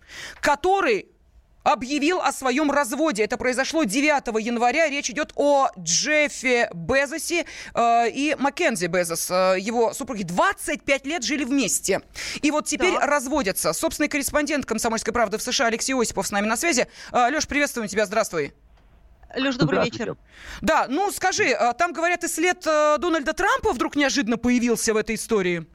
который 0.41 1.07
объявил 1.65 2.21
о 2.21 2.31
своем 2.31 2.71
разводе. 2.71 3.23
Это 3.23 3.37
произошло 3.37 3.83
9 3.83 4.39
января. 4.39 4.87
Речь 4.87 5.09
идет 5.09 5.33
о 5.35 5.69
Джеффе 5.77 6.69
Безосе 6.73 7.45
э, 7.73 8.09
и 8.11 8.35
Маккензи 8.37 8.85
Безос. 8.85 9.31
Э, 9.31 9.55
его 9.59 9.91
супруги 9.93 10.23
25 10.23 11.05
лет 11.07 11.23
жили 11.23 11.43
вместе. 11.43 12.01
И 12.41 12.51
вот 12.51 12.65
теперь 12.67 12.93
Так. 12.93 13.05
разводятся. 13.05 13.73
Собственный 13.73 14.09
корреспондент 14.09 14.65
«Комсомольской 14.67 15.11
правды» 15.11 15.39
в 15.39 15.41
США 15.41 15.65
Алексей 15.67 15.93
Осипов 15.99 16.27
с 16.27 16.31
нами 16.31 16.45
на 16.45 16.55
связи. 16.55 16.87
Э, 17.11 17.29
Леш, 17.31 17.47
приветствуем 17.47 17.87
тебя. 17.87 18.05
Здравствуй. 18.05 18.53
Леш, 19.35 19.55
добрый 19.55 19.83
вечер. 19.83 20.15
Да, 20.61 20.85
ну 20.87 21.11
скажи, 21.11 21.45
э, 21.45 21.73
там, 21.73 21.93
говорят, 21.93 22.23
и 22.23 22.27
след 22.27 22.65
э, 22.67 22.97
Дональда 22.99 23.33
Трампа 23.33 23.73
вдруг 23.73 23.95
неожиданно 23.95 24.37
появился 24.37 24.93
в 24.93 24.97
этой 24.97 25.15
истории. 25.15 25.65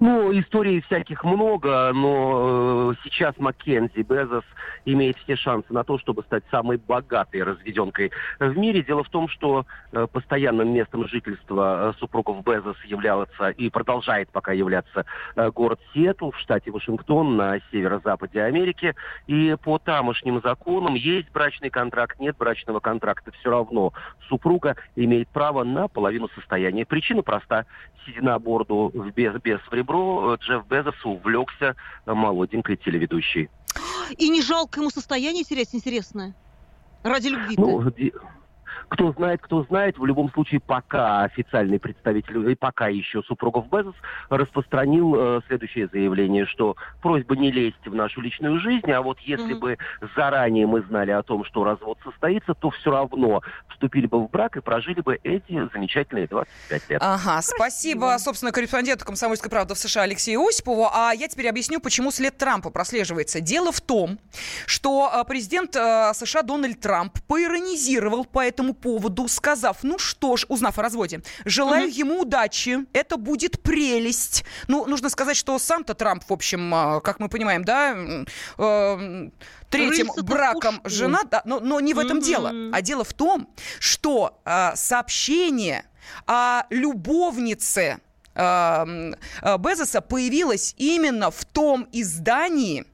Ну, 0.00 0.32
историй 0.38 0.80
всяких 0.82 1.22
много, 1.24 1.92
но 1.94 2.92
э, 2.92 2.94
сейчас 3.04 3.34
Маккензи 3.38 4.02
Безос 4.02 4.44
имеет 4.84 5.16
все 5.18 5.36
шансы 5.36 5.72
на 5.72 5.84
то, 5.84 5.98
чтобы 5.98 6.22
стать 6.22 6.42
самой 6.50 6.78
богатой 6.78 7.42
разведенкой 7.42 8.10
в 8.40 8.56
мире. 8.56 8.82
Дело 8.82 9.04
в 9.04 9.08
том, 9.08 9.28
что 9.28 9.66
э, 9.92 10.06
постоянным 10.12 10.72
местом 10.72 11.06
жительства 11.06 11.94
э, 11.94 11.98
супругов 11.98 12.44
Безос 12.44 12.76
являлся 12.84 13.50
и 13.50 13.70
продолжает 13.70 14.28
пока 14.30 14.52
являться 14.52 15.04
город 15.54 15.80
Сиэтл 15.92 16.30
в 16.30 16.38
штате 16.38 16.70
Вашингтон 16.70 17.36
на 17.36 17.60
северо-западе 17.70 18.42
Америки. 18.42 18.94
И 19.26 19.56
по 19.62 19.78
тамошним 19.78 20.40
законам 20.42 20.94
есть 20.94 21.30
брачный 21.30 21.70
контракт, 21.70 22.18
нет 22.18 22.36
брачного 22.36 22.80
контракта, 22.80 23.30
все 23.32 23.50
равно 23.50 23.92
супруга 24.28 24.76
имеет 24.96 25.28
право 25.28 25.62
на 25.64 25.88
половину 25.88 26.28
состояния. 26.34 26.84
Причина 26.84 27.22
проста. 27.22 27.64
Сидя 28.04 28.24
на 28.24 28.38
борду 28.38 28.90
без, 29.14 29.34
без 29.42 29.60
в 29.70 29.74
ребро, 29.74 30.34
э, 30.34 30.36
Джефф 30.40 30.66
Безос 30.66 31.04
увлекся 31.04 31.76
э, 32.06 32.12
молоденькой 32.12 32.76
телеведущей. 32.76 33.48
И 34.16 34.28
не 34.28 34.42
жалко 34.42 34.80
ему 34.80 34.90
состояние 34.90 35.44
терять, 35.44 35.74
интересно? 35.74 36.34
Ради 37.02 37.28
любви-то. 37.28 37.60
Ну, 37.60 37.92
кто 38.88 39.12
знает, 39.12 39.40
кто 39.42 39.62
знает. 39.64 39.98
В 39.98 40.04
любом 40.04 40.30
случае, 40.32 40.60
пока 40.60 41.22
официальный 41.22 41.78
представитель, 41.78 42.50
и 42.50 42.54
пока 42.54 42.88
еще 42.88 43.22
супругов 43.22 43.68
Безос 43.70 43.94
распространил 44.30 45.14
э, 45.16 45.40
следующее 45.46 45.88
заявление, 45.92 46.46
что 46.46 46.76
просьба 47.02 47.36
не 47.36 47.50
лезть 47.50 47.86
в 47.86 47.94
нашу 47.94 48.20
личную 48.20 48.60
жизнь, 48.60 48.90
а 48.90 49.02
вот 49.02 49.18
если 49.20 49.54
бы 49.54 49.78
заранее 50.16 50.66
мы 50.66 50.82
знали 50.82 51.10
о 51.10 51.22
том, 51.22 51.44
что 51.44 51.64
развод 51.64 51.98
состоится, 52.04 52.54
то 52.54 52.70
все 52.70 52.90
равно 52.90 53.42
вступили 53.70 54.06
бы 54.06 54.24
в 54.24 54.30
брак 54.30 54.56
и 54.56 54.60
прожили 54.60 55.00
бы 55.00 55.18
эти 55.22 55.68
замечательные 55.72 56.26
25 56.26 56.90
лет. 56.90 57.02
Ага, 57.02 57.40
спасибо, 57.42 58.16
собственно, 58.18 58.52
корреспонденту 58.52 59.04
«Комсомольской 59.04 59.50
правды» 59.50 59.74
в 59.74 59.78
США 59.78 60.02
Алексею 60.02 60.40
Осипову. 60.46 60.88
А 60.92 61.12
я 61.12 61.28
теперь 61.28 61.48
объясню, 61.48 61.80
почему 61.80 62.10
след 62.10 62.36
Трампа 62.36 62.70
прослеживается. 62.70 63.40
Дело 63.40 63.72
в 63.72 63.80
том, 63.80 64.18
что 64.66 65.10
э, 65.12 65.24
президент 65.28 65.76
э, 65.76 66.12
США 66.14 66.42
Дональд 66.42 66.80
Трамп 66.80 67.18
поиронизировал 67.26 68.24
по 68.24 68.44
этому 68.44 68.74
поводу, 68.80 69.28
сказав, 69.28 69.78
ну 69.82 69.98
что 69.98 70.36
ж, 70.36 70.46
узнав 70.48 70.78
о 70.78 70.82
разводе, 70.82 71.20
желаю 71.44 71.88
ему 71.90 72.20
удачи, 72.20 72.78
это 72.92 73.16
будет 73.16 73.62
прелесть. 73.62 74.44
Ну, 74.68 74.86
нужно 74.86 75.08
сказать, 75.10 75.36
что 75.36 75.58
сам-то 75.58 75.94
Трамп, 75.94 76.24
в 76.28 76.32
общем, 76.32 76.74
э, 76.74 77.00
как 77.00 77.20
мы 77.20 77.28
понимаем, 77.28 77.64
да, 77.64 77.94
э, 78.58 79.28
третьим 79.70 80.06
Рыльца-то 80.06 80.22
браком 80.22 80.80
жена, 80.84 81.20
да, 81.30 81.42
но, 81.44 81.60
но 81.60 81.80
не 81.80 81.94
в 81.94 81.98
этом 81.98 82.18
Мгм. 82.18 82.26
дело. 82.26 82.52
А 82.72 82.82
дело 82.82 83.04
в 83.04 83.12
том, 83.12 83.48
что 83.78 84.40
э, 84.44 84.72
сообщение 84.76 85.84
о 86.26 86.62
любовнице 86.70 87.98
э, 88.34 89.12
Безоса 89.58 90.00
появилось 90.00 90.74
именно 90.78 91.30
в 91.30 91.44
том 91.44 91.88
издании, 91.92 92.86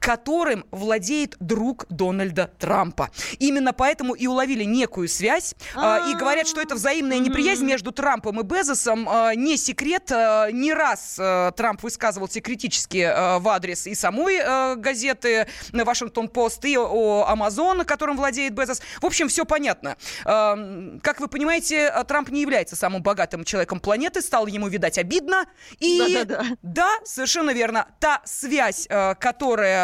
которым 0.00 0.64
владеет 0.70 1.36
друг 1.40 1.84
Дональда 1.90 2.50
Трампа. 2.58 3.10
Именно 3.38 3.72
поэтому 3.72 4.14
и 4.14 4.26
уловили 4.26 4.64
некую 4.64 5.08
связь. 5.08 5.54
а, 5.76 6.08
И 6.10 6.14
говорят, 6.14 6.48
что 6.48 6.60
это 6.60 6.74
взаимная 6.74 7.18
неприязнь 7.18 7.64
между 7.64 7.92
Трампом 7.92 8.40
и 8.40 8.42
Безосом. 8.42 9.06
а, 9.08 9.34
Не 9.34 9.56
секрет. 9.56 10.10
а, 10.10 10.50
Не 10.50 10.72
раз 10.72 11.16
а, 11.20 11.52
Трамп 11.52 11.82
высказывался 11.82 12.40
критически 12.40 13.06
а, 13.08 13.38
в 13.38 13.48
адрес 13.48 13.86
и 13.86 13.94
самой 13.94 14.38
а, 14.42 14.74
газеты 14.76 15.46
«Вашингтон-Пост», 15.72 16.64
и 16.64 16.76
о 16.78 17.26
Амазон, 17.28 17.84
которым 17.84 18.16
владеет 18.16 18.54
Безос. 18.54 18.80
В 19.00 19.06
общем, 19.06 19.28
все 19.28 19.44
понятно. 19.44 19.96
А, 20.24 20.56
Как 21.02 21.20
вы 21.20 21.28
понимаете, 21.28 21.88
а, 21.88 22.04
Трамп 22.04 22.30
не 22.30 22.40
является 22.40 22.74
самым 22.74 23.02
богатым 23.02 23.44
человеком 23.44 23.80
планеты. 23.80 24.22
Стало 24.22 24.46
ему, 24.46 24.68
видать, 24.68 24.96
обидно. 24.98 25.44
И 25.78 26.24
да, 26.62 26.88
совершенно 27.04 27.50
верно. 27.50 27.86
Та 28.00 28.22
связь, 28.24 28.86
э, 28.88 29.14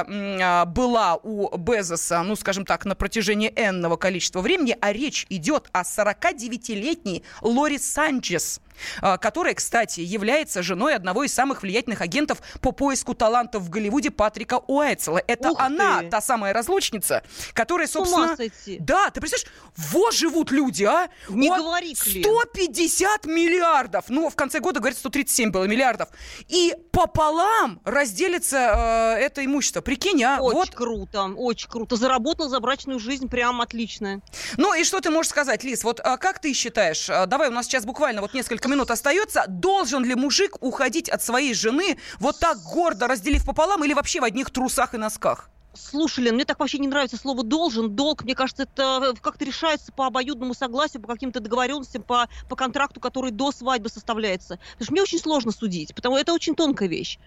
а, 0.08 0.64
была 0.64 1.16
у 1.16 1.56
Безоса, 1.56 2.22
ну, 2.22 2.36
скажем 2.36 2.64
так, 2.64 2.84
на 2.84 2.94
протяжении 2.94 3.52
энного 3.56 3.96
количества 3.96 4.40
времени, 4.40 4.76
а 4.80 4.92
речь 4.92 5.26
идет 5.28 5.68
о 5.72 5.82
49-летней 5.82 7.22
Лори 7.42 7.78
Санчес, 7.78 8.60
которая, 9.00 9.54
кстати, 9.54 10.00
является 10.00 10.62
женой 10.62 10.94
одного 10.94 11.24
из 11.24 11.34
самых 11.34 11.62
влиятельных 11.62 12.00
агентов 12.00 12.38
по 12.60 12.72
поиску 12.72 13.14
талантов 13.14 13.62
в 13.62 13.70
Голливуде 13.70 14.10
Патрика 14.10 14.60
Уайтсела. 14.66 15.22
Это 15.26 15.50
Ух 15.50 15.60
она, 15.60 16.00
ты! 16.00 16.10
та 16.10 16.20
самая 16.20 16.52
разлучница, 16.52 17.22
которая, 17.52 17.86
собственно... 17.86 18.36
Да, 18.80 19.10
ты 19.10 19.20
представляешь, 19.20 19.50
во 19.76 20.10
живут 20.10 20.50
люди, 20.50 20.84
а? 20.84 21.08
Не 21.28 21.48
Вот 21.48 21.60
говори. 21.60 21.94
150 21.94 23.26
миллиардов. 23.26 24.04
Ну, 24.08 24.28
в 24.30 24.34
конце 24.34 24.60
года, 24.60 24.80
говорят, 24.80 24.98
137 24.98 25.50
было 25.50 25.64
миллиардов. 25.64 26.08
И 26.48 26.74
пополам 26.92 27.80
разделится 27.84 29.16
э, 29.18 29.24
это 29.24 29.44
имущество. 29.44 29.80
Прикинь, 29.80 30.22
а? 30.24 30.38
Очень 30.40 30.56
вот. 30.56 30.70
круто, 30.70 31.24
очень 31.36 31.68
круто. 31.68 31.96
Заработал 31.96 32.48
за 32.48 32.60
брачную 32.60 32.98
жизнь 32.98 33.28
прям 33.28 33.60
отлично. 33.60 34.20
Ну 34.56 34.74
и 34.74 34.84
что 34.84 35.00
ты 35.00 35.10
можешь 35.10 35.30
сказать, 35.30 35.64
Лиз? 35.64 35.84
Вот 35.84 36.00
а, 36.00 36.16
как 36.16 36.40
ты 36.40 36.52
считаешь? 36.52 37.08
а, 37.10 37.26
давай, 37.26 37.48
у 37.48 37.52
нас 37.52 37.66
сейчас 37.66 37.84
буквально 37.84 38.20
вот 38.20 38.34
несколько 38.34 38.65
минут 38.66 38.90
остается. 38.90 39.44
Должен 39.48 40.04
ли 40.04 40.14
мужик 40.14 40.56
уходить 40.60 41.08
от 41.08 41.22
своей 41.22 41.54
жены 41.54 41.98
вот 42.18 42.38
так 42.38 42.58
гордо 42.58 43.06
разделив 43.06 43.44
пополам 43.44 43.84
или 43.84 43.94
вообще 43.94 44.20
в 44.20 44.24
одних 44.24 44.50
трусах 44.50 44.94
и 44.94 44.98
носках? 44.98 45.50
Слушай, 45.76 46.24
Лен, 46.24 46.36
мне 46.36 46.44
так 46.44 46.58
вообще 46.58 46.78
не 46.78 46.88
нравится 46.88 47.16
слово 47.16 47.44
«должен», 47.44 47.94
«долг». 47.94 48.24
Мне 48.24 48.34
кажется, 48.34 48.62
это 48.62 49.14
как-то 49.20 49.44
решается 49.44 49.92
по 49.92 50.06
обоюдному 50.06 50.54
согласию, 50.54 51.02
по 51.02 51.08
каким-то 51.08 51.40
договоренностям, 51.40 52.02
по, 52.02 52.28
по 52.48 52.56
контракту, 52.56 52.98
который 52.98 53.30
до 53.30 53.52
свадьбы 53.52 53.90
составляется. 53.90 54.58
Потому 54.72 54.84
что 54.84 54.92
мне 54.92 55.02
очень 55.02 55.18
сложно 55.18 55.52
судить, 55.52 55.94
потому 55.94 56.14
что 56.14 56.22
это 56.22 56.32
очень 56.32 56.54
тонкая 56.54 56.88
вещь. 56.88 57.18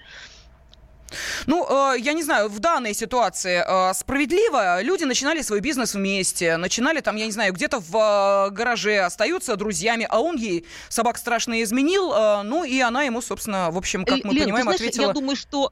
Ну, 1.47 1.93
э, 1.93 1.99
я 1.99 2.13
не 2.13 2.23
знаю, 2.23 2.49
в 2.49 2.59
данной 2.59 2.93
ситуации 2.93 3.63
э, 3.65 3.93
справедливо. 3.93 4.81
Люди 4.81 5.03
начинали 5.03 5.41
свой 5.41 5.59
бизнес 5.59 5.93
вместе, 5.93 6.57
начинали 6.57 7.01
там, 7.01 7.15
я 7.15 7.25
не 7.25 7.31
знаю, 7.31 7.53
где-то 7.53 7.79
в 7.79 8.47
э, 8.47 8.51
гараже, 8.51 8.99
остаются 8.99 9.55
друзьями, 9.55 10.07
а 10.09 10.19
он 10.19 10.37
ей 10.37 10.65
собак 10.89 11.17
страшно 11.17 11.61
изменил, 11.63 12.13
ну 12.43 12.63
и 12.63 12.79
она 12.79 13.03
ему, 13.03 13.21
собственно, 13.21 13.71
в 13.71 13.77
общем, 13.77 14.05
как 14.05 14.23
мы 14.23 14.33
Лен, 14.33 14.43
понимаем, 14.43 14.63
знаешь, 14.63 14.81
ответила... 14.81 15.07
я 15.07 15.13
думаю, 15.13 15.35
что 15.35 15.71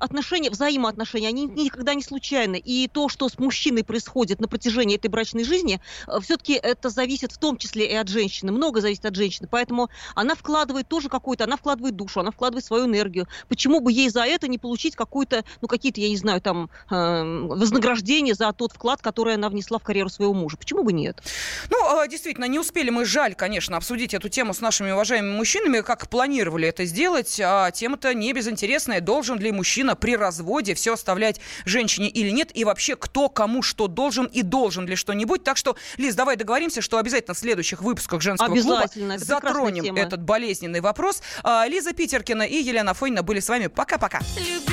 отношения, 0.00 0.50
взаимоотношения, 0.50 1.28
они 1.28 1.46
никогда 1.46 1.94
не 1.94 2.02
случайны. 2.02 2.60
И 2.64 2.88
то, 2.88 3.08
что 3.08 3.28
с 3.28 3.38
мужчиной 3.38 3.84
происходит 3.84 4.40
на 4.40 4.48
протяжении 4.48 4.96
этой 4.96 5.08
брачной 5.08 5.44
жизни, 5.44 5.80
все-таки 6.22 6.54
это 6.54 6.90
зависит 6.90 7.32
в 7.32 7.38
том 7.38 7.56
числе 7.58 7.86
и 7.86 7.94
от 7.94 8.08
женщины. 8.08 8.52
Много 8.52 8.80
зависит 8.80 9.04
от 9.04 9.14
женщины. 9.14 9.48
Поэтому 9.50 9.90
она 10.14 10.34
вкладывает 10.34 10.88
тоже 10.88 11.08
какую-то, 11.08 11.44
она 11.44 11.56
вкладывает 11.56 11.96
душу, 11.96 12.20
она 12.20 12.30
вкладывает 12.30 12.64
свою 12.64 12.86
энергию. 12.86 13.28
Почему 13.48 13.80
бы 13.80 13.92
ей 13.92 14.08
за 14.08 14.24
это 14.24 14.48
не 14.48 14.58
получить 14.58 14.75
какую-то, 14.96 15.44
ну, 15.60 15.68
какие-то, 15.68 16.00
я 16.00 16.08
не 16.08 16.16
знаю, 16.16 16.40
там, 16.40 16.70
э, 16.90 17.22
вознаграждение 17.48 18.34
за 18.34 18.52
тот 18.52 18.72
вклад, 18.72 19.00
который 19.02 19.34
она 19.34 19.48
внесла 19.48 19.78
в 19.78 19.82
карьеру 19.82 20.08
своего 20.08 20.34
мужа? 20.34 20.56
Почему 20.56 20.82
бы 20.82 20.92
нет? 20.92 21.22
Ну, 21.70 22.02
э, 22.02 22.08
действительно, 22.08 22.46
не 22.46 22.58
успели 22.58 22.90
мы, 22.90 23.04
жаль, 23.04 23.34
конечно, 23.34 23.76
обсудить 23.76 24.14
эту 24.14 24.28
тему 24.28 24.54
с 24.54 24.60
нашими 24.60 24.90
уважаемыми 24.90 25.36
мужчинами, 25.36 25.80
как 25.80 26.08
планировали 26.08 26.68
это 26.68 26.84
сделать. 26.84 27.40
А 27.42 27.70
тема-то 27.70 28.12
не 28.14 28.32
безинтересная. 28.32 29.00
Должен 29.00 29.38
ли 29.38 29.52
мужчина 29.52 29.96
при 29.96 30.16
разводе 30.16 30.74
все 30.74 30.94
оставлять 30.94 31.40
женщине 31.64 32.08
или 32.08 32.30
нет? 32.30 32.50
И 32.54 32.64
вообще, 32.64 32.96
кто 32.96 33.28
кому 33.28 33.62
что 33.62 33.88
должен 33.88 34.26
и 34.26 34.42
должен 34.42 34.86
ли 34.86 34.96
что-нибудь? 34.96 35.44
Так 35.44 35.56
что, 35.56 35.76
Лиз, 35.96 36.14
давай 36.14 36.36
договоримся, 36.36 36.82
что 36.82 36.98
обязательно 36.98 37.34
в 37.34 37.38
следующих 37.38 37.82
выпусках 37.82 38.20
женского 38.20 38.52
Обязательно, 38.52 39.16
клуба 39.16 39.16
это 39.16 39.24
затронем 39.24 39.84
тема. 39.84 39.98
этот 39.98 40.22
болезненный 40.22 40.80
вопрос. 40.80 41.22
А, 41.42 41.66
Лиза 41.66 41.92
Питеркина 41.92 42.42
и 42.42 42.56
Елена 42.56 42.94
Фойна 42.94 43.22
были 43.22 43.40
с 43.40 43.48
вами. 43.48 43.68
Пока-пока. 43.68 44.20
Люби 44.36 44.65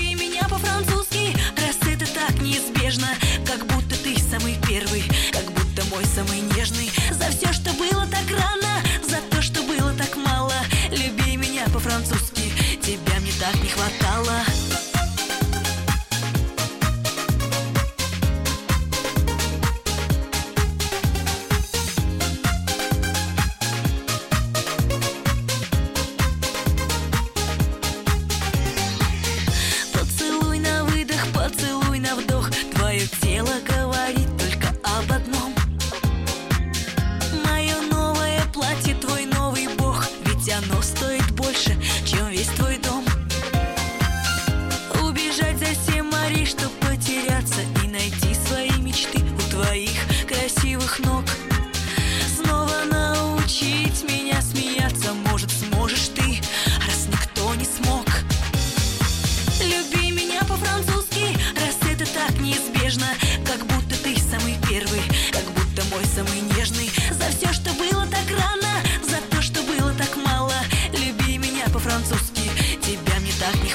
по-французски, 0.50 1.36
раз 1.58 1.78
это 1.88 2.06
так 2.14 2.42
неизбежно 2.42 3.08
Как 3.46 3.66
будто 3.68 3.96
ты 4.04 4.18
самый 4.20 4.58
первый, 4.68 5.04
как 5.32 5.46
будто 5.52 5.84
мой 5.90 6.06
самый 6.06 6.42
нежный. 6.56 6.92
За 7.12 7.30
все, 7.30 7.54
что 7.54 7.74
было 7.74 8.06
так 8.08 8.30
рано, 8.30 8.82
за 9.08 9.18
то, 9.30 9.42
что 9.42 9.62
было 9.64 9.94
так 9.94 10.16
мало. 10.16 10.56
Люби 10.92 11.38
меня 11.38 11.66
по-французски, 11.74 12.52
тебя 12.82 13.20
мне 13.20 13.32
так 13.40 13.56
не 13.62 13.70
хватало 13.70 14.73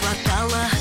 хватало 0.09 0.78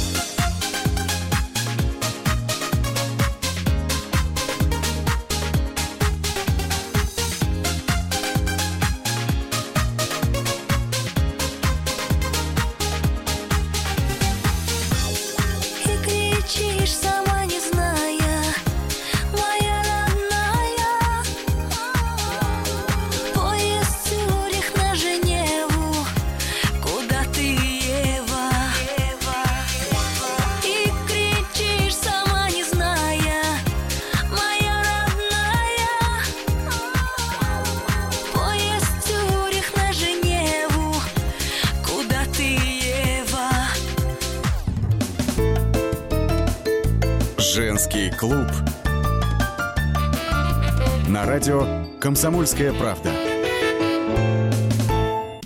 «Комсомольская 52.07 52.71
правда». 52.71 53.11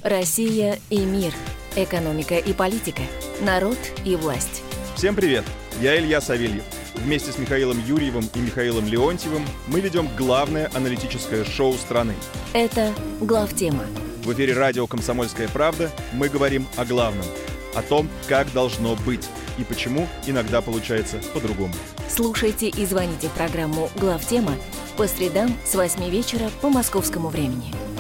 Россия 0.03 0.77
и 0.91 0.99
мир. 0.99 1.33
Экономика 1.75 2.37
и 2.37 2.53
политика. 2.53 3.01
Народ 3.41 3.79
и 4.05 4.15
власть. 4.15 4.61
Всем 4.95 5.15
привет! 5.15 5.43
Я 5.81 5.99
Илья 5.99 6.21
Савельев. 6.21 6.61
Вместе 6.93 7.31
с 7.31 7.39
Михаилом 7.39 7.83
Юрьевым 7.83 8.29
и 8.35 8.37
Михаилом 8.37 8.85
Леонтьевым 8.85 9.43
мы 9.65 9.79
ведем 9.79 10.07
главное 10.15 10.69
аналитическое 10.75 11.45
шоу 11.45 11.73
страны. 11.73 12.13
Это 12.53 12.93
«Главтема». 13.19 13.85
В 14.23 14.31
эфире 14.31 14.53
радио 14.53 14.85
«Комсомольская 14.85 15.47
правда» 15.47 15.89
мы 16.13 16.29
говорим 16.29 16.67
о 16.77 16.85
главном. 16.85 17.25
О 17.73 17.81
том, 17.81 18.07
как 18.29 18.53
должно 18.53 18.95
быть 18.97 19.27
и 19.57 19.63
почему 19.63 20.07
иногда 20.27 20.61
получается 20.61 21.21
по-другому. 21.33 21.73
Слушайте 22.07 22.67
и 22.67 22.85
звоните 22.85 23.29
в 23.29 23.31
программу 23.31 23.89
«Главтема» 23.95 24.53
по 24.97 25.07
средам 25.07 25.57
с 25.65 25.75
8 25.75 26.09
вечера 26.09 26.49
по 26.61 26.69
московскому 26.69 27.29
времени. 27.29 27.90